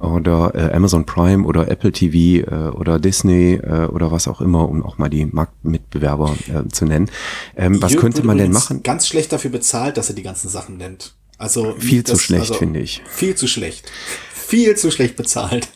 oder 0.00 0.52
äh, 0.56 0.74
Amazon 0.74 1.06
Prime 1.06 1.46
oder 1.46 1.70
Apple 1.70 1.92
TV 1.92 2.44
äh, 2.44 2.70
oder 2.70 2.98
Disney 2.98 3.54
äh, 3.54 3.86
oder 3.86 4.10
was 4.10 4.26
auch 4.26 4.40
immer, 4.40 4.68
um 4.68 4.82
auch 4.82 4.98
mal 4.98 5.08
die 5.08 5.26
Marktmitbewerber 5.26 6.34
äh, 6.48 6.68
zu 6.70 6.86
nennen. 6.86 7.08
Ähm, 7.56 7.80
was 7.80 7.96
könnte 7.96 8.24
man 8.24 8.36
denn 8.36 8.50
machen? 8.50 8.82
Ganz 8.82 9.06
schlecht 9.06 9.32
dafür 9.32 9.52
bezahlt, 9.52 9.96
dass 9.96 10.08
er 10.08 10.16
die 10.16 10.24
ganzen 10.24 10.48
Sachen 10.48 10.76
nennt. 10.76 11.14
Also 11.38 11.76
viel 11.78 12.02
zu 12.02 12.18
schlecht, 12.18 12.42
also, 12.42 12.54
finde 12.54 12.80
ich. 12.80 13.00
Viel 13.06 13.36
zu 13.36 13.46
schlecht. 13.46 13.92
Viel 14.32 14.76
zu 14.76 14.90
schlecht 14.90 15.14
bezahlt. 15.14 15.68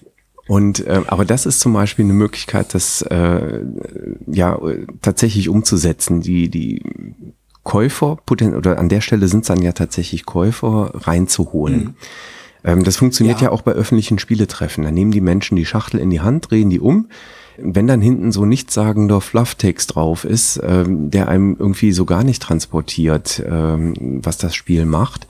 Und 0.49 0.87
äh, 0.87 1.03
aber 1.07 1.25
das 1.25 1.47
ist 1.47 1.61
zum 1.61 1.73
Beispiel 1.73 2.05
eine 2.05 2.15
Möglichkeit, 2.15 2.75
das 2.75 3.03
äh, 3.03 3.65
ja 4.27 4.59
tatsächlich 5.03 5.49
umzusetzen. 5.49 6.21
Die 6.21 6.49
die 6.49 6.83
Käufer 7.65 8.19
oder 8.31 8.79
an 8.79 8.89
der 8.89 9.01
Stelle 9.01 9.27
sind 9.29 9.41
es 9.41 9.49
dann 9.49 9.63
ja 9.63 9.73
tatsächlich 9.73 10.25
Käufer 10.25 10.93
reinzuholen. 10.95 11.79
Mhm. 11.79 11.95
Ähm, 12.65 12.85
das 12.85 12.97
funktioniert 12.97 13.41
ja. 13.41 13.49
ja 13.49 13.53
auch 13.53 13.63
bei 13.63 13.73
öffentlichen 13.73 14.19
Spieletreffen. 14.19 14.85
Da 14.85 14.93
nehmen 14.93 15.11
die 15.11 15.21
Menschen 15.21 15.57
die 15.57 15.67
Schachtel 15.67 15.99
in 15.99 16.11
die 16.11 16.21
Hand, 16.21 16.51
drehen 16.51 16.71
die 16.71 16.81
um 16.81 17.09
wenn 17.59 17.87
dann 17.87 18.01
hinten 18.01 18.33
so 18.33 18.45
nichtssagender 18.45 19.21
Flufftext 19.21 19.95
drauf 19.95 20.25
ist, 20.25 20.61
ähm, 20.63 21.11
der 21.11 21.29
einem 21.29 21.57
irgendwie 21.59 21.93
so 21.93 22.05
gar 22.05 22.25
nicht 22.25 22.43
transportiert, 22.43 23.43
ähm, 23.47 23.95
was 24.23 24.39
das 24.39 24.55
Spiel 24.55 24.85
macht, 24.85 25.27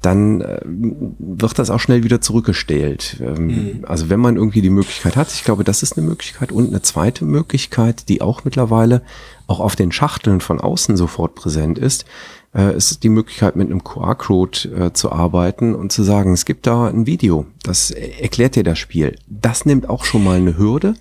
dann 0.00 0.40
äh, 0.40 0.60
wird 0.64 1.58
das 1.58 1.70
auch 1.70 1.80
schnell 1.80 2.04
wieder 2.04 2.20
zurückgestellt. 2.20 3.18
Ähm, 3.20 3.46
mhm. 3.46 3.84
Also 3.86 4.08
wenn 4.08 4.20
man 4.20 4.36
irgendwie 4.36 4.62
die 4.62 4.70
Möglichkeit 4.70 5.16
hat, 5.16 5.32
ich 5.32 5.44
glaube, 5.44 5.62
das 5.62 5.82
ist 5.82 5.98
eine 5.98 6.06
Möglichkeit 6.06 6.52
und 6.52 6.68
eine 6.68 6.80
zweite 6.82 7.24
Möglichkeit, 7.24 8.08
die 8.08 8.22
auch 8.22 8.44
mittlerweile 8.44 9.02
auch 9.46 9.60
auf 9.60 9.76
den 9.76 9.92
Schachteln 9.92 10.40
von 10.40 10.60
außen 10.60 10.96
sofort 10.96 11.34
präsent 11.34 11.78
ist, 11.78 12.06
äh, 12.54 12.74
ist 12.74 13.02
die 13.02 13.10
Möglichkeit 13.10 13.56
mit 13.56 13.66
einem 13.66 13.84
QR-Code 13.84 14.86
äh, 14.86 14.92
zu 14.92 15.12
arbeiten 15.12 15.74
und 15.74 15.92
zu 15.92 16.02
sagen, 16.02 16.32
es 16.32 16.46
gibt 16.46 16.66
da 16.66 16.86
ein 16.86 17.06
Video, 17.06 17.46
das 17.62 17.90
erklärt 17.90 18.56
dir 18.56 18.64
das 18.64 18.78
Spiel. 18.78 19.16
Das 19.28 19.66
nimmt 19.66 19.88
auch 19.88 20.04
schon 20.04 20.24
mal 20.24 20.38
eine 20.38 20.56
Hürde. 20.56 20.94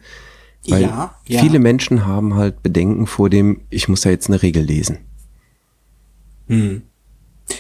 Weil 0.68 0.82
ja, 0.82 1.16
ja. 1.26 1.40
viele 1.40 1.58
Menschen 1.58 2.06
haben 2.06 2.36
halt 2.36 2.62
Bedenken 2.62 3.08
vor 3.08 3.30
dem, 3.30 3.62
ich 3.70 3.88
muss 3.88 4.02
da 4.02 4.10
jetzt 4.10 4.28
eine 4.28 4.42
Regel 4.42 4.62
lesen. 4.62 5.00
Hm. 6.48 6.82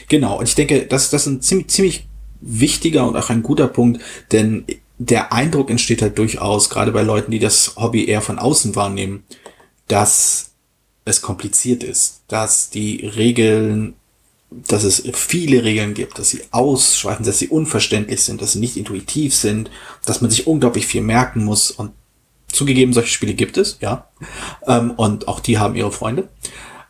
Genau, 0.07 0.39
und 0.39 0.47
ich 0.47 0.55
denke, 0.55 0.85
das, 0.85 1.09
das 1.09 1.21
ist 1.21 1.27
ein 1.27 1.41
ziemlich, 1.41 1.67
ziemlich 1.67 2.07
wichtiger 2.41 3.07
und 3.07 3.17
auch 3.17 3.29
ein 3.29 3.43
guter 3.43 3.67
Punkt, 3.67 4.01
denn 4.31 4.65
der 4.97 5.31
Eindruck 5.31 5.69
entsteht 5.69 6.01
halt 6.01 6.17
durchaus, 6.17 6.69
gerade 6.69 6.91
bei 6.91 7.01
Leuten, 7.01 7.31
die 7.31 7.39
das 7.39 7.75
Hobby 7.77 8.05
eher 8.05 8.21
von 8.21 8.37
außen 8.37 8.75
wahrnehmen, 8.75 9.23
dass 9.87 10.51
es 11.05 11.21
kompliziert 11.21 11.83
ist, 11.83 12.21
dass 12.27 12.69
die 12.69 13.05
Regeln, 13.05 13.95
dass 14.51 14.83
es 14.83 15.03
viele 15.13 15.63
Regeln 15.63 15.93
gibt, 15.93 16.19
dass 16.19 16.29
sie 16.29 16.41
ausschweifen, 16.51 17.25
dass 17.25 17.39
sie 17.39 17.47
unverständlich 17.47 18.21
sind, 18.21 18.41
dass 18.41 18.53
sie 18.53 18.59
nicht 18.59 18.77
intuitiv 18.77 19.33
sind, 19.33 19.71
dass 20.05 20.21
man 20.21 20.29
sich 20.29 20.47
unglaublich 20.47 20.85
viel 20.85 21.01
merken 21.01 21.45
muss 21.45 21.71
und 21.71 21.91
zugegeben, 22.51 22.93
solche 22.93 23.09
Spiele 23.09 23.35
gibt 23.35 23.57
es, 23.57 23.77
ja. 23.79 24.09
Ähm, 24.67 24.91
und 24.91 25.27
auch 25.27 25.39
die 25.39 25.59
haben 25.59 25.75
ihre 25.75 25.91
Freunde. 25.91 26.27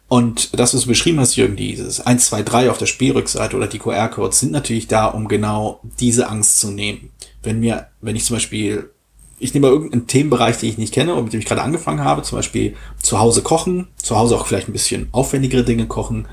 Und 0.10 0.60
das, 0.60 0.74
was 0.74 0.82
du 0.82 0.88
beschrieben 0.88 1.20
hast, 1.20 1.36
Jürgen, 1.36 1.56
dieses 1.56 2.02
1, 2.02 2.26
2, 2.26 2.42
3 2.42 2.72
auf 2.72 2.80
der 2.80 2.88
Spielrückseite 2.88 3.56
oder 3.56 3.68
die 3.68 3.78
QR-Codes 3.78 4.40
sind 4.40 4.52
natürlich 4.52 4.88
da, 4.88 5.06
um 5.06 5.28
genau 5.28 5.82
diese 6.00 6.28
Angst 6.30 6.60
zu 6.60 6.72
nehmen. 6.72 7.12
Wenn 7.44 7.60
mir, 7.60 7.88
wenn 8.02 8.16
ich 8.16 8.26
zum 8.26 8.36
Beispiel, 8.36 8.90
ich 9.38 9.54
nehme 9.54 9.68
mal 9.68 9.74
irgendeinen 9.74 10.08
Themenbereich, 10.08 10.58
den 10.58 10.70
ich 10.70 10.80
nicht 10.80 10.96
kenne 10.96 11.14
und 11.14 11.26
mit 11.26 11.34
dem 11.34 11.40
ich 11.40 11.46
gerade 11.46 11.62
angefangen 11.62 12.04
habe, 12.04 12.24
zum 12.24 12.40
Beispiel 12.40 12.76
zu 13.00 13.20
Hause 13.20 13.44
kochen, 13.44 13.88
zu 13.98 14.18
Hause 14.18 14.36
auch 14.36 14.48
vielleicht 14.48 14.68
ein 14.68 14.74
bisschen 14.74 15.10
aufwendigere 15.12 15.64
Dinge 15.64 15.86
kochen, 15.86 16.28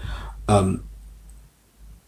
ähm, 0.49 0.81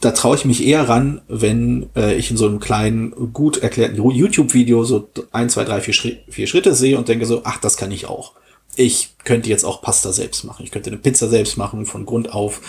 da 0.00 0.12
traue 0.12 0.36
ich 0.36 0.46
mich 0.46 0.64
eher 0.64 0.88
ran, 0.88 1.20
wenn 1.28 1.90
äh, 1.96 2.14
ich 2.14 2.30
in 2.30 2.38
so 2.38 2.46
einem 2.46 2.60
kleinen, 2.60 3.32
gut 3.34 3.58
erklärten 3.58 3.96
YouTube-Video 3.96 4.84
so 4.84 5.06
ein, 5.32 5.50
zwei, 5.50 5.64
drei, 5.64 5.82
vier, 5.82 5.92
Schritt, 5.92 6.20
vier 6.30 6.46
Schritte 6.46 6.74
sehe 6.74 6.96
und 6.96 7.08
denke 7.08 7.26
so, 7.26 7.42
ach, 7.44 7.58
das 7.58 7.76
kann 7.76 7.90
ich 7.90 8.06
auch 8.06 8.32
ich 8.78 9.16
könnte 9.24 9.48
jetzt 9.48 9.64
auch 9.64 9.82
Pasta 9.82 10.12
selbst 10.12 10.44
machen. 10.44 10.64
Ich 10.64 10.70
könnte 10.70 10.88
eine 10.88 10.98
Pizza 10.98 11.28
selbst 11.28 11.56
machen 11.56 11.84
von 11.84 12.06
Grund 12.06 12.32
auf. 12.32 12.60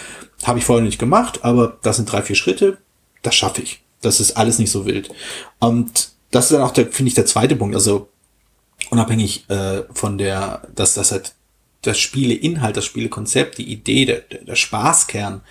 Habe 0.43 0.57
ich 0.57 0.65
vorher 0.65 0.83
nicht 0.83 0.97
gemacht, 0.97 1.43
aber 1.43 1.77
das 1.83 1.97
sind 1.97 2.11
drei, 2.11 2.23
vier 2.23 2.35
Schritte. 2.35 2.79
Das 3.21 3.35
schaffe 3.35 3.61
ich. 3.61 3.81
Das 4.01 4.19
ist 4.19 4.35
alles 4.35 4.57
nicht 4.57 4.71
so 4.71 4.85
wild. 4.85 5.09
Und 5.59 6.09
das 6.31 6.45
ist 6.45 6.53
dann 6.53 6.63
auch 6.63 6.71
der, 6.71 6.87
finde 6.87 7.09
ich, 7.09 7.13
der 7.13 7.27
zweite 7.27 7.55
Punkt. 7.55 7.75
Also 7.75 8.09
unabhängig 8.89 9.47
äh, 9.49 9.83
von 9.93 10.17
der, 10.17 10.67
dass 10.73 10.95
das 10.95 11.11
halt 11.11 11.35
das 11.83 11.99
Spieleinhalt, 11.99 12.75
das 12.75 12.85
Spielekonzept, 12.85 13.59
die 13.59 13.71
Idee, 13.71 14.05
der, 14.05 14.21
der 14.21 14.55
Spaßkern, 14.55 15.41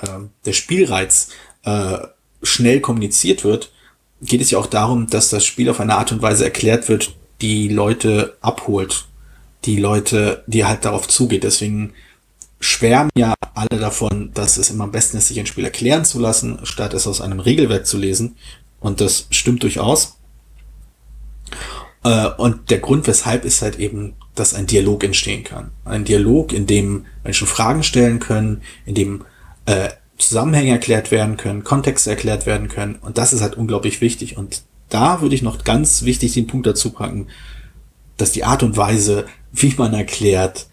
äh, 0.00 0.08
der 0.44 0.52
Spielreiz 0.52 1.30
äh, 1.64 1.98
schnell 2.42 2.80
kommuniziert 2.80 3.42
wird, 3.42 3.72
geht 4.22 4.40
es 4.40 4.52
ja 4.52 4.58
auch 4.58 4.66
darum, 4.66 5.08
dass 5.08 5.30
das 5.30 5.44
Spiel 5.44 5.68
auf 5.68 5.80
eine 5.80 5.96
Art 5.96 6.12
und 6.12 6.22
Weise 6.22 6.44
erklärt 6.44 6.88
wird, 6.88 7.16
die 7.40 7.68
Leute 7.68 8.36
abholt 8.40 9.08
die 9.64 9.76
Leute, 9.76 10.44
die 10.46 10.64
halt 10.64 10.84
darauf 10.84 11.08
zugeht. 11.08 11.44
Deswegen 11.44 11.92
schwärmen 12.60 13.10
ja 13.16 13.34
alle 13.54 13.80
davon, 13.80 14.30
dass 14.34 14.56
es 14.56 14.70
immer 14.70 14.84
am 14.84 14.92
besten 14.92 15.16
ist, 15.16 15.28
sich 15.28 15.38
ein 15.38 15.46
Spiel 15.46 15.64
erklären 15.64 16.04
zu 16.04 16.18
lassen, 16.18 16.60
statt 16.64 16.94
es 16.94 17.06
aus 17.06 17.20
einem 17.20 17.40
Regelwerk 17.40 17.86
zu 17.86 17.98
lesen. 17.98 18.36
Und 18.80 19.00
das 19.00 19.26
stimmt 19.30 19.62
durchaus. 19.62 20.18
Äh, 22.04 22.28
und 22.36 22.70
der 22.70 22.78
Grund, 22.78 23.06
weshalb 23.06 23.44
ist 23.44 23.62
halt 23.62 23.78
eben, 23.78 24.14
dass 24.34 24.54
ein 24.54 24.66
Dialog 24.66 25.04
entstehen 25.04 25.44
kann. 25.44 25.70
Ein 25.84 26.04
Dialog, 26.04 26.52
in 26.52 26.66
dem 26.66 27.06
Menschen 27.22 27.46
Fragen 27.46 27.82
stellen 27.82 28.18
können, 28.18 28.62
in 28.84 28.94
dem 28.94 29.24
äh, 29.66 29.90
Zusammenhänge 30.18 30.70
erklärt 30.70 31.10
werden 31.10 31.36
können, 31.36 31.64
Kontexte 31.64 32.10
erklärt 32.10 32.46
werden 32.46 32.68
können. 32.68 32.96
Und 32.96 33.18
das 33.18 33.32
ist 33.32 33.40
halt 33.40 33.56
unglaublich 33.56 34.00
wichtig. 34.00 34.36
Und 34.36 34.62
da 34.88 35.20
würde 35.20 35.34
ich 35.34 35.42
noch 35.42 35.64
ganz 35.64 36.04
wichtig 36.04 36.34
den 36.34 36.46
Punkt 36.46 36.66
dazu 36.66 36.90
packen, 36.90 37.28
dass 38.16 38.32
die 38.32 38.44
Art 38.44 38.62
und 38.62 38.76
Weise, 38.76 39.26
wie 39.52 39.74
man 39.76 39.94
erklärt, 39.94 40.66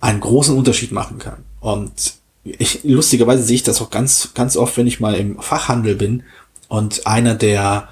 einen 0.00 0.20
großen 0.20 0.56
Unterschied 0.56 0.92
machen 0.92 1.18
kann. 1.18 1.44
Und 1.60 2.14
ich, 2.44 2.80
lustigerweise 2.84 3.42
sehe 3.44 3.56
ich 3.56 3.62
das 3.62 3.80
auch 3.80 3.90
ganz, 3.90 4.30
ganz 4.34 4.56
oft, 4.56 4.76
wenn 4.76 4.86
ich 4.86 5.00
mal 5.00 5.14
im 5.14 5.40
Fachhandel 5.40 5.94
bin 5.94 6.24
und 6.68 7.06
einer 7.06 7.34
der 7.34 7.88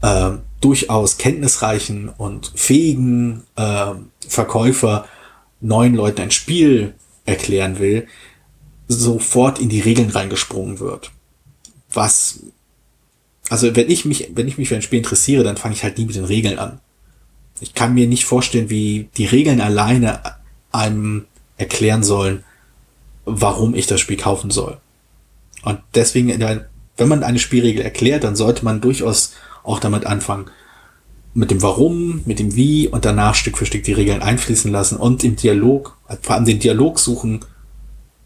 äh, 0.00 0.32
durchaus 0.60 1.18
kenntnisreichen 1.18 2.08
und 2.08 2.52
fähigen 2.54 3.44
äh, 3.56 3.92
Verkäufer 4.26 5.06
neuen 5.60 5.94
Leuten 5.94 6.22
ein 6.22 6.30
Spiel 6.32 6.94
erklären 7.24 7.78
will, 7.78 8.08
sofort 8.88 9.60
in 9.60 9.68
die 9.68 9.80
Regeln 9.80 10.10
reingesprungen 10.10 10.80
wird. 10.80 11.12
Was, 11.92 12.40
also 13.48 13.76
wenn 13.76 13.90
ich 13.90 14.04
mich, 14.04 14.30
wenn 14.34 14.48
ich 14.48 14.58
mich 14.58 14.68
für 14.68 14.74
ein 14.74 14.82
Spiel 14.82 14.98
interessiere, 14.98 15.44
dann 15.44 15.56
fange 15.56 15.74
ich 15.74 15.84
halt 15.84 15.98
nie 15.98 16.06
mit 16.06 16.16
den 16.16 16.24
Regeln 16.24 16.58
an 16.58 16.80
ich 17.62 17.74
kann 17.74 17.94
mir 17.94 18.08
nicht 18.08 18.24
vorstellen, 18.24 18.70
wie 18.70 19.08
die 19.16 19.24
Regeln 19.24 19.60
alleine 19.60 20.20
einem 20.72 21.26
erklären 21.56 22.02
sollen, 22.02 22.42
warum 23.24 23.76
ich 23.76 23.86
das 23.86 24.00
Spiel 24.00 24.16
kaufen 24.16 24.50
soll. 24.50 24.78
Und 25.62 25.78
deswegen, 25.94 26.28
wenn 26.96 27.08
man 27.08 27.22
eine 27.22 27.38
Spielregel 27.38 27.84
erklärt, 27.84 28.24
dann 28.24 28.34
sollte 28.34 28.64
man 28.64 28.80
durchaus 28.80 29.34
auch 29.62 29.78
damit 29.78 30.06
anfangen, 30.06 30.46
mit 31.34 31.52
dem 31.52 31.62
Warum, 31.62 32.22
mit 32.26 32.40
dem 32.40 32.56
Wie 32.56 32.88
und 32.88 33.04
danach 33.04 33.36
Stück 33.36 33.56
für 33.56 33.64
Stück 33.64 33.84
die 33.84 33.92
Regeln 33.92 34.22
einfließen 34.22 34.72
lassen 34.72 34.96
und 34.96 35.22
im 35.22 35.36
Dialog, 35.36 35.96
vor 36.20 36.34
allem 36.34 36.44
den 36.44 36.58
Dialog 36.58 36.98
suchen, 36.98 37.44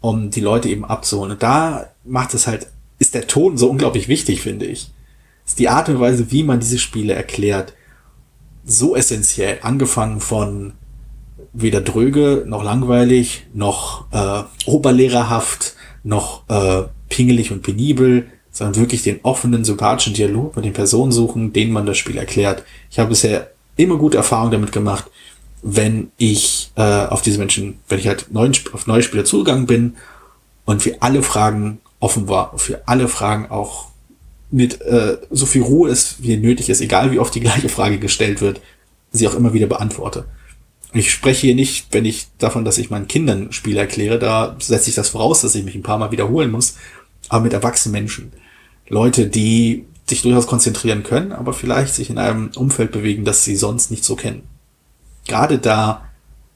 um 0.01 0.31
die 0.31 0.41
Leute 0.41 0.67
eben 0.67 0.83
abzuholen. 0.83 1.33
Und 1.33 1.43
da 1.43 1.91
macht 2.03 2.33
es 2.33 2.47
halt, 2.47 2.67
ist 2.97 3.13
der 3.13 3.27
Ton 3.27 3.55
so 3.55 3.69
unglaublich 3.69 4.07
wichtig, 4.07 4.41
finde 4.41 4.65
ich. 4.65 4.89
ist 5.45 5.59
die 5.59 5.69
Art 5.69 5.89
und 5.89 5.99
Weise, 5.99 6.31
wie 6.31 6.41
man 6.41 6.59
diese 6.59 6.79
Spiele 6.79 7.13
erklärt, 7.13 7.73
so 8.67 8.95
essentiell, 8.95 9.59
angefangen 9.61 10.19
von 10.19 10.73
weder 11.53 11.81
dröge 11.81 12.43
noch 12.45 12.63
langweilig, 12.63 13.47
noch 13.53 14.05
äh, 14.11 14.43
oberlehrerhaft, 14.65 15.75
noch 16.03 16.47
äh, 16.49 16.83
pingelig 17.09 17.51
und 17.51 17.63
penibel, 17.63 18.27
sondern 18.51 18.75
wirklich 18.75 19.03
den 19.03 19.19
offenen, 19.23 19.63
sympathischen 19.63 20.13
Dialog 20.13 20.55
mit 20.55 20.65
den 20.65 20.73
Personen 20.73 21.11
suchen, 21.11 21.53
denen 21.53 21.71
man 21.71 21.85
das 21.85 21.97
Spiel 21.97 22.17
erklärt. 22.17 22.63
Ich 22.91 22.99
habe 22.99 23.09
bisher 23.09 23.51
immer 23.75 23.97
gute 23.97 24.17
Erfahrungen 24.17 24.51
damit 24.51 24.71
gemacht, 24.71 25.05
wenn 25.61 26.11
ich 26.17 26.71
äh, 26.75 26.81
auf 26.81 27.21
diese 27.21 27.39
Menschen, 27.39 27.79
wenn 27.87 27.99
ich 27.99 28.07
halt 28.07 28.31
neuen, 28.31 28.53
auf 28.73 28.85
neue 28.87 29.03
Spieler 29.03 29.25
zugegangen 29.25 29.65
bin 29.65 29.95
und 30.65 30.81
für 30.81 31.01
alle 31.01 31.23
Fragen 31.23 31.79
offen 31.99 32.27
war, 32.27 32.57
für 32.57 32.87
alle 32.87 33.07
Fragen 33.07 33.49
auch 33.49 33.87
mit 34.49 34.81
äh, 34.81 35.17
so 35.29 35.45
viel 35.45 35.61
Ruhe 35.61 35.89
ist, 35.89 36.21
wie 36.23 36.37
nötig 36.37 36.69
ist, 36.69 36.81
egal 36.81 37.11
wie 37.11 37.19
oft 37.19 37.35
die 37.35 37.41
gleiche 37.41 37.69
Frage 37.69 37.99
gestellt 37.99 38.41
wird, 38.41 38.61
sie 39.11 39.27
auch 39.27 39.35
immer 39.35 39.53
wieder 39.53 39.67
beantworte. 39.67 40.25
Ich 40.93 41.11
spreche 41.11 41.47
hier 41.47 41.55
nicht, 41.55 41.87
wenn 41.91 42.05
ich 42.05 42.27
davon, 42.37 42.63
dass 42.63 42.77
ich 42.77 42.89
meinen 42.89 43.07
Kindern 43.07 43.51
Spiele 43.51 43.79
erkläre, 43.79 44.19
da 44.19 44.55
setze 44.59 44.89
ich 44.89 44.95
das 44.95 45.09
voraus, 45.09 45.41
dass 45.41 45.55
ich 45.55 45.65
mich 45.65 45.75
ein 45.75 45.83
paar 45.83 45.97
Mal 45.97 46.11
wiederholen 46.11 46.49
muss, 46.49 46.75
aber 47.29 47.43
mit 47.43 47.53
erwachsenen 47.53 47.93
Menschen. 47.93 48.31
Leute, 48.87 49.27
die 49.27 49.85
sich 50.09 50.21
durchaus 50.21 50.47
konzentrieren 50.47 51.03
können, 51.03 51.33
aber 51.33 51.51
vielleicht 51.51 51.93
sich 51.93 52.09
in 52.09 52.17
einem 52.17 52.51
Umfeld 52.55 52.91
bewegen, 52.91 53.25
das 53.25 53.43
sie 53.43 53.57
sonst 53.57 53.91
nicht 53.91 54.05
so 54.05 54.15
kennen. 54.15 54.43
Gerade 55.27 55.59
da 55.59 56.05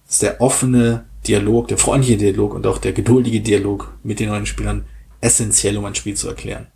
ist 0.07 0.21
der 0.21 0.39
offene 0.39 1.05
Dialog, 1.27 1.67
der 1.67 1.77
freundliche 1.77 2.17
Dialog 2.17 2.53
und 2.53 2.65
auch 2.65 2.77
der 2.77 2.93
geduldige 2.93 3.41
Dialog 3.41 3.93
mit 4.03 4.21
den 4.21 4.29
neuen 4.29 4.45
Spielern 4.45 4.85
essentiell, 5.19 5.77
um 5.77 5.85
ein 5.85 5.95
Spiel 5.95 6.15
zu 6.15 6.29
erklären. 6.29 6.67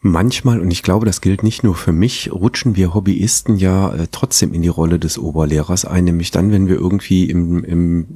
Manchmal, 0.00 0.60
und 0.60 0.70
ich 0.70 0.84
glaube, 0.84 1.06
das 1.06 1.20
gilt 1.20 1.42
nicht 1.42 1.64
nur 1.64 1.74
für 1.74 1.90
mich, 1.90 2.30
rutschen 2.32 2.76
wir 2.76 2.94
Hobbyisten 2.94 3.56
ja 3.56 3.92
äh, 3.92 4.06
trotzdem 4.10 4.54
in 4.54 4.62
die 4.62 4.68
Rolle 4.68 5.00
des 5.00 5.18
Oberlehrers 5.18 5.84
ein, 5.84 6.04
nämlich 6.04 6.30
dann, 6.30 6.52
wenn 6.52 6.68
wir 6.68 6.76
irgendwie 6.76 7.28
im, 7.28 7.64
im 7.64 8.06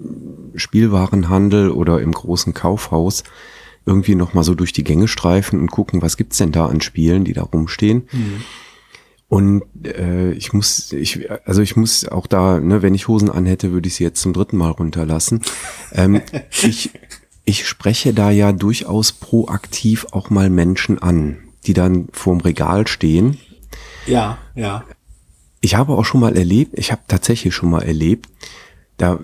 Spielwarenhandel 0.55 1.72
oder 1.72 2.01
im 2.01 2.12
großen 2.12 2.55
Kaufhaus 2.55 3.24
irgendwie 3.85 4.14
nochmal 4.14 4.45
so 4.45 4.55
durch 4.55 4.72
die 4.72 4.85
Gänge 4.85 5.09
streifen 5.09 5.59
und 5.59 5.72
gucken, 5.72 6.03
was 6.03 6.16
gibt's 6.16 6.39
denn 6.39 6.53
da 6.53 6.66
an 6.66 6.80
Spielen, 6.80 7.24
die 7.24 7.33
da 7.33 7.43
rumstehen. 7.43 8.05
Mhm. 8.12 8.43
Und 9.26 9.62
äh, 9.85 10.33
ich 10.33 10.53
muss, 10.53 10.93
ich, 10.93 11.28
also 11.47 11.62
ich 11.62 11.74
muss 11.74 12.07
auch 12.07 12.28
da, 12.28 12.61
ne, 12.61 12.83
wenn 12.83 12.95
ich 12.95 13.09
Hosen 13.09 13.30
anhätte, 13.30 13.72
würde 13.72 13.89
ich 13.89 13.97
sie 13.97 14.05
jetzt 14.05 14.20
zum 14.20 14.35
dritten 14.35 14.57
Mal 14.57 14.70
runterlassen. 14.70 15.41
ähm, 15.93 16.20
ich, 16.62 16.91
ich 17.45 17.66
spreche 17.66 18.14
da 18.14 18.30
ja 18.30 18.53
durchaus 18.53 19.11
proaktiv 19.11 20.07
auch 20.12 20.30
mal 20.30 20.49
Menschen 20.49 21.03
an, 21.03 21.39
die 21.67 21.75
dann 21.75 22.09
vorm 22.13 22.41
Regal 22.41 22.87
stehen. 22.87 23.39
Ja, 24.07 24.39
ja. 24.55 24.85
Ich 25.61 25.77
habe 25.77 25.93
auch 25.93 26.05
schon 26.05 26.21
mal 26.21 26.37
erlebt, 26.37 26.73
ich 26.77 26.91
habe 26.91 27.03
tatsächlich 27.07 27.55
schon 27.55 27.71
mal 27.71 27.83
erlebt, 27.83 28.29
da 28.97 29.21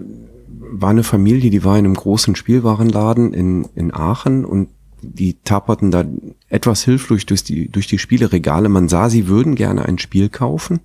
war 0.70 0.91
eine 0.91 1.03
Familie, 1.03 1.51
die 1.51 1.64
war 1.64 1.78
in 1.78 1.84
einem 1.84 1.95
großen 1.95 2.36
Spielwarenladen 2.36 3.32
in, 3.32 3.68
in 3.74 3.93
Aachen 3.93 4.45
und 4.45 4.68
die 5.01 5.36
taperten 5.45 5.91
da 5.91 6.05
etwas 6.49 6.84
hilflos 6.84 7.26
durch 7.26 7.45
die, 7.45 7.68
durch 7.68 7.86
die 7.86 7.99
Spieleregale. 7.99 8.68
Man 8.68 8.89
sah, 8.89 9.09
sie 9.09 9.28
würden 9.28 9.55
gerne 9.55 9.84
ein 9.84 9.99
Spiel 9.99 10.28
kaufen. 10.28 10.80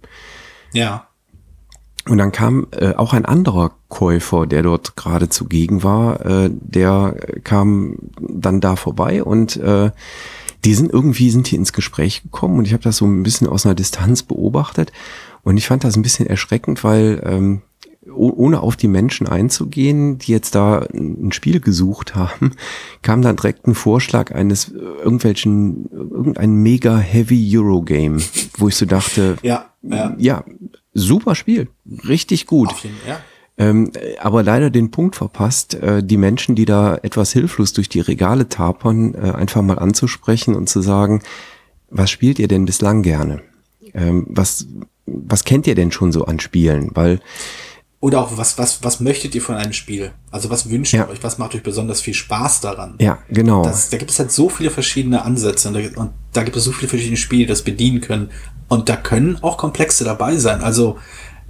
Ja. 0.72 1.08
Und 2.08 2.18
dann 2.18 2.32
kam 2.32 2.68
äh, 2.72 2.94
auch 2.96 3.14
ein 3.14 3.26
anderer 3.26 3.72
Käufer, 3.88 4.46
der 4.46 4.62
dort 4.62 4.96
gerade 4.96 5.30
zugegen 5.30 5.84
war, 5.84 6.26
äh, 6.26 6.50
der 6.52 7.16
kam 7.44 7.98
dann 8.20 8.60
da 8.60 8.76
vorbei 8.76 9.24
und 9.24 9.56
äh, 9.58 9.92
die 10.66 10.74
sind 10.74 10.92
irgendwie 10.92 11.30
sind 11.30 11.48
hier 11.48 11.60
ins 11.60 11.74
Gespräch 11.74 12.24
gekommen 12.24 12.60
und 12.60 12.66
ich 12.66 12.74
habe 12.74 12.84
das 12.84 12.98
so 12.98 13.06
ein 13.06 13.24
bisschen 13.24 13.48
aus 13.48 13.66
einer 13.66 13.76
Distanz 13.76 14.24
beobachtet 14.24 14.92
und 15.44 15.58
ich 15.58 15.68
fand 15.68 15.84
das 15.84 15.96
ein 15.96 16.04
bisschen 16.04 16.28
erschreckend, 16.28 16.84
weil 16.84 17.22
ähm, 17.26 17.62
ohne 18.12 18.62
auf 18.62 18.76
die 18.76 18.88
Menschen 18.88 19.28
einzugehen, 19.28 20.18
die 20.18 20.32
jetzt 20.32 20.56
da 20.56 20.86
ein 20.94 21.32
Spiel 21.32 21.60
gesucht 21.60 22.16
haben, 22.16 22.52
kam 23.02 23.22
dann 23.22 23.36
direkt 23.36 23.68
ein 23.68 23.76
Vorschlag 23.76 24.34
eines 24.34 24.70
äh, 24.70 24.78
irgendwelchen, 24.78 25.90
irgendein 25.92 26.56
mega 26.56 26.98
heavy 26.98 27.58
Eurogame, 27.58 28.22
wo 28.58 28.68
ich 28.68 28.76
so 28.76 28.86
dachte, 28.86 29.38
ja, 29.42 29.70
ja. 29.82 30.16
ja, 30.18 30.44
super 30.94 31.36
Spiel, 31.36 31.70
richtig 32.08 32.46
gut. 32.46 32.74
Jeden, 32.84 32.96
ja. 33.08 33.20
Ähm, 33.58 33.92
aber 34.20 34.42
leider 34.42 34.70
den 34.70 34.90
Punkt 34.90 35.16
verpasst, 35.16 35.76
äh, 35.76 36.04
die 36.04 36.18
Menschen, 36.18 36.56
die 36.56 36.66
da 36.66 36.96
etwas 36.96 37.32
hilflos 37.34 37.74
durch 37.74 37.88
die 37.88 38.00
Regale 38.00 38.50
tapern, 38.50 39.14
äh, 39.14 39.32
einfach 39.32 39.62
mal 39.62 39.78
anzusprechen 39.78 40.56
und 40.56 40.70
zu 40.70 40.82
sagen, 40.82 41.22
was 41.90 42.10
spielt 42.10 42.40
ihr 42.40 42.48
denn 42.48 42.66
bislang 42.66 43.04
gerne? 43.04 43.42
Ähm, 43.94 44.26
was, 44.30 44.66
was 45.06 45.44
kennt 45.44 45.68
ihr 45.68 45.76
denn 45.76 45.92
schon 45.92 46.12
so 46.12 46.26
an 46.26 46.40
Spielen? 46.40 46.90
Weil 46.96 47.20
oder 48.04 48.20
auch, 48.20 48.38
was, 48.38 48.58
was, 48.58 48.84
was 48.84 49.00
möchtet 49.00 49.34
ihr 49.34 49.42
von 49.42 49.56
einem 49.56 49.72
Spiel? 49.72 50.12
Also 50.30 50.50
was 50.50 50.70
wünscht 50.70 50.94
ja. 50.94 51.06
ihr 51.06 51.10
euch? 51.10 51.24
Was 51.24 51.38
macht 51.38 51.56
euch 51.56 51.64
besonders 51.64 52.02
viel 52.02 52.14
Spaß 52.14 52.60
daran? 52.60 52.96
Ja, 53.00 53.20
genau. 53.30 53.64
Das, 53.64 53.92
da 53.92 53.98
gibt 53.98 54.12
es 54.12 54.20
halt 54.20 54.30
so 54.30 54.50
viele 54.50 54.72
verschiedene 54.72 55.24
Ansätze 55.24 55.70
und 55.70 55.76
da, 55.76 56.02
und 56.02 56.12
da 56.34 56.44
gibt 56.44 56.58
es 56.58 56.66
so 56.66 56.74
viele 56.74 56.90
verschiedene 56.90 57.16
Spiele, 57.16 57.44
die 57.44 57.48
das 57.48 57.62
bedienen 57.62 58.02
können. 58.02 58.30
Und 58.68 58.90
da 58.90 58.98
können 58.98 59.38
auch 59.42 59.58
Komplexe 59.58 60.04
dabei 60.04 60.36
sein. 60.36 60.62
Also 60.62 60.98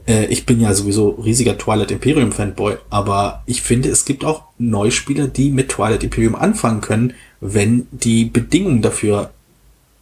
äh, 0.07 0.25
ich 0.25 0.45
bin 0.45 0.59
ja 0.59 0.73
sowieso 0.73 1.09
riesiger 1.09 1.57
Twilight 1.57 1.91
Imperium 1.91 2.31
Fanboy, 2.31 2.77
aber 2.89 3.43
ich 3.45 3.61
finde, 3.61 3.89
es 3.89 4.05
gibt 4.05 4.25
auch 4.25 4.43
Neuspieler, 4.57 5.27
die 5.27 5.49
mit 5.49 5.69
Twilight 5.69 6.03
Imperium 6.03 6.35
anfangen 6.35 6.81
können, 6.81 7.13
wenn 7.39 7.87
die 7.91 8.25
Bedingungen 8.25 8.81
dafür 8.81 9.31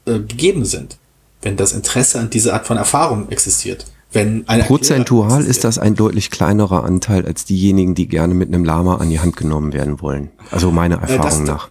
äh, 0.06 0.20
gegeben 0.20 0.66
sind. 0.66 0.97
Wenn 1.41 1.58
das 1.58 1.74
Interesse 1.74 2.20
an 2.20 2.30
dieser 2.30 2.54
Art 2.54 2.68
von 2.68 2.78
Erfahrung 2.78 3.30
existiert. 3.30 3.86
Wenn 4.14 4.45
Prozentual 4.45 5.43
ist 5.45 5.64
das 5.64 5.80
ein 5.80 5.95
deutlich 5.95 6.32
kleinerer 6.32 6.84
Anteil 6.84 7.26
als 7.26 7.45
diejenigen, 7.45 7.95
die 7.95 8.08
gerne 8.08 8.34
mit 8.34 8.49
einem 8.49 8.66
Lama 8.66 8.97
an 8.97 9.10
die 9.10 9.22
Hand 9.22 9.38
genommen 9.38 9.72
werden 9.72 10.02
wollen. 10.02 10.32
Also 10.52 10.70
meiner 10.72 10.97
äh, 10.97 11.14
Erfahrung 11.14 11.22
das, 11.24 11.39
nach. 11.39 11.70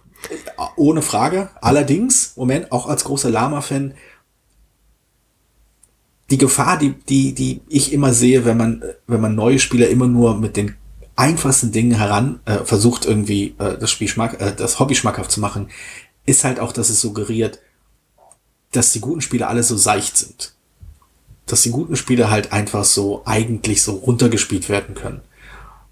Ohne 0.75 1.01
Frage. 1.01 1.49
Allerdings, 1.61 2.33
Moment, 2.35 2.71
auch 2.71 2.87
als 2.87 3.03
großer 3.03 3.29
Lama-Fan, 3.29 3.93
die 6.31 6.37
Gefahr, 6.37 6.79
die, 6.79 6.93
die, 6.93 7.33
die 7.33 7.61
ich 7.69 7.93
immer 7.93 8.13
sehe, 8.13 8.45
wenn 8.45 8.57
man, 8.57 8.83
wenn 9.07 9.21
man 9.21 9.35
neue 9.35 9.59
Spieler 9.59 9.89
immer 9.89 10.07
nur 10.07 10.37
mit 10.37 10.57
den 10.57 10.75
einfachsten 11.15 11.71
Dingen 11.71 11.91
heran 11.91 12.39
äh, 12.45 12.59
versucht, 12.59 13.05
irgendwie 13.05 13.55
äh, 13.59 13.77
das 13.77 13.91
Spiel 13.91 14.07
schmack, 14.07 14.41
äh, 14.41 14.53
das 14.55 14.79
Hobby 14.79 14.95
schmackhaft 14.95 15.31
zu 15.31 15.39
machen, 15.39 15.69
ist 16.25 16.43
halt 16.43 16.59
auch, 16.59 16.71
dass 16.71 16.89
es 16.89 17.01
suggeriert, 17.01 17.59
dass 18.71 18.93
die 18.93 19.01
guten 19.01 19.21
Spieler 19.21 19.49
alle 19.49 19.63
so 19.63 19.77
seicht 19.77 20.17
sind 20.17 20.55
dass 21.51 21.63
die 21.63 21.71
guten 21.71 21.97
Spiele 21.97 22.29
halt 22.29 22.53
einfach 22.53 22.85
so 22.85 23.23
eigentlich 23.25 23.83
so 23.83 23.95
runtergespielt 23.95 24.69
werden 24.69 24.95
können. 24.95 25.21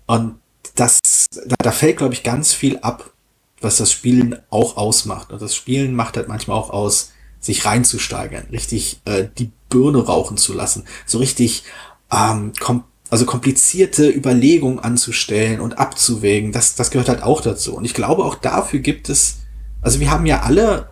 Und 0.05 0.39
das, 0.75 0.99
da, 1.31 1.55
da 1.61 1.71
fällt, 1.71 1.97
glaube 1.97 2.13
ich, 2.13 2.23
ganz 2.23 2.53
viel 2.53 2.77
ab, 2.79 3.11
was 3.59 3.77
das 3.77 3.91
Spielen 3.91 4.37
auch 4.49 4.77
ausmacht. 4.77 5.31
Und 5.31 5.41
das 5.41 5.53
Spielen 5.53 5.95
macht 5.95 6.15
halt 6.15 6.29
manchmal 6.29 6.57
auch 6.57 6.69
aus, 6.69 7.11
sich 7.39 7.65
reinzusteigern, 7.65 8.45
richtig 8.51 9.01
äh, 9.05 9.25
die 9.37 9.51
Birne 9.69 10.03
rauchen 10.03 10.37
zu 10.37 10.53
lassen, 10.53 10.83
so 11.05 11.19
richtig 11.19 11.63
ähm, 12.11 12.53
kom 12.59 12.83
also 13.11 13.25
komplizierte 13.25 14.07
Überlegungen 14.07 14.77
anzustellen 14.77 15.61
und 15.61 15.79
abzuwägen, 15.79 16.51
das, 16.51 16.75
das 16.75 16.91
gehört 16.91 17.09
halt 17.09 17.23
auch 17.23 17.41
dazu. 17.41 17.75
Und 17.75 17.83
ich 17.83 17.95
glaube, 17.95 18.23
auch 18.23 18.35
dafür 18.35 18.81
gibt 18.81 19.09
es, 19.09 19.39
also 19.81 19.99
wir 19.99 20.11
haben 20.11 20.27
ja 20.27 20.41
alle 20.41 20.91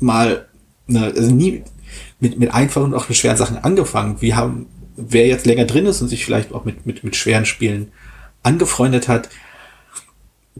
mal, 0.00 0.48
ne, 0.88 1.12
also 1.16 1.30
nie, 1.30 1.62
mit, 2.18 2.38
mit 2.38 2.52
einfachen 2.52 2.84
und 2.84 2.94
auch 2.94 3.08
mit 3.08 3.16
schweren 3.16 3.36
Sachen 3.36 3.58
angefangen. 3.58 4.20
Wir 4.20 4.36
haben, 4.36 4.66
wer 4.96 5.26
jetzt 5.26 5.46
länger 5.46 5.66
drin 5.66 5.86
ist 5.86 6.02
und 6.02 6.08
sich 6.08 6.24
vielleicht 6.24 6.52
auch 6.52 6.64
mit, 6.64 6.84
mit, 6.84 7.04
mit 7.04 7.14
schweren 7.14 7.46
Spielen 7.46 7.92
angefreundet 8.42 9.08
hat, 9.08 9.28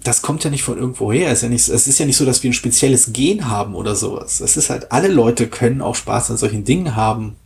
das 0.02 0.22
kommt 0.22 0.44
ja 0.44 0.50
nicht 0.50 0.62
von 0.62 0.78
irgendwo 0.78 1.12
her. 1.12 1.30
Es 1.30 1.38
ist 1.38 1.42
ja 1.42 1.48
nicht, 1.48 1.68
es 1.68 1.86
ist 1.86 1.98
ja 1.98 2.06
nicht 2.06 2.16
so, 2.16 2.24
dass 2.24 2.42
wir 2.42 2.50
ein 2.50 2.54
spezielles 2.54 3.12
Gen 3.12 3.48
haben 3.48 3.74
oder 3.74 3.94
sowas. 3.94 4.40
Es 4.40 4.56
ist 4.56 4.70
halt, 4.70 4.92
alle 4.92 5.08
Leute 5.08 5.46
können 5.46 5.82
auch 5.82 5.94
Spaß 5.94 6.30
an 6.30 6.36
solchen 6.36 6.64
Dingen 6.64 6.96
haben, 6.96 7.36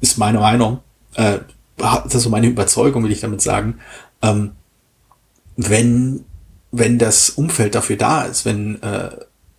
ist 0.00 0.18
meine 0.18 0.38
Meinung. 0.38 0.80
Äh, 1.14 1.38
das 1.76 2.14
ist 2.14 2.22
so 2.22 2.30
meine 2.30 2.46
Überzeugung, 2.46 3.02
will 3.02 3.12
ich 3.12 3.20
damit 3.20 3.40
sagen. 3.40 3.80
Ähm, 4.22 4.52
wenn, 5.56 6.24
wenn 6.70 6.98
das 6.98 7.30
Umfeld 7.30 7.74
dafür 7.74 7.96
da 7.96 8.22
ist, 8.22 8.44
wenn, 8.44 8.80
äh, 8.82 9.10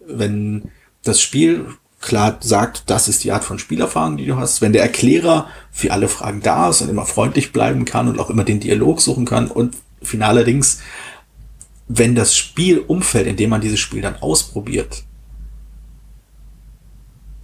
wenn 0.06 0.72
das 1.03 1.22
Spiel 1.22 1.68
klar 2.01 2.38
sagt, 2.41 2.89
das 2.89 3.08
ist 3.08 3.24
die 3.24 3.32
Art 3.32 3.43
von 3.43 3.60
Spielerfahrung, 3.60 4.18
die 4.18 4.28
du 4.28 4.38
hast. 4.38 4.62
Wenn 4.62 4.74
der 4.74 4.84
Erklärer 4.84 5.47
für 5.72 5.91
alle 5.91 6.08
Fragen 6.08 6.41
da 6.41 6.70
ist 6.70 6.82
und 6.82 6.89
immer 6.89 7.06
freundlich 7.06 7.51
bleiben 7.51 7.84
kann 7.84 8.08
und 8.08 8.20
auch 8.20 8.30
immer 8.30 8.43
den 8.43 8.60
Dialog 8.60 9.01
suchen 9.01 9.26
kann 9.26 9.47
und 9.47 9.76
finalerdings, 10.01 10.82
wenn 11.88 12.15
das 12.15 12.36
Spielumfeld, 12.36 13.27
in 13.27 13.36
dem 13.36 13.49
man 13.49 13.61
dieses 13.61 13.79
Spiel 13.79 14.01
dann 14.01 14.15
ausprobiert, 14.15 15.03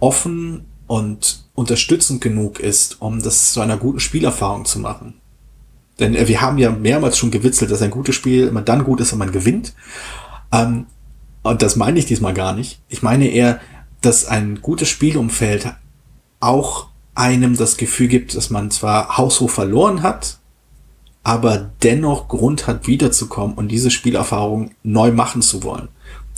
offen 0.00 0.64
und 0.86 1.44
unterstützend 1.54 2.20
genug 2.20 2.58
ist, 2.58 3.00
um 3.00 3.22
das 3.22 3.52
zu 3.52 3.60
einer 3.60 3.76
guten 3.76 4.00
Spielerfahrung 4.00 4.64
zu 4.64 4.80
machen. 4.80 5.14
Denn 6.00 6.14
äh, 6.14 6.26
wir 6.26 6.40
haben 6.40 6.58
ja 6.58 6.70
mehrmals 6.70 7.18
schon 7.18 7.30
gewitzelt, 7.30 7.70
dass 7.70 7.82
ein 7.82 7.90
gutes 7.90 8.14
Spiel 8.14 8.48
immer 8.48 8.62
dann 8.62 8.84
gut 8.84 9.00
ist, 9.00 9.12
wenn 9.12 9.18
man 9.18 9.32
gewinnt. 9.32 9.74
Ähm, 10.50 10.86
und 11.42 11.62
das 11.62 11.76
meine 11.76 11.98
ich 11.98 12.06
diesmal 12.06 12.34
gar 12.34 12.52
nicht. 12.54 12.80
Ich 12.88 13.02
meine 13.02 13.28
eher, 13.28 13.60
dass 14.00 14.26
ein 14.26 14.60
gutes 14.60 14.88
Spielumfeld 14.88 15.72
auch 16.40 16.88
einem 17.14 17.56
das 17.56 17.76
Gefühl 17.76 18.08
gibt, 18.08 18.34
dass 18.34 18.50
man 18.50 18.70
zwar 18.70 19.16
haushoch 19.16 19.50
verloren 19.50 20.02
hat, 20.02 20.38
aber 21.22 21.70
dennoch 21.82 22.28
Grund 22.28 22.66
hat, 22.66 22.86
wiederzukommen 22.86 23.56
und 23.56 23.68
diese 23.68 23.90
Spielerfahrung 23.90 24.72
neu 24.82 25.12
machen 25.12 25.42
zu 25.42 25.62
wollen. 25.62 25.88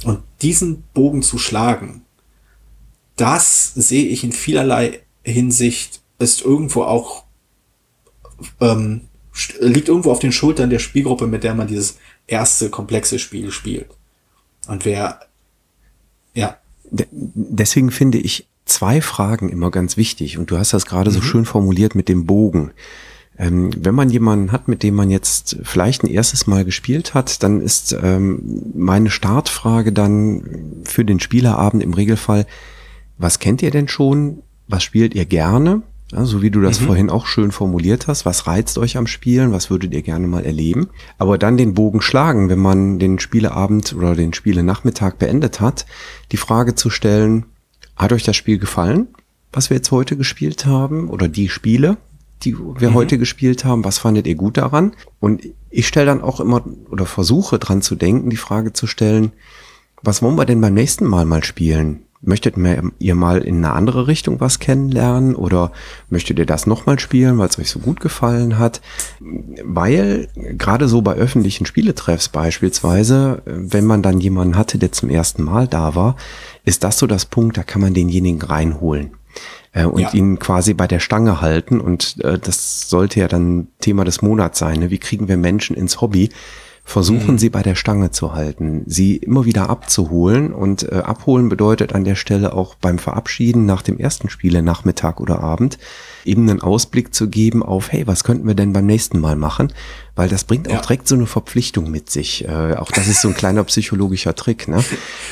Und 0.04 0.20
diesen 0.42 0.82
Bogen 0.92 1.22
zu 1.22 1.38
schlagen, 1.38 2.02
das 3.16 3.72
sehe 3.74 4.06
ich 4.06 4.24
in 4.24 4.32
vielerlei 4.32 5.00
Hinsicht, 5.22 6.02
ist 6.18 6.42
irgendwo 6.42 6.82
auch, 6.82 7.24
ähm, 8.60 9.02
liegt 9.60 9.88
irgendwo 9.88 10.10
auf 10.10 10.18
den 10.18 10.32
Schultern 10.32 10.70
der 10.70 10.78
Spielgruppe, 10.78 11.26
mit 11.26 11.44
der 11.44 11.54
man 11.54 11.66
dieses 11.66 11.98
erste 12.26 12.70
komplexe 12.70 13.18
Spiel 13.18 13.50
spielt. 13.50 13.88
Und 14.66 14.84
wer, 14.84 15.20
ja, 16.34 16.58
deswegen 16.90 17.90
finde 17.90 18.18
ich 18.18 18.46
zwei 18.64 19.00
Fragen 19.00 19.48
immer 19.48 19.70
ganz 19.70 19.96
wichtig. 19.96 20.38
Und 20.38 20.50
du 20.50 20.58
hast 20.58 20.72
das 20.72 20.86
gerade 20.86 21.10
mhm. 21.10 21.14
so 21.14 21.22
schön 21.22 21.44
formuliert 21.44 21.94
mit 21.94 22.08
dem 22.08 22.26
Bogen. 22.26 22.72
Ähm, 23.36 23.70
wenn 23.76 23.94
man 23.94 24.10
jemanden 24.10 24.52
hat, 24.52 24.68
mit 24.68 24.82
dem 24.82 24.94
man 24.94 25.10
jetzt 25.10 25.56
vielleicht 25.62 26.04
ein 26.04 26.10
erstes 26.10 26.46
Mal 26.46 26.64
gespielt 26.64 27.14
hat, 27.14 27.42
dann 27.42 27.60
ist 27.60 27.96
ähm, 28.00 28.72
meine 28.74 29.10
Startfrage 29.10 29.92
dann 29.92 30.82
für 30.84 31.04
den 31.04 31.18
Spielerabend 31.18 31.82
im 31.82 31.94
Regelfall, 31.94 32.46
was 33.18 33.38
kennt 33.38 33.62
ihr 33.62 33.70
denn 33.70 33.88
schon? 33.88 34.42
Was 34.68 34.82
spielt 34.82 35.14
ihr 35.14 35.24
gerne? 35.24 35.82
Ja, 36.12 36.24
so 36.26 36.42
wie 36.42 36.50
du 36.50 36.60
das 36.60 36.80
mhm. 36.80 36.86
vorhin 36.86 37.10
auch 37.10 37.26
schön 37.26 37.50
formuliert 37.50 38.06
hast, 38.06 38.24
was 38.24 38.46
reizt 38.46 38.78
euch 38.78 38.96
am 38.96 39.06
Spielen, 39.06 39.52
was 39.52 39.70
würdet 39.70 39.92
ihr 39.92 40.02
gerne 40.02 40.26
mal 40.26 40.44
erleben? 40.44 40.88
Aber 41.18 41.38
dann 41.38 41.56
den 41.56 41.74
Bogen 41.74 42.02
schlagen, 42.02 42.48
wenn 42.48 42.58
man 42.58 42.98
den 42.98 43.18
Spieleabend 43.18 43.94
oder 43.94 44.14
den 44.14 44.32
Spielenachmittag 44.32 45.14
beendet 45.14 45.60
hat, 45.60 45.86
die 46.30 46.36
Frage 46.36 46.74
zu 46.74 46.90
stellen, 46.90 47.46
hat 47.96 48.12
euch 48.12 48.22
das 48.22 48.36
Spiel 48.36 48.58
gefallen, 48.58 49.08
was 49.52 49.70
wir 49.70 49.78
jetzt 49.78 49.90
heute 49.90 50.16
gespielt 50.16 50.66
haben 50.66 51.08
oder 51.08 51.26
die 51.26 51.48
Spiele, 51.48 51.96
die 52.42 52.56
wir 52.58 52.90
mhm. 52.90 52.94
heute 52.94 53.18
gespielt 53.18 53.64
haben, 53.64 53.84
was 53.84 53.98
fandet 53.98 54.26
ihr 54.26 54.34
gut 54.34 54.56
daran? 54.56 54.92
Und 55.20 55.42
ich 55.70 55.86
stelle 55.86 56.06
dann 56.06 56.22
auch 56.22 56.40
immer 56.40 56.62
oder 56.90 57.06
versuche 57.06 57.58
dran 57.58 57.82
zu 57.82 57.94
denken, 57.94 58.30
die 58.30 58.36
Frage 58.36 58.72
zu 58.72 58.86
stellen, 58.86 59.32
was 60.02 60.22
wollen 60.22 60.36
wir 60.36 60.44
denn 60.44 60.60
beim 60.60 60.74
nächsten 60.74 61.06
Mal 61.06 61.24
mal 61.24 61.42
spielen? 61.42 62.00
Möchtet 62.26 62.54
ihr 63.00 63.14
mal 63.14 63.42
in 63.42 63.56
eine 63.56 63.74
andere 63.74 64.06
Richtung 64.06 64.40
was 64.40 64.58
kennenlernen 64.58 65.34
oder 65.34 65.72
möchtet 66.08 66.38
ihr 66.38 66.46
das 66.46 66.66
nochmal 66.66 66.98
spielen, 66.98 67.36
weil 67.36 67.48
es 67.48 67.58
euch 67.58 67.70
so 67.70 67.80
gut 67.80 68.00
gefallen 68.00 68.58
hat? 68.58 68.80
Weil 69.20 70.28
gerade 70.34 70.88
so 70.88 71.02
bei 71.02 71.14
öffentlichen 71.14 71.66
Spieletreffs 71.66 72.30
beispielsweise, 72.30 73.42
wenn 73.44 73.84
man 73.84 74.00
dann 74.00 74.20
jemanden 74.20 74.56
hatte, 74.56 74.78
der 74.78 74.92
zum 74.92 75.10
ersten 75.10 75.42
Mal 75.42 75.68
da 75.68 75.94
war, 75.94 76.16
ist 76.64 76.82
das 76.82 76.98
so 76.98 77.06
das 77.06 77.26
Punkt, 77.26 77.58
da 77.58 77.62
kann 77.62 77.82
man 77.82 77.92
denjenigen 77.92 78.40
reinholen 78.40 79.10
äh, 79.74 79.84
und 79.84 80.00
ja. 80.00 80.12
ihn 80.14 80.38
quasi 80.38 80.72
bei 80.72 80.86
der 80.86 81.00
Stange 81.00 81.40
halten. 81.40 81.80
Und 81.80 82.16
äh, 82.24 82.38
das 82.38 82.88
sollte 82.88 83.20
ja 83.20 83.28
dann 83.28 83.68
Thema 83.80 84.04
des 84.04 84.22
Monats 84.22 84.58
sein. 84.58 84.80
Ne? 84.80 84.90
Wie 84.90 84.98
kriegen 84.98 85.28
wir 85.28 85.36
Menschen 85.36 85.76
ins 85.76 86.00
Hobby? 86.00 86.30
Versuchen 86.86 87.32
mhm. 87.32 87.38
sie 87.38 87.48
bei 87.48 87.62
der 87.62 87.76
Stange 87.76 88.10
zu 88.10 88.34
halten, 88.34 88.82
sie 88.86 89.16
immer 89.16 89.46
wieder 89.46 89.70
abzuholen. 89.70 90.52
Und 90.52 90.82
äh, 90.92 90.96
abholen 90.96 91.48
bedeutet 91.48 91.94
an 91.94 92.04
der 92.04 92.14
Stelle 92.14 92.52
auch 92.52 92.74
beim 92.74 92.98
Verabschieden 92.98 93.64
nach 93.64 93.80
dem 93.80 93.98
ersten 93.98 94.28
Spiele, 94.28 94.62
Nachmittag 94.62 95.18
oder 95.18 95.40
Abend, 95.40 95.78
eben 96.26 96.48
einen 96.48 96.60
Ausblick 96.60 97.14
zu 97.14 97.28
geben 97.28 97.62
auf, 97.62 97.90
hey, 97.90 98.06
was 98.06 98.22
könnten 98.22 98.46
wir 98.46 98.54
denn 98.54 98.74
beim 98.74 98.84
nächsten 98.84 99.18
Mal 99.18 99.34
machen? 99.34 99.72
Weil 100.14 100.28
das 100.28 100.44
bringt 100.44 100.68
auch 100.68 100.74
ja. 100.74 100.80
direkt 100.80 101.08
so 101.08 101.14
eine 101.14 101.26
Verpflichtung 101.26 101.90
mit 101.90 102.10
sich. 102.10 102.46
Äh, 102.46 102.74
auch 102.74 102.92
das 102.92 103.08
ist 103.08 103.22
so 103.22 103.28
ein 103.28 103.34
kleiner 103.34 103.64
psychologischer 103.64 104.34
Trick, 104.34 104.68
ne? 104.68 104.84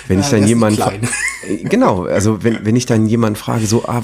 Wenn 0.08 0.18
ja, 0.18 0.24
ich 0.24 0.30
dann 0.30 0.46
jemand, 0.46 0.80
äh, 0.80 1.64
genau, 1.64 2.06
also 2.06 2.42
wenn, 2.42 2.64
wenn 2.64 2.76
ich 2.76 2.86
dann 2.86 3.06
jemand 3.06 3.36
frage, 3.36 3.66
so, 3.66 3.84
ah, 3.84 4.02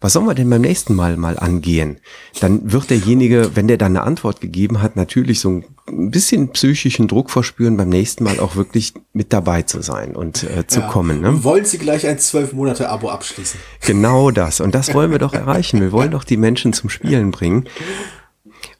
was 0.00 0.12
sollen 0.12 0.26
wir 0.26 0.34
denn 0.34 0.50
beim 0.50 0.62
nächsten 0.62 0.94
Mal 0.94 1.16
mal 1.16 1.38
angehen? 1.38 1.98
Dann 2.40 2.72
wird 2.72 2.90
derjenige, 2.90 3.52
wenn 3.54 3.68
der 3.68 3.78
dann 3.78 3.96
eine 3.96 4.04
Antwort 4.04 4.40
gegeben 4.40 4.82
hat, 4.82 4.96
natürlich 4.96 5.40
so 5.40 5.50
ein 5.50 5.64
bisschen 5.90 6.50
psychischen 6.50 7.08
Druck 7.08 7.30
verspüren, 7.30 7.76
beim 7.76 7.88
nächsten 7.88 8.24
Mal 8.24 8.40
auch 8.40 8.56
wirklich 8.56 8.94
mit 9.12 9.32
dabei 9.32 9.62
zu 9.62 9.82
sein 9.82 10.14
und 10.16 10.44
äh, 10.44 10.66
zu 10.66 10.80
ja. 10.80 10.88
kommen. 10.88 11.20
Ne? 11.20 11.44
Wollen 11.44 11.64
Sie 11.64 11.78
gleich 11.78 12.06
ein 12.06 12.18
zwölf 12.18 12.52
Monate 12.52 12.88
Abo 12.88 13.10
abschließen? 13.10 13.58
Genau 13.86 14.30
das. 14.30 14.60
Und 14.60 14.74
das 14.74 14.94
wollen 14.94 15.10
wir 15.10 15.18
doch 15.18 15.34
erreichen. 15.34 15.80
Wir 15.80 15.92
wollen 15.92 16.10
doch 16.10 16.24
die 16.24 16.36
Menschen 16.36 16.72
zum 16.72 16.90
Spielen 16.90 17.30
bringen. 17.30 17.68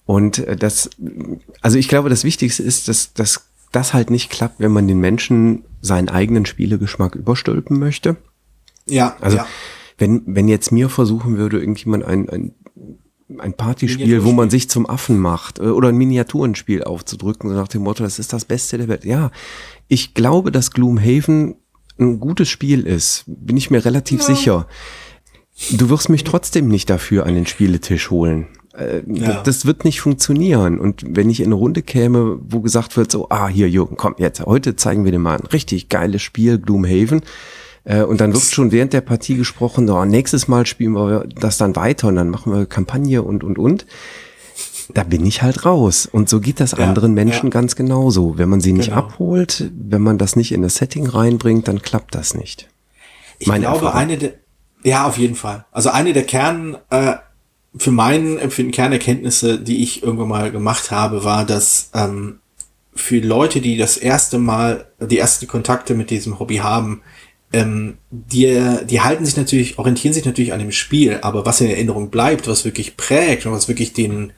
Und 0.06 0.38
äh, 0.38 0.56
das, 0.56 0.90
also 1.60 1.78
ich 1.78 1.88
glaube, 1.88 2.08
das 2.08 2.24
Wichtigste 2.24 2.62
ist, 2.62 2.88
dass, 2.88 3.12
dass 3.12 3.48
das 3.72 3.94
halt 3.94 4.10
nicht 4.10 4.30
klappt, 4.30 4.60
wenn 4.60 4.72
man 4.72 4.88
den 4.88 5.00
Menschen 5.00 5.64
seinen 5.80 6.08
eigenen 6.08 6.46
Spielegeschmack 6.46 7.14
überstülpen 7.14 7.78
möchte. 7.78 8.16
Ja. 8.86 9.16
Also 9.20 9.36
ja. 9.38 9.46
wenn, 9.98 10.22
wenn 10.26 10.48
jetzt 10.48 10.72
mir 10.72 10.88
versuchen 10.88 11.36
würde, 11.36 11.58
irgendjemand 11.60 12.04
ein, 12.04 12.28
ein, 12.28 12.54
ein 13.38 13.52
Partyspiel, 13.52 14.24
wo 14.24 14.32
man 14.32 14.48
sich 14.50 14.70
zum 14.70 14.88
Affen 14.88 15.18
macht, 15.18 15.58
äh, 15.58 15.64
oder 15.64 15.88
ein 15.88 15.96
Miniaturenspiel 15.96 16.84
aufzudrücken, 16.84 17.50
so 17.50 17.56
nach 17.56 17.68
dem 17.68 17.82
Motto, 17.82 18.02
das 18.02 18.18
ist 18.18 18.32
das 18.32 18.44
Beste 18.44 18.78
der 18.78 18.88
Welt. 18.88 19.04
Ja, 19.04 19.30
ich 19.86 20.14
glaube, 20.14 20.50
dass 20.50 20.70
Gloomhaven 20.70 21.56
ein 21.98 22.20
gutes 22.20 22.48
Spiel 22.48 22.86
ist, 22.86 23.24
bin 23.26 23.56
ich 23.56 23.70
mir 23.70 23.84
relativ 23.84 24.20
ja. 24.20 24.26
sicher. 24.26 24.66
Du 25.72 25.90
wirst 25.90 26.08
mich 26.08 26.24
trotzdem 26.24 26.68
nicht 26.68 26.88
dafür 26.88 27.26
an 27.26 27.34
den 27.34 27.46
Spieletisch 27.46 28.10
holen. 28.10 28.46
Äh, 28.74 29.02
ja. 29.06 29.42
Das 29.42 29.66
wird 29.66 29.84
nicht 29.84 30.00
funktionieren. 30.00 30.78
Und 30.78 31.02
wenn 31.04 31.28
ich 31.28 31.40
in 31.40 31.46
eine 31.46 31.56
Runde 31.56 31.82
käme, 31.82 32.38
wo 32.40 32.60
gesagt 32.60 32.96
wird, 32.96 33.10
so, 33.10 33.28
ah, 33.30 33.48
hier, 33.48 33.68
Jürgen, 33.68 33.96
komm, 33.96 34.14
jetzt, 34.18 34.40
heute 34.46 34.76
zeigen 34.76 35.04
wir 35.04 35.12
dir 35.12 35.18
mal 35.18 35.38
ein 35.38 35.46
richtig 35.46 35.88
geiles 35.88 36.22
Spiel, 36.22 36.58
Gloomhaven. 36.58 37.22
Äh, 37.88 38.02
und 38.02 38.20
dann 38.20 38.32
wird 38.32 38.44
schon 38.44 38.70
während 38.70 38.92
der 38.92 39.00
Partie 39.00 39.34
gesprochen, 39.34 39.88
oh, 39.88 40.04
nächstes 40.04 40.46
Mal 40.46 40.66
spielen 40.66 40.92
wir 40.92 41.26
das 41.40 41.56
dann 41.56 41.74
weiter 41.74 42.08
und 42.08 42.16
dann 42.16 42.28
machen 42.28 42.52
wir 42.52 42.66
Kampagne 42.66 43.22
und, 43.22 43.42
und, 43.42 43.58
und. 43.58 43.86
Da 44.92 45.04
bin 45.04 45.24
ich 45.26 45.42
halt 45.42 45.64
raus. 45.64 46.06
Und 46.10 46.28
so 46.28 46.40
geht 46.40 46.60
das 46.60 46.72
ja, 46.72 46.78
anderen 46.78 47.14
Menschen 47.14 47.46
ja. 47.46 47.50
ganz 47.50 47.76
genauso. 47.76 48.38
Wenn 48.38 48.48
man 48.48 48.60
sie 48.60 48.72
nicht 48.72 48.90
genau. 48.90 48.98
abholt, 49.00 49.70
wenn 49.74 50.02
man 50.02 50.18
das 50.18 50.36
nicht 50.36 50.52
in 50.52 50.62
das 50.62 50.76
Setting 50.76 51.06
reinbringt, 51.06 51.66
dann 51.66 51.82
klappt 51.82 52.14
das 52.14 52.34
nicht. 52.34 52.68
Ich 53.38 53.48
Meine 53.48 53.62
glaube, 53.62 53.86
Erfahrung. 53.86 54.00
eine 54.00 54.18
der, 54.18 54.32
ja, 54.82 55.06
auf 55.06 55.18
jeden 55.18 55.34
Fall. 55.34 55.64
Also 55.72 55.90
eine 55.90 56.12
der 56.12 56.24
Kern, 56.24 56.76
äh, 56.90 57.14
für 57.76 57.90
meinen 57.90 58.38
Empfinden 58.38 58.72
Kernerkenntnisse, 58.72 59.58
die 59.60 59.82
ich 59.82 60.02
irgendwann 60.02 60.28
mal 60.28 60.50
gemacht 60.50 60.90
habe, 60.90 61.22
war, 61.24 61.44
dass 61.44 61.90
ähm, 61.94 62.40
für 62.94 63.20
Leute, 63.20 63.60
die 63.60 63.76
das 63.76 63.96
erste 63.96 64.38
Mal, 64.38 64.86
die 65.00 65.18
ersten 65.18 65.46
Kontakte 65.46 65.94
mit 65.94 66.10
diesem 66.10 66.38
Hobby 66.38 66.56
haben, 66.56 67.02
ähm, 67.52 67.98
die, 68.10 68.76
die 68.84 69.00
halten 69.00 69.24
sich 69.24 69.36
natürlich, 69.36 69.78
orientieren 69.78 70.12
sich 70.12 70.24
natürlich 70.24 70.52
an 70.52 70.58
dem 70.58 70.72
Spiel, 70.72 71.18
aber 71.22 71.46
was 71.46 71.60
in 71.60 71.70
Erinnerung 71.70 72.10
bleibt, 72.10 72.46
was 72.46 72.64
wirklich 72.64 72.96
prägt 72.96 73.46
und 73.46 73.52
was 73.52 73.68
wirklich 73.68 73.92
den, 73.92 74.32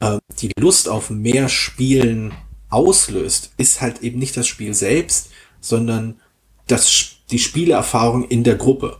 äh, 0.00 0.18
die 0.40 0.50
Lust 0.58 0.88
auf 0.88 1.10
mehr 1.10 1.48
Spielen 1.48 2.32
auslöst, 2.68 3.52
ist 3.56 3.80
halt 3.80 4.02
eben 4.02 4.18
nicht 4.18 4.36
das 4.36 4.46
Spiel 4.46 4.74
selbst, 4.74 5.30
sondern 5.60 6.20
das, 6.66 7.16
die 7.30 7.38
Spielerfahrung 7.38 8.26
in 8.28 8.44
der 8.44 8.56
Gruppe. 8.56 8.98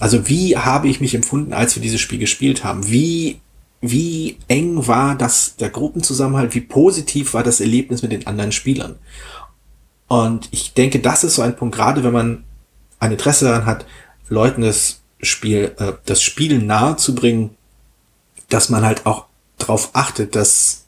Also 0.00 0.28
wie 0.28 0.56
habe 0.56 0.88
ich 0.88 1.00
mich 1.00 1.14
empfunden, 1.14 1.52
als 1.52 1.74
wir 1.74 1.82
dieses 1.82 2.00
Spiel 2.00 2.18
gespielt 2.18 2.64
haben? 2.64 2.88
Wie, 2.90 3.40
wie 3.80 4.38
eng 4.48 4.86
war 4.86 5.16
das, 5.16 5.56
der 5.56 5.70
Gruppenzusammenhalt? 5.70 6.54
Wie 6.54 6.60
positiv 6.60 7.34
war 7.34 7.42
das 7.42 7.60
Erlebnis 7.60 8.02
mit 8.02 8.12
den 8.12 8.26
anderen 8.26 8.52
Spielern? 8.52 8.96
Und 10.08 10.48
ich 10.52 10.74
denke, 10.74 11.00
das 11.00 11.24
ist 11.24 11.34
so 11.34 11.42
ein 11.42 11.56
Punkt, 11.56 11.76
gerade 11.76 12.02
wenn 12.02 12.12
man 12.12 12.44
ein 12.98 13.12
Interesse 13.12 13.46
daran 13.46 13.66
hat, 13.66 13.86
Leuten 14.28 14.62
das 14.62 15.00
Spiel, 15.20 15.74
äh, 15.78 15.92
das 16.04 16.22
Spielen 16.22 16.66
nahe 16.66 16.96
zu 16.96 17.14
bringen, 17.14 17.56
dass 18.48 18.68
man 18.68 18.84
halt 18.84 19.06
auch 19.06 19.26
darauf 19.58 19.90
achtet, 19.94 20.36
dass, 20.36 20.84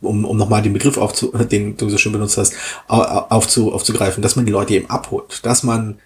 um, 0.00 0.24
um 0.24 0.36
nochmal 0.36 0.62
den 0.62 0.72
Begriff 0.72 0.96
aufzu, 0.96 1.32
den 1.50 1.76
du 1.76 1.88
so 1.88 1.98
schön 1.98 2.12
benutzt 2.12 2.38
hast, 2.38 2.54
aufzu, 2.88 3.72
aufzugreifen, 3.72 4.22
dass 4.22 4.36
man 4.36 4.46
die 4.46 4.52
Leute 4.52 4.74
eben 4.74 4.90
abholt, 4.90 5.44
dass 5.44 5.62
man 5.62 5.98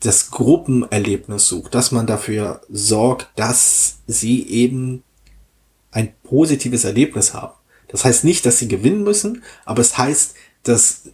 das 0.00 0.30
Gruppenerlebnis 0.30 1.46
sucht, 1.46 1.74
dass 1.74 1.92
man 1.92 2.06
dafür 2.06 2.62
sorgt, 2.70 3.28
dass 3.36 3.98
sie 4.06 4.48
eben 4.48 5.02
ein 5.90 6.14
positives 6.22 6.84
Erlebnis 6.84 7.34
haben. 7.34 7.52
Das 7.88 8.04
heißt 8.04 8.24
nicht, 8.24 8.46
dass 8.46 8.58
sie 8.58 8.68
gewinnen 8.68 9.02
müssen, 9.02 9.42
aber 9.64 9.80
es 9.80 9.98
heißt, 9.98 10.34
dass 10.62 11.10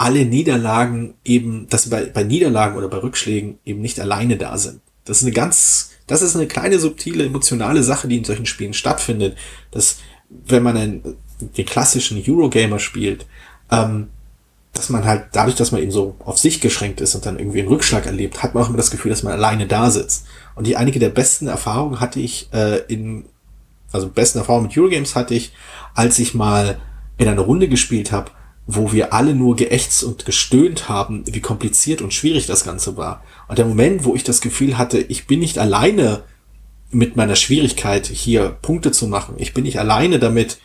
alle 0.00 0.24
Niederlagen 0.24 1.12
eben, 1.26 1.66
dass 1.68 1.82
sie 1.82 1.90
bei, 1.90 2.06
bei 2.06 2.22
Niederlagen 2.22 2.74
oder 2.78 2.88
bei 2.88 2.96
Rückschlägen 2.96 3.58
eben 3.66 3.82
nicht 3.82 4.00
alleine 4.00 4.38
da 4.38 4.56
sind. 4.56 4.80
Das 5.04 5.18
ist 5.18 5.24
eine 5.24 5.32
ganz, 5.32 5.90
das 6.06 6.22
ist 6.22 6.34
eine 6.34 6.46
kleine 6.46 6.78
subtile 6.78 7.26
emotionale 7.26 7.82
Sache, 7.82 8.08
die 8.08 8.16
in 8.16 8.24
solchen 8.24 8.46
Spielen 8.46 8.72
stattfindet. 8.72 9.36
Dass, 9.70 9.98
wenn 10.30 10.62
man 10.62 10.78
einen, 10.78 11.16
den 11.54 11.66
klassischen 11.66 12.22
Eurogamer 12.26 12.78
spielt, 12.78 13.26
ähm, 13.70 14.08
dass 14.72 14.88
man 14.88 15.04
halt 15.04 15.26
dadurch, 15.32 15.56
dass 15.56 15.70
man 15.70 15.82
eben 15.82 15.90
so 15.90 16.16
auf 16.20 16.38
sich 16.38 16.62
geschränkt 16.62 17.02
ist 17.02 17.14
und 17.14 17.26
dann 17.26 17.38
irgendwie 17.38 17.58
einen 17.58 17.68
Rückschlag 17.68 18.06
erlebt, 18.06 18.42
hat 18.42 18.54
man 18.54 18.64
auch 18.64 18.68
immer 18.68 18.78
das 18.78 18.90
Gefühl, 18.90 19.10
dass 19.10 19.22
man 19.22 19.34
alleine 19.34 19.66
da 19.66 19.90
sitzt. 19.90 20.24
Und 20.54 20.66
die 20.66 20.78
einige 20.78 20.98
der 20.98 21.10
besten 21.10 21.46
Erfahrungen 21.46 22.00
hatte 22.00 22.20
ich 22.20 22.48
äh, 22.54 22.78
in, 22.88 23.26
also 23.92 24.08
besten 24.08 24.38
Erfahrungen 24.38 24.68
mit 24.68 24.78
Eurogames 24.78 25.14
hatte 25.14 25.34
ich, 25.34 25.52
als 25.94 26.18
ich 26.18 26.32
mal 26.32 26.80
in 27.18 27.28
einer 27.28 27.42
Runde 27.42 27.68
gespielt 27.68 28.12
habe, 28.12 28.30
wo 28.66 28.92
wir 28.92 29.12
alle 29.12 29.34
nur 29.34 29.56
geächtzt 29.56 30.04
und 30.04 30.24
gestöhnt 30.24 30.88
haben, 30.88 31.24
wie 31.26 31.40
kompliziert 31.40 32.02
und 32.02 32.14
schwierig 32.14 32.46
das 32.46 32.64
Ganze 32.64 32.96
war. 32.96 33.24
Und 33.48 33.58
der 33.58 33.66
Moment, 33.66 34.04
wo 34.04 34.14
ich 34.14 34.24
das 34.24 34.40
Gefühl 34.40 34.78
hatte, 34.78 34.98
ich 34.98 35.26
bin 35.26 35.40
nicht 35.40 35.58
alleine 35.58 36.22
mit 36.90 37.16
meiner 37.16 37.36
Schwierigkeit 37.36 38.06
hier 38.06 38.56
Punkte 38.62 38.92
zu 38.92 39.06
machen, 39.06 39.36
ich 39.38 39.54
bin 39.54 39.64
nicht 39.64 39.78
alleine 39.78 40.18
damit, 40.18 40.58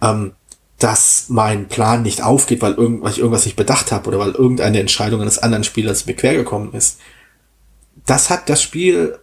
ähm, 0.00 0.32
dass 0.78 1.26
mein 1.28 1.68
Plan 1.68 2.02
nicht 2.02 2.22
aufgeht, 2.22 2.62
weil, 2.62 2.72
irgend, 2.72 3.02
weil 3.02 3.12
ich 3.12 3.18
irgendwas 3.18 3.44
nicht 3.44 3.56
bedacht 3.56 3.92
habe 3.92 4.08
oder 4.08 4.18
weil 4.18 4.30
irgendeine 4.30 4.80
Entscheidung 4.80 5.20
eines 5.20 5.38
anderen 5.38 5.64
Spielers 5.64 6.06
mir 6.06 6.14
quer 6.14 6.34
gekommen 6.34 6.72
ist. 6.72 6.98
Das 8.06 8.30
hat 8.30 8.48
das 8.48 8.62
Spiel 8.62 9.18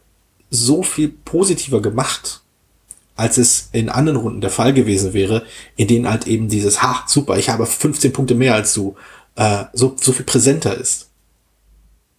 so 0.51 0.83
viel 0.83 1.09
positiver 1.09 1.81
gemacht, 1.81 2.43
als 3.17 3.37
es 3.37 3.69
in 3.71 3.89
anderen 3.89 4.17
Runden 4.17 4.41
der 4.41 4.51
Fall 4.51 4.73
gewesen 4.73 5.13
wäre, 5.13 5.43
in 5.75 5.87
denen 5.87 6.09
halt 6.09 6.27
eben 6.27 6.47
dieses, 6.47 6.81
ha, 6.81 7.03
super, 7.07 7.37
ich 7.37 7.49
habe 7.49 7.65
15 7.65 8.13
Punkte 8.13 8.35
mehr 8.35 8.55
als 8.55 8.73
du, 8.73 8.95
äh, 9.35 9.65
so, 9.73 9.95
so 9.99 10.11
viel 10.11 10.25
präsenter 10.25 10.77
ist. 10.77 11.09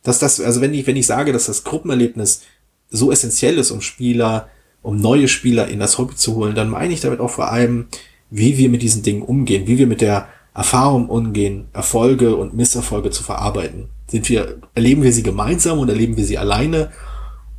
Dass 0.02 0.18
das, 0.18 0.40
also 0.40 0.60
wenn 0.60 0.74
ich, 0.74 0.86
wenn 0.86 0.96
ich 0.96 1.06
sage, 1.06 1.32
dass 1.32 1.46
das 1.46 1.64
Gruppenerlebnis 1.64 2.42
so 2.90 3.12
essentiell 3.12 3.58
ist, 3.58 3.70
um 3.70 3.80
Spieler, 3.80 4.48
um 4.82 5.00
neue 5.00 5.28
Spieler 5.28 5.68
in 5.68 5.78
das 5.78 5.98
Hobby 5.98 6.16
zu 6.16 6.34
holen, 6.34 6.54
dann 6.54 6.70
meine 6.70 6.92
ich 6.92 7.00
damit 7.00 7.20
auch 7.20 7.30
vor 7.30 7.50
allem, 7.50 7.86
wie 8.30 8.58
wir 8.58 8.68
mit 8.68 8.82
diesen 8.82 9.02
Dingen 9.02 9.22
umgehen, 9.22 9.66
wie 9.66 9.78
wir 9.78 9.86
mit 9.86 10.00
der 10.00 10.28
Erfahrung 10.54 11.08
umgehen, 11.08 11.68
Erfolge 11.72 12.34
und 12.34 12.54
Misserfolge 12.54 13.10
zu 13.10 13.22
verarbeiten. 13.22 13.90
Sind 14.08 14.28
wir, 14.28 14.58
erleben 14.74 15.02
wir 15.02 15.12
sie 15.12 15.22
gemeinsam 15.22 15.78
oder 15.78 15.92
erleben 15.92 16.16
wir 16.16 16.24
sie 16.24 16.38
alleine? 16.38 16.90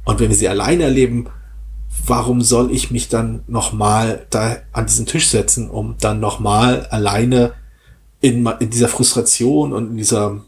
Und 0.04 0.20
wenn 0.20 0.30
wir 0.30 0.36
sie 0.36 0.50
alleine 0.50 0.84
erleben, 0.84 1.28
warum 2.06 2.42
soll 2.42 2.72
ich 2.72 2.92
mich 2.92 3.10
dann 3.10 3.44
nochmal 3.48 4.26
da 4.30 4.58
an 4.72 4.86
diesen 4.86 5.06
Tisch 5.06 5.28
setzen, 5.28 5.70
um 5.70 5.96
dann 6.00 6.20
nochmal 6.20 6.86
alleine 6.88 7.54
in, 8.22 8.46
in 8.60 8.70
dieser 8.70 8.90
Frustration 8.90 9.74
und 9.74 9.92
in 9.92 9.98
dieser 9.98 10.44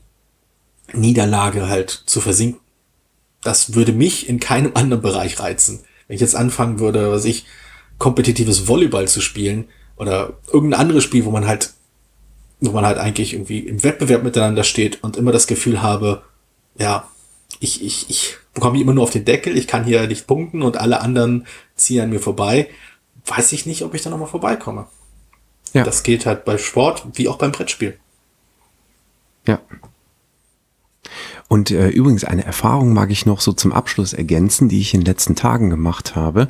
Niederlage 0.93 1.69
halt 1.69 2.03
zu 2.05 2.21
versinken? 2.21 2.59
Das 3.43 3.73
würde 3.73 3.91
mich 3.91 4.29
in 4.29 4.39
keinem 4.39 4.71
anderen 4.75 5.01
Bereich 5.01 5.39
reizen. 5.39 5.79
Wenn 6.07 6.15
ich 6.15 6.21
jetzt 6.21 6.35
anfangen 6.35 6.79
würde, 6.79 7.11
was 7.11 7.25
ich, 7.25 7.45
kompetitives 7.97 8.67
Volleyball 8.67 9.07
zu 9.07 9.21
spielen 9.21 9.65
oder 9.95 10.33
irgendein 10.51 10.79
anderes 10.79 11.03
Spiel, 11.03 11.25
wo 11.25 11.31
man 11.31 11.45
halt, 11.45 11.73
wo 12.59 12.71
man 12.71 12.85
halt 12.85 12.97
eigentlich 12.97 13.33
irgendwie 13.33 13.59
im 13.59 13.83
Wettbewerb 13.83 14.23
miteinander 14.23 14.63
steht 14.63 15.03
und 15.03 15.17
immer 15.17 15.31
das 15.31 15.45
Gefühl 15.45 15.83
habe, 15.83 16.23
ja, 16.79 17.07
ich, 17.59 17.83
ich, 17.83 18.09
ich 18.09 18.37
bekomme 18.53 18.79
immer 18.79 18.93
nur 18.93 19.03
auf 19.03 19.11
den 19.11 19.25
Deckel, 19.25 19.57
ich 19.57 19.67
kann 19.67 19.85
hier 19.85 20.07
nicht 20.07 20.27
punkten 20.27 20.61
und 20.61 20.77
alle 20.77 21.01
anderen 21.01 21.45
ziehen 21.75 22.01
an 22.01 22.09
mir 22.09 22.19
vorbei, 22.19 22.69
weiß 23.25 23.51
ich 23.51 23.65
nicht, 23.65 23.83
ob 23.83 23.93
ich 23.93 24.01
da 24.01 24.09
nochmal 24.09 24.27
vorbeikomme. 24.27 24.87
Ja. 25.73 25.83
Das 25.83 26.03
geht 26.03 26.25
halt 26.25 26.45
bei 26.45 26.57
Sport 26.57 27.05
wie 27.13 27.27
auch 27.27 27.37
beim 27.37 27.51
Brettspiel. 27.51 27.97
Ja. 29.47 29.59
Und 31.47 31.71
äh, 31.71 31.89
übrigens 31.89 32.23
eine 32.23 32.45
Erfahrung 32.45 32.93
mag 32.93 33.11
ich 33.11 33.25
noch 33.25 33.41
so 33.41 33.51
zum 33.53 33.73
Abschluss 33.73 34.13
ergänzen, 34.13 34.69
die 34.69 34.79
ich 34.79 34.93
in 34.93 35.01
den 35.01 35.05
letzten 35.05 35.35
Tagen 35.35 35.69
gemacht 35.69 36.15
habe. 36.15 36.49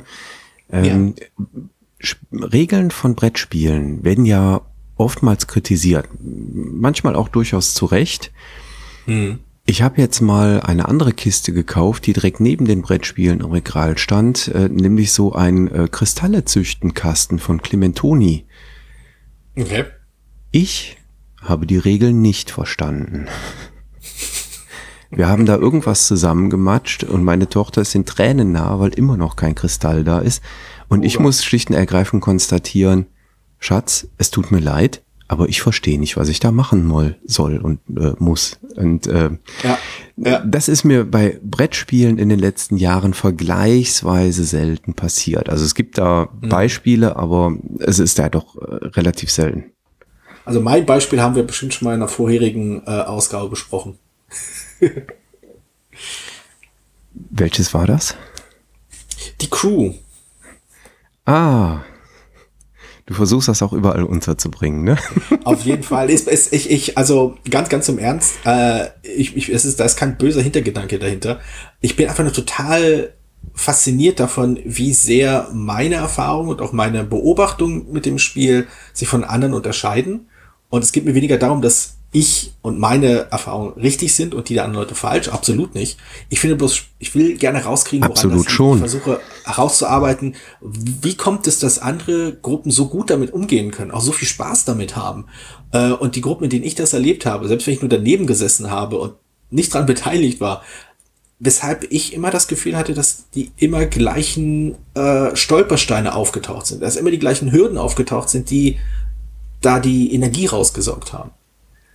Ähm, 0.70 1.14
ja. 1.18 2.06
Regeln 2.32 2.90
von 2.90 3.14
Brettspielen 3.14 4.04
werden 4.04 4.26
ja 4.26 4.60
oftmals 4.96 5.46
kritisiert, 5.46 6.08
manchmal 6.20 7.16
auch 7.16 7.28
durchaus 7.28 7.74
zu 7.74 7.86
Recht. 7.86 8.32
Mhm. 9.06 9.40
Ich 9.64 9.80
habe 9.82 10.00
jetzt 10.00 10.20
mal 10.20 10.60
eine 10.60 10.88
andere 10.88 11.12
Kiste 11.12 11.52
gekauft, 11.52 12.06
die 12.06 12.12
direkt 12.12 12.40
neben 12.40 12.64
den 12.64 12.82
Brettspielen 12.82 13.40
im 13.40 13.52
Regal 13.52 13.96
stand, 13.96 14.48
äh, 14.48 14.68
nämlich 14.68 15.12
so 15.12 15.34
ein 15.34 15.68
äh, 15.68 15.88
Kristalle-Züchten-Kasten 15.90 17.38
von 17.38 17.62
Clementoni. 17.62 18.44
Okay. 19.56 19.84
Ich 20.50 20.96
habe 21.40 21.66
die 21.66 21.78
Regeln 21.78 22.20
nicht 22.20 22.50
verstanden. 22.50 23.28
Wir 25.10 25.28
haben 25.28 25.46
da 25.46 25.56
irgendwas 25.56 26.06
zusammengematscht 26.06 27.04
und 27.04 27.22
meine 27.22 27.48
Tochter 27.48 27.82
ist 27.82 27.94
in 27.94 28.06
Tränen 28.06 28.52
nah, 28.52 28.80
weil 28.80 28.94
immer 28.94 29.16
noch 29.16 29.36
kein 29.36 29.54
Kristall 29.54 30.04
da 30.04 30.18
ist. 30.18 30.42
Und 30.88 31.00
oh, 31.00 31.04
ich 31.04 31.18
muss 31.18 31.44
schlicht 31.44 31.70
und 31.70 31.76
ergreifend 31.76 32.22
konstatieren, 32.22 33.06
Schatz, 33.58 34.08
es 34.18 34.30
tut 34.30 34.50
mir 34.50 34.58
leid, 34.58 35.01
aber 35.32 35.48
ich 35.48 35.62
verstehe 35.62 35.98
nicht, 35.98 36.18
was 36.18 36.28
ich 36.28 36.40
da 36.40 36.52
machen 36.52 36.84
moll, 36.84 37.16
soll 37.24 37.56
und 37.56 37.80
äh, 37.96 38.12
muss. 38.18 38.60
Und 38.76 39.06
äh, 39.06 39.30
ja, 39.62 39.78
ja. 40.16 40.40
das 40.44 40.68
ist 40.68 40.84
mir 40.84 41.10
bei 41.10 41.40
Brettspielen 41.42 42.18
in 42.18 42.28
den 42.28 42.38
letzten 42.38 42.76
Jahren 42.76 43.14
vergleichsweise 43.14 44.44
selten 44.44 44.92
passiert. 44.92 45.48
Also 45.48 45.64
es 45.64 45.74
gibt 45.74 45.96
da 45.96 46.28
mhm. 46.38 46.50
Beispiele, 46.50 47.16
aber 47.16 47.56
es 47.78 47.98
ist 47.98 48.18
ja 48.18 48.28
doch 48.28 48.56
äh, 48.56 48.88
relativ 48.88 49.30
selten. 49.30 49.72
Also 50.44 50.60
mein 50.60 50.84
Beispiel 50.84 51.22
haben 51.22 51.34
wir 51.34 51.44
bestimmt 51.44 51.72
schon 51.72 51.86
mal 51.86 51.94
in 51.94 52.02
einer 52.02 52.08
vorherigen 52.08 52.82
äh, 52.86 52.90
Ausgabe 52.90 53.48
besprochen. 53.48 53.98
Welches 57.14 57.72
war 57.72 57.86
das? 57.86 58.16
Die 59.40 59.48
Crew. 59.48 59.94
Ah, 61.24 61.78
Du 63.06 63.14
versuchst 63.14 63.48
das 63.48 63.62
auch 63.62 63.72
überall 63.72 64.04
unterzubringen, 64.04 64.84
ne? 64.84 64.96
Auf 65.44 65.62
jeden 65.62 65.82
Fall. 65.82 66.08
Ich, 66.10 66.26
ich, 66.28 66.70
ich, 66.70 66.98
also 66.98 67.36
ganz, 67.50 67.68
ganz 67.68 67.86
zum 67.86 67.98
Ernst, 67.98 68.34
äh, 68.44 68.86
ich, 69.02 69.36
ich, 69.36 69.48
es 69.48 69.64
ist, 69.64 69.80
da 69.80 69.84
ist 69.84 69.96
kein 69.96 70.16
böser 70.16 70.40
Hintergedanke 70.40 70.98
dahinter. 70.98 71.40
Ich 71.80 71.96
bin 71.96 72.08
einfach 72.08 72.22
nur 72.22 72.32
total 72.32 73.12
fasziniert 73.54 74.20
davon, 74.20 74.58
wie 74.64 74.92
sehr 74.92 75.48
meine 75.52 75.96
Erfahrung 75.96 76.48
und 76.48 76.60
auch 76.62 76.72
meine 76.72 77.02
Beobachtung 77.04 77.92
mit 77.92 78.06
dem 78.06 78.18
Spiel 78.18 78.68
sich 78.92 79.08
von 79.08 79.24
anderen 79.24 79.54
unterscheiden. 79.54 80.28
Und 80.70 80.84
es 80.84 80.92
geht 80.92 81.04
mir 81.04 81.14
weniger 81.14 81.38
darum, 81.38 81.60
dass 81.60 81.96
ich 82.14 82.52
und 82.60 82.78
meine 82.78 83.30
Erfahrungen 83.30 83.72
richtig 83.72 84.14
sind 84.14 84.34
und 84.34 84.50
die 84.50 84.54
der 84.54 84.64
anderen 84.64 84.84
Leute 84.84 84.94
falsch. 84.94 85.28
Absolut 85.28 85.74
nicht. 85.74 85.98
Ich 86.28 86.40
finde 86.40 86.56
bloß, 86.56 86.82
ich 86.98 87.14
will 87.14 87.38
gerne 87.38 87.64
rauskriegen, 87.64 88.02
woran 88.02 88.12
Absolut 88.12 88.46
das 88.46 88.52
schon. 88.52 88.74
Ich 88.74 88.80
versuche 88.80 89.20
herauszuarbeiten, 89.44 90.36
wie 90.60 91.16
kommt 91.16 91.46
es, 91.46 91.58
dass 91.58 91.78
andere 91.78 92.34
Gruppen 92.34 92.70
so 92.70 92.88
gut 92.88 93.08
damit 93.08 93.32
umgehen 93.32 93.70
können, 93.70 93.90
auch 93.90 94.02
so 94.02 94.12
viel 94.12 94.28
Spaß 94.28 94.66
damit 94.66 94.94
haben. 94.94 95.24
Äh, 95.72 95.92
und 95.92 96.14
die 96.14 96.20
Gruppen, 96.20 96.44
in 96.44 96.50
denen 96.50 96.64
ich 96.64 96.74
das 96.74 96.92
erlebt 96.92 97.24
habe, 97.24 97.48
selbst 97.48 97.66
wenn 97.66 97.74
ich 97.74 97.80
nur 97.80 97.88
daneben 97.88 98.26
gesessen 98.26 98.70
habe 98.70 98.98
und 98.98 99.14
nicht 99.50 99.72
dran 99.72 99.86
beteiligt 99.86 100.38
war, 100.38 100.62
weshalb 101.38 101.90
ich 101.90 102.12
immer 102.12 102.30
das 102.30 102.46
Gefühl 102.46 102.76
hatte, 102.76 102.92
dass 102.92 103.30
die 103.30 103.52
immer 103.56 103.86
gleichen 103.86 104.76
äh, 104.94 105.34
Stolpersteine 105.34 106.14
aufgetaucht 106.14 106.66
sind, 106.66 106.82
dass 106.82 106.96
immer 106.96 107.10
die 107.10 107.18
gleichen 107.18 107.52
Hürden 107.52 107.78
aufgetaucht 107.78 108.28
sind, 108.28 108.50
die 108.50 108.78
da 109.62 109.80
die 109.80 110.14
Energie 110.14 110.46
rausgesaugt 110.46 111.14
haben. 111.14 111.30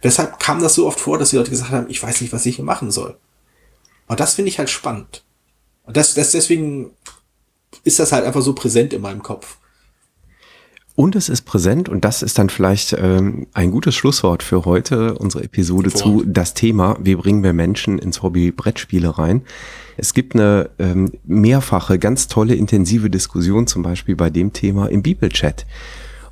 Deshalb 0.04 0.40
kam 0.40 0.62
das 0.62 0.76
so 0.76 0.88
oft 0.88 1.00
vor, 1.00 1.18
dass 1.18 1.32
die 1.32 1.38
Leute 1.38 1.50
gesagt 1.50 1.72
haben, 1.72 1.90
ich 1.90 2.02
weiß 2.02 2.22
nicht, 2.22 2.34
was 2.34 2.46
ich 2.46 2.58
hier 2.58 2.66
machen 2.66 2.92
soll. 2.92 3.18
Und 4.08 4.20
das 4.20 4.36
finde 4.36 4.50
ich 4.50 4.60
halt 4.60 4.70
spannend. 4.70 5.24
Und 5.84 5.98
das, 5.98 6.14
das 6.14 6.32
deswegen 6.32 6.92
ist 7.84 8.00
das 8.00 8.12
halt 8.12 8.26
einfach 8.26 8.42
so 8.42 8.54
präsent 8.54 8.94
in 8.94 9.02
meinem 9.02 9.24
Kopf. 9.24 9.58
Und 10.96 11.16
es 11.16 11.30
ist 11.30 11.44
präsent 11.44 11.90
und 11.90 12.04
das 12.04 12.24
ist 12.24 12.40
dann 12.40 12.50
vielleicht 12.50 12.94
ähm, 12.94 13.46
ein 13.54 13.70
gutes 13.70 13.94
Schlusswort 13.94 14.42
für 14.42 14.66
heute, 14.66 15.14
unsere 15.14 15.44
Episode 15.44 15.92
Vor. 15.92 16.02
zu 16.02 16.24
das 16.26 16.56
Thema, 16.56 16.98
wie 17.00 17.14
bringen 17.14 17.44
wir 17.44 17.54
Menschen 17.54 18.00
ins 18.00 18.24
Hobby 18.24 18.52
Brettspiele 18.52 19.16
rein. 19.16 19.44
Es 19.96 20.16
gibt 20.16 20.34
eine 20.34 20.72
ähm, 20.80 21.12
mehrfache, 21.24 22.00
ganz 22.00 22.30
tolle, 22.30 22.56
intensive 22.56 23.12
Diskussion 23.12 23.68
zum 23.68 23.84
Beispiel 23.84 24.16
bei 24.16 24.32
dem 24.32 24.54
Thema 24.54 24.88
im 24.88 25.04
Bibelchat. 25.04 25.68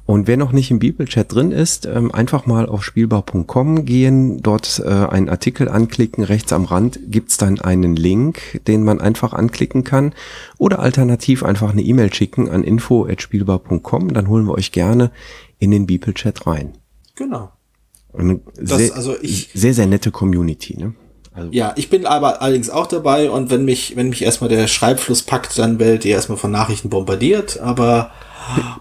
Und 0.05 0.27
wer 0.27 0.37
noch 0.37 0.51
nicht 0.51 0.69
im 0.69 0.77
Bibelchat 0.77 1.33
drin 1.33 1.51
ist, 1.51 1.87
ähm, 1.87 2.11
einfach 2.13 2.45
mal 2.45 2.67
auf 2.67 2.83
spielbar.com 2.83 3.85
gehen, 3.85 4.41
dort 4.41 4.79
äh, 4.85 4.87
einen 4.87 5.29
Artikel 5.29 5.67
anklicken, 5.67 6.23
rechts 6.23 6.53
am 6.53 6.65
Rand 6.65 6.99
gibt's 7.07 7.37
dann 7.37 7.59
einen 7.59 7.95
Link, 7.95 8.61
den 8.67 8.83
man 8.83 9.01
einfach 9.01 9.33
anklicken 9.33 9.83
kann 9.83 10.13
oder 10.59 10.79
alternativ 10.79 11.43
einfach 11.43 11.71
eine 11.71 11.81
E-Mail 11.81 12.13
schicken 12.13 12.49
an 12.49 12.63
info@spielbar.com, 12.63 14.13
dann 14.13 14.27
holen 14.27 14.45
wir 14.45 14.53
euch 14.53 14.71
gerne 14.71 15.11
in 15.57 15.71
den 15.71 15.87
Bibelchat 15.87 16.45
rein. 16.45 16.73
Genau. 17.15 17.51
Eine 18.13 18.41
das, 18.57 18.77
sehr, 18.77 18.95
also 18.95 19.15
ich, 19.21 19.49
sehr, 19.53 19.73
sehr 19.73 19.87
nette 19.87 20.11
Community, 20.11 20.77
ne? 20.77 20.93
Also 21.35 21.49
ja, 21.51 21.73
ich 21.75 21.89
bin 21.89 22.05
aber 22.05 22.41
allerdings 22.41 22.69
auch 22.69 22.87
dabei 22.87 23.29
und 23.29 23.49
wenn 23.49 23.65
mich, 23.65 23.95
wenn 23.95 24.09
mich 24.09 24.21
erstmal 24.21 24.49
der 24.49 24.67
Schreibfluss 24.67 25.23
packt, 25.23 25.57
dann 25.59 25.79
werdet 25.79 26.05
ihr 26.05 26.15
erstmal 26.15 26.37
von 26.37 26.51
Nachrichten 26.51 26.89
bombardiert, 26.89 27.59
aber 27.59 28.11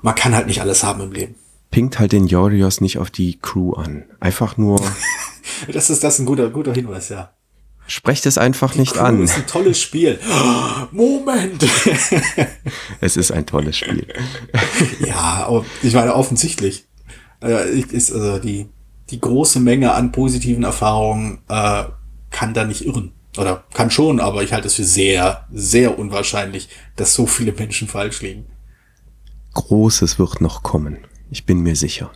man 0.03 0.15
kann 0.15 0.35
halt 0.35 0.47
nicht 0.47 0.61
alles 0.61 0.85
haben 0.85 1.01
im 1.01 1.13
Leben. 1.13 1.35
Pinkt 1.71 1.99
halt 1.99 2.13
den 2.13 2.27
Yorios 2.27 2.81
nicht 2.81 2.99
auf 2.99 3.11
die 3.11 3.39
Crew 3.41 3.73
an. 3.73 4.05
Einfach 4.21 4.57
nur. 4.57 4.81
das 5.73 5.91
ist 5.91 6.05
das 6.05 6.15
ist 6.15 6.21
ein 6.21 6.27
guter, 6.27 6.49
guter 6.51 6.73
Hinweis, 6.73 7.09
ja. 7.09 7.33
Sprecht 7.87 8.25
es 8.27 8.39
einfach 8.39 8.73
die 8.73 8.81
nicht 8.81 8.95
Crew 8.95 9.01
an. 9.01 9.23
Es 9.23 9.33
ist 9.33 9.37
ein 9.39 9.47
tolles 9.49 9.81
Spiel. 9.81 10.21
Moment! 10.93 11.67
es 13.01 13.17
ist 13.17 13.33
ein 13.33 13.47
tolles 13.47 13.77
Spiel. 13.77 14.07
ja, 15.05 15.47
aber 15.49 15.65
ich 15.83 15.95
meine 15.95 16.15
offensichtlich. 16.15 16.87
Äh, 17.43 17.81
ist 17.81 18.13
also 18.13 18.39
die, 18.39 18.69
die 19.11 19.21
große 19.21 19.59
Menge 19.59 19.93
an 19.93 20.13
positiven 20.13 20.63
Erfahrungen 20.63 21.41
äh, 21.49 21.85
kann 22.35 22.53
da 22.53 22.65
nicht 22.65 22.85
irren. 22.85 23.13
Oder 23.39 23.65
kann 23.73 23.91
schon, 23.91 24.21
aber 24.21 24.43
ich 24.43 24.53
halte 24.53 24.67
es 24.67 24.75
für 24.75 24.85
sehr, 24.85 25.47
sehr 25.53 25.99
unwahrscheinlich, 25.99 26.69
dass 26.97 27.15
so 27.15 27.27
viele 27.27 27.53
Menschen 27.53 27.89
falsch 27.89 28.23
liegen. 28.23 28.47
Großes 29.55 30.19
wird 30.19 30.41
noch 30.41 30.63
kommen. 30.63 30.99
Ich 31.31 31.47
bin 31.47 31.61
mir 31.61 31.77
sicher. 31.77 32.11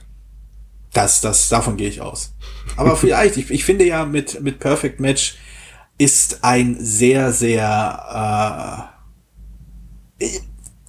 Das, 0.93 1.21
das, 1.21 1.49
davon 1.49 1.77
gehe 1.77 1.89
ich 1.89 2.01
aus. 2.01 2.35
Aber 2.77 2.97
vielleicht, 2.97 3.37
ich, 3.37 3.51
ich 3.51 3.65
finde 3.65 3.85
ja 3.87 4.05
mit, 4.05 4.41
mit 4.43 4.59
Perfect 4.59 5.01
Match 5.01 5.37
ist 5.99 6.43
ein 6.43 6.77
sehr, 6.81 7.33
sehr, 7.33 8.91
äh, 10.21 10.27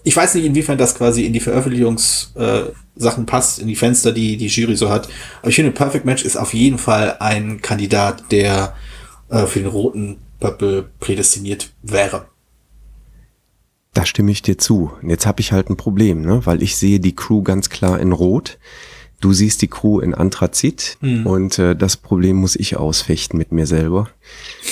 ich 0.03 0.15
weiß 0.15 0.35
nicht, 0.35 0.45
inwiefern 0.45 0.77
das 0.77 0.95
quasi 0.95 1.25
in 1.25 1.33
die 1.33 1.39
Veröffentlichungssachen 1.39 3.23
äh, 3.23 3.25
passt, 3.25 3.59
in 3.59 3.67
die 3.67 3.75
Fenster, 3.75 4.11
die 4.11 4.37
die 4.37 4.47
Jury 4.47 4.75
so 4.75 4.89
hat. 4.89 5.07
Aber 5.41 5.49
ich 5.49 5.55
finde, 5.55 5.71
Perfect 5.71 6.05
Match 6.05 6.23
ist 6.23 6.37
auf 6.37 6.53
jeden 6.53 6.77
Fall 6.77 7.17
ein 7.19 7.61
Kandidat, 7.61 8.31
der 8.31 8.75
äh, 9.29 9.45
für 9.45 9.59
den 9.59 9.69
roten 9.69 10.17
Purple 10.39 10.89
prädestiniert 10.99 11.71
wäre. 11.81 12.27
Da 13.93 14.05
stimme 14.05 14.31
ich 14.31 14.41
dir 14.41 14.57
zu. 14.57 14.91
Jetzt 15.01 15.25
habe 15.25 15.41
ich 15.41 15.51
halt 15.51 15.69
ein 15.69 15.77
Problem, 15.77 16.21
ne? 16.21 16.45
weil 16.45 16.61
ich 16.61 16.77
sehe 16.77 16.99
die 16.99 17.15
Crew 17.15 17.41
ganz 17.41 17.69
klar 17.69 17.99
in 17.99 18.11
Rot. 18.11 18.59
Du 19.19 19.33
siehst 19.33 19.61
die 19.61 19.67
Crew 19.67 19.99
in 19.99 20.13
Anthrazit 20.13 20.97
mhm. 21.01 21.25
und 21.25 21.59
äh, 21.59 21.75
das 21.75 21.97
Problem 21.97 22.37
muss 22.37 22.55
ich 22.55 22.77
ausfechten 22.77 23.37
mit 23.37 23.51
mir 23.51 23.67
selber. 23.67 24.09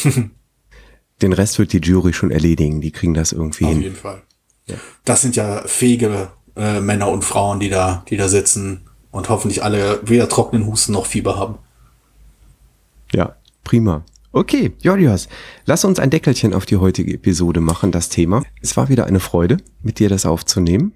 Den 1.22 1.34
Rest 1.34 1.58
wird 1.58 1.74
die 1.74 1.80
Jury 1.80 2.14
schon 2.14 2.32
erledigen. 2.32 2.80
Die 2.80 2.92
kriegen 2.92 3.16
das 3.16 3.32
irgendwie 3.32 3.66
Auf 3.66 3.70
hin. 3.72 3.78
Auf 3.80 3.84
jeden 3.84 3.96
Fall. 3.96 4.22
Ja. 4.68 4.76
Das 5.04 5.22
sind 5.22 5.36
ja 5.36 5.64
fähige 5.66 6.30
äh, 6.56 6.80
Männer 6.80 7.10
und 7.10 7.24
Frauen, 7.24 7.60
die 7.60 7.70
da, 7.70 8.06
die 8.10 8.18
da 8.18 8.30
sitzen 8.30 8.82
und 9.12 9.30
hoffentlich 9.30 9.64
alle 9.64 10.00
weder 10.04 10.30
trockenen 10.30 10.68
Husten 10.68 10.94
noch 10.94 11.08
Fieber 11.08 11.38
haben. 11.38 11.58
Ja, 13.12 13.36
prima. 13.64 14.04
Okay, 14.38 14.74
Jolios, 14.84 15.30
lass 15.66 15.84
uns 15.84 15.98
ein 15.98 16.12
Deckelchen 16.12 16.54
auf 16.54 16.68
die 16.68 16.78
heutige 16.78 17.12
Episode 17.12 17.60
machen, 17.60 17.92
das 17.92 18.10
Thema. 18.10 18.44
Es 18.62 18.78
war 18.78 18.88
wieder 18.88 19.08
eine 19.08 19.20
Freude, 19.20 19.58
mit 19.82 19.98
dir 19.98 20.10
das 20.10 20.28
aufzunehmen. 20.28 20.94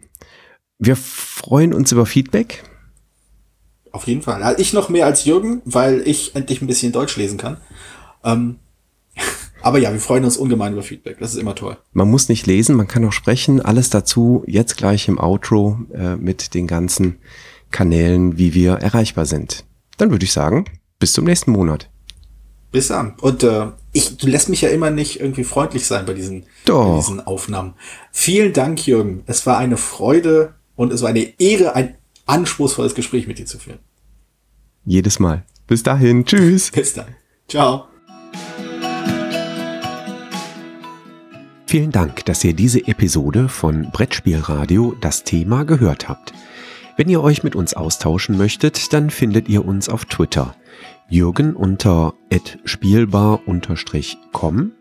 Wir 0.78 0.96
freuen 0.96 1.74
uns 1.74 1.92
über 1.92 2.06
Feedback. 2.06 2.64
Auf 3.92 4.06
jeden 4.06 4.22
Fall. 4.22 4.44
Also 4.44 4.62
ich 4.62 4.74
noch 4.74 4.90
mehr 4.90 5.08
als 5.08 5.26
Jürgen, 5.26 5.64
weil 5.66 6.08
ich 6.08 6.36
endlich 6.36 6.62
ein 6.62 6.68
bisschen 6.68 6.92
Deutsch 6.92 7.18
lesen 7.18 7.40
kann. 7.40 7.58
Ähm, 8.24 8.60
aber 9.64 9.80
ja, 9.80 9.92
wir 9.92 10.00
freuen 10.00 10.24
uns 10.24 10.38
ungemein 10.38 10.74
über 10.74 10.84
Feedback. 10.84 11.18
Das 11.18 11.34
ist 11.34 11.42
immer 11.42 11.56
toll. 11.56 11.78
Man 11.94 12.12
muss 12.12 12.30
nicht 12.30 12.46
lesen, 12.46 12.76
man 12.76 12.88
kann 12.88 13.04
auch 13.06 13.12
sprechen. 13.12 13.60
Alles 13.60 13.90
dazu 13.90 14.44
jetzt 14.46 14.78
gleich 14.78 15.08
im 15.08 15.20
Outro 15.20 15.80
äh, 15.96 16.16
mit 16.16 16.54
den 16.54 16.68
ganzen 16.68 17.18
Kanälen, 17.72 18.38
wie 18.38 18.54
wir 18.54 18.74
erreichbar 18.74 19.26
sind. 19.26 19.66
Dann 19.98 20.12
würde 20.12 20.26
ich 20.26 20.32
sagen, 20.32 20.66
bis 21.00 21.14
zum 21.14 21.26
nächsten 21.26 21.54
Monat. 21.54 21.91
Bis 22.72 22.88
dann. 22.88 23.16
Und 23.20 23.44
äh, 23.44 23.68
ich, 23.92 24.18
du 24.18 24.28
lässt 24.28 24.48
mich 24.48 24.62
ja 24.62 24.70
immer 24.70 24.90
nicht 24.90 25.20
irgendwie 25.20 25.44
freundlich 25.44 25.86
sein 25.86 26.06
bei 26.06 26.14
diesen, 26.14 26.46
bei 26.66 26.96
diesen 26.98 27.20
Aufnahmen. 27.20 27.74
Vielen 28.12 28.54
Dank, 28.54 28.88
Jürgen. 28.88 29.24
Es 29.28 29.46
war 29.46 29.58
eine 29.58 29.78
Freude 29.78 30.54
und 30.76 30.94
es 30.94 31.02
war 31.02 31.10
eine 31.10 31.40
Ehre, 31.40 31.76
ein 31.76 31.96
anspruchsvolles 32.26 32.96
Gespräch 32.96 33.28
mit 33.28 33.40
dir 33.40 33.46
zu 33.46 33.60
führen. 33.60 33.80
Jedes 34.86 35.20
Mal. 35.20 35.44
Bis 35.68 35.84
dahin. 35.84 36.26
Tschüss. 36.26 36.72
Bis 36.74 36.94
dann. 36.94 37.08
Ciao. 37.48 37.88
Vielen 41.66 41.92
Dank, 41.92 42.26
dass 42.26 42.44
ihr 42.44 42.54
diese 42.54 42.86
Episode 42.88 43.48
von 43.48 43.92
Brettspielradio 43.92 44.96
das 45.00 45.24
Thema 45.24 45.64
gehört 45.64 46.10
habt. 46.10 46.34
Wenn 46.98 47.08
ihr 47.10 47.22
euch 47.22 47.44
mit 47.44 47.56
uns 47.56 47.74
austauschen 47.74 48.38
möchtet, 48.38 48.92
dann 48.92 49.10
findet 49.10 49.48
ihr 49.48 49.66
uns 49.66 49.88
auf 49.88 50.06
Twitter. 50.06 50.56
Jürgen 51.12 51.56
unter 51.58 52.14
spielbar-com 52.64 54.72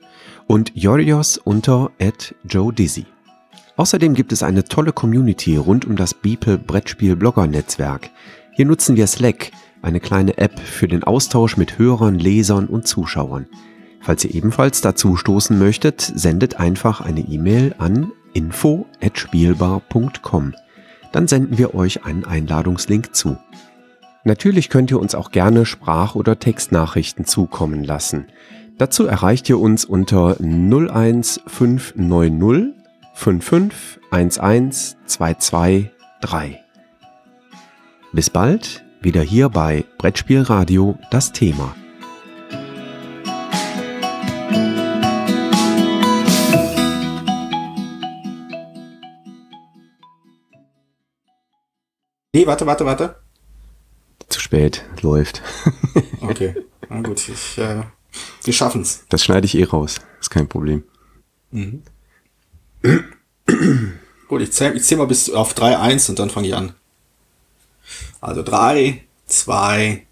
und 0.47 0.73
Jorios 0.77 1.39
unter 1.39 1.91
Joe 2.45 2.73
Dizzy. 2.73 3.07
Außerdem 3.77 4.15
gibt 4.15 4.31
es 4.31 4.45
eine 4.45 4.63
tolle 4.63 4.93
Community 4.93 5.57
rund 5.57 5.87
um 5.87 5.97
das 5.97 6.15
Beeple 6.15 6.57
Brettspiel 6.57 7.17
Blogger 7.17 7.49
Netzwerk. 7.49 8.11
Hier 8.53 8.65
nutzen 8.65 8.95
wir 8.95 9.09
Slack, 9.09 9.51
eine 9.83 9.99
kleine 9.99 10.39
App 10.39 10.61
für 10.61 10.87
den 10.87 11.03
Austausch 11.03 11.57
mit 11.57 11.81
Hörern, 11.81 12.17
Lesern 12.17 12.69
und 12.69 12.87
Zuschauern. 12.87 13.49
Falls 14.01 14.25
ihr 14.25 14.33
ebenfalls 14.33 14.83
dazu 14.83 15.17
stoßen 15.17 15.59
möchtet, 15.59 16.01
sendet 16.01 16.61
einfach 16.61 17.01
eine 17.01 17.23
E-Mail 17.23 17.75
an 17.79 18.13
info@spielbar.com. 18.35 20.55
Dann 21.11 21.27
senden 21.27 21.59
wir 21.59 21.75
euch 21.75 22.05
einen 22.05 22.25
Einladungslink 22.25 23.17
zu. 23.17 23.37
Natürlich 24.25 24.69
könnt 24.69 24.91
ihr 24.91 25.01
uns 25.01 25.15
auch 25.15 25.31
gerne 25.31 25.65
Sprach- 25.65 26.15
oder 26.15 26.39
Textnachrichten 26.39 27.25
zukommen 27.25 27.85
lassen. 27.85 28.27
Dazu 28.77 29.07
erreicht 29.07 29.49
ihr 29.49 29.59
uns 29.59 29.87
unter 29.87 30.37
01590 30.41 32.75
55 33.15 33.99
11 34.13 34.97
223. 35.07 36.59
Bis 38.13 38.29
bald, 38.29 38.85
wieder 39.01 39.23
hier 39.23 39.49
bei 39.49 39.87
Brettspielradio 39.99 40.99
das 41.11 41.33
Thema. 41.33 41.75
Nee, 52.33 52.47
warte, 52.47 52.65
warte, 52.67 52.85
warte. 52.85 53.30
Zu 54.31 54.41
spät, 54.41 54.85
läuft. 55.03 55.43
Okay, 56.23 56.55
na 56.89 57.01
gut, 57.01 57.29
ich, 57.29 57.59
äh, 57.59 57.83
wir 58.45 58.53
schaffen's. 58.53 59.05
Das 59.09 59.25
schneide 59.25 59.47
ich 59.47 59.57
eh 59.57 59.65
raus, 59.65 59.97
ist 60.21 60.31
kein 60.31 60.49
Problem. 60.49 60.85
Mhm. 61.51 61.83
Gut, 64.29 64.43
ich 64.43 64.53
zähle 64.53 64.75
ich 64.75 64.85
zähl 64.85 64.97
mal 64.97 65.07
bis 65.09 65.29
auf 65.31 65.55
3, 65.55 65.79
1 65.79 66.09
und 66.11 66.19
dann 66.19 66.31
fange 66.31 66.47
ich 66.47 66.55
an. 66.55 66.75
Also 68.21 68.43
3, 68.45 69.03
2, 69.27 70.07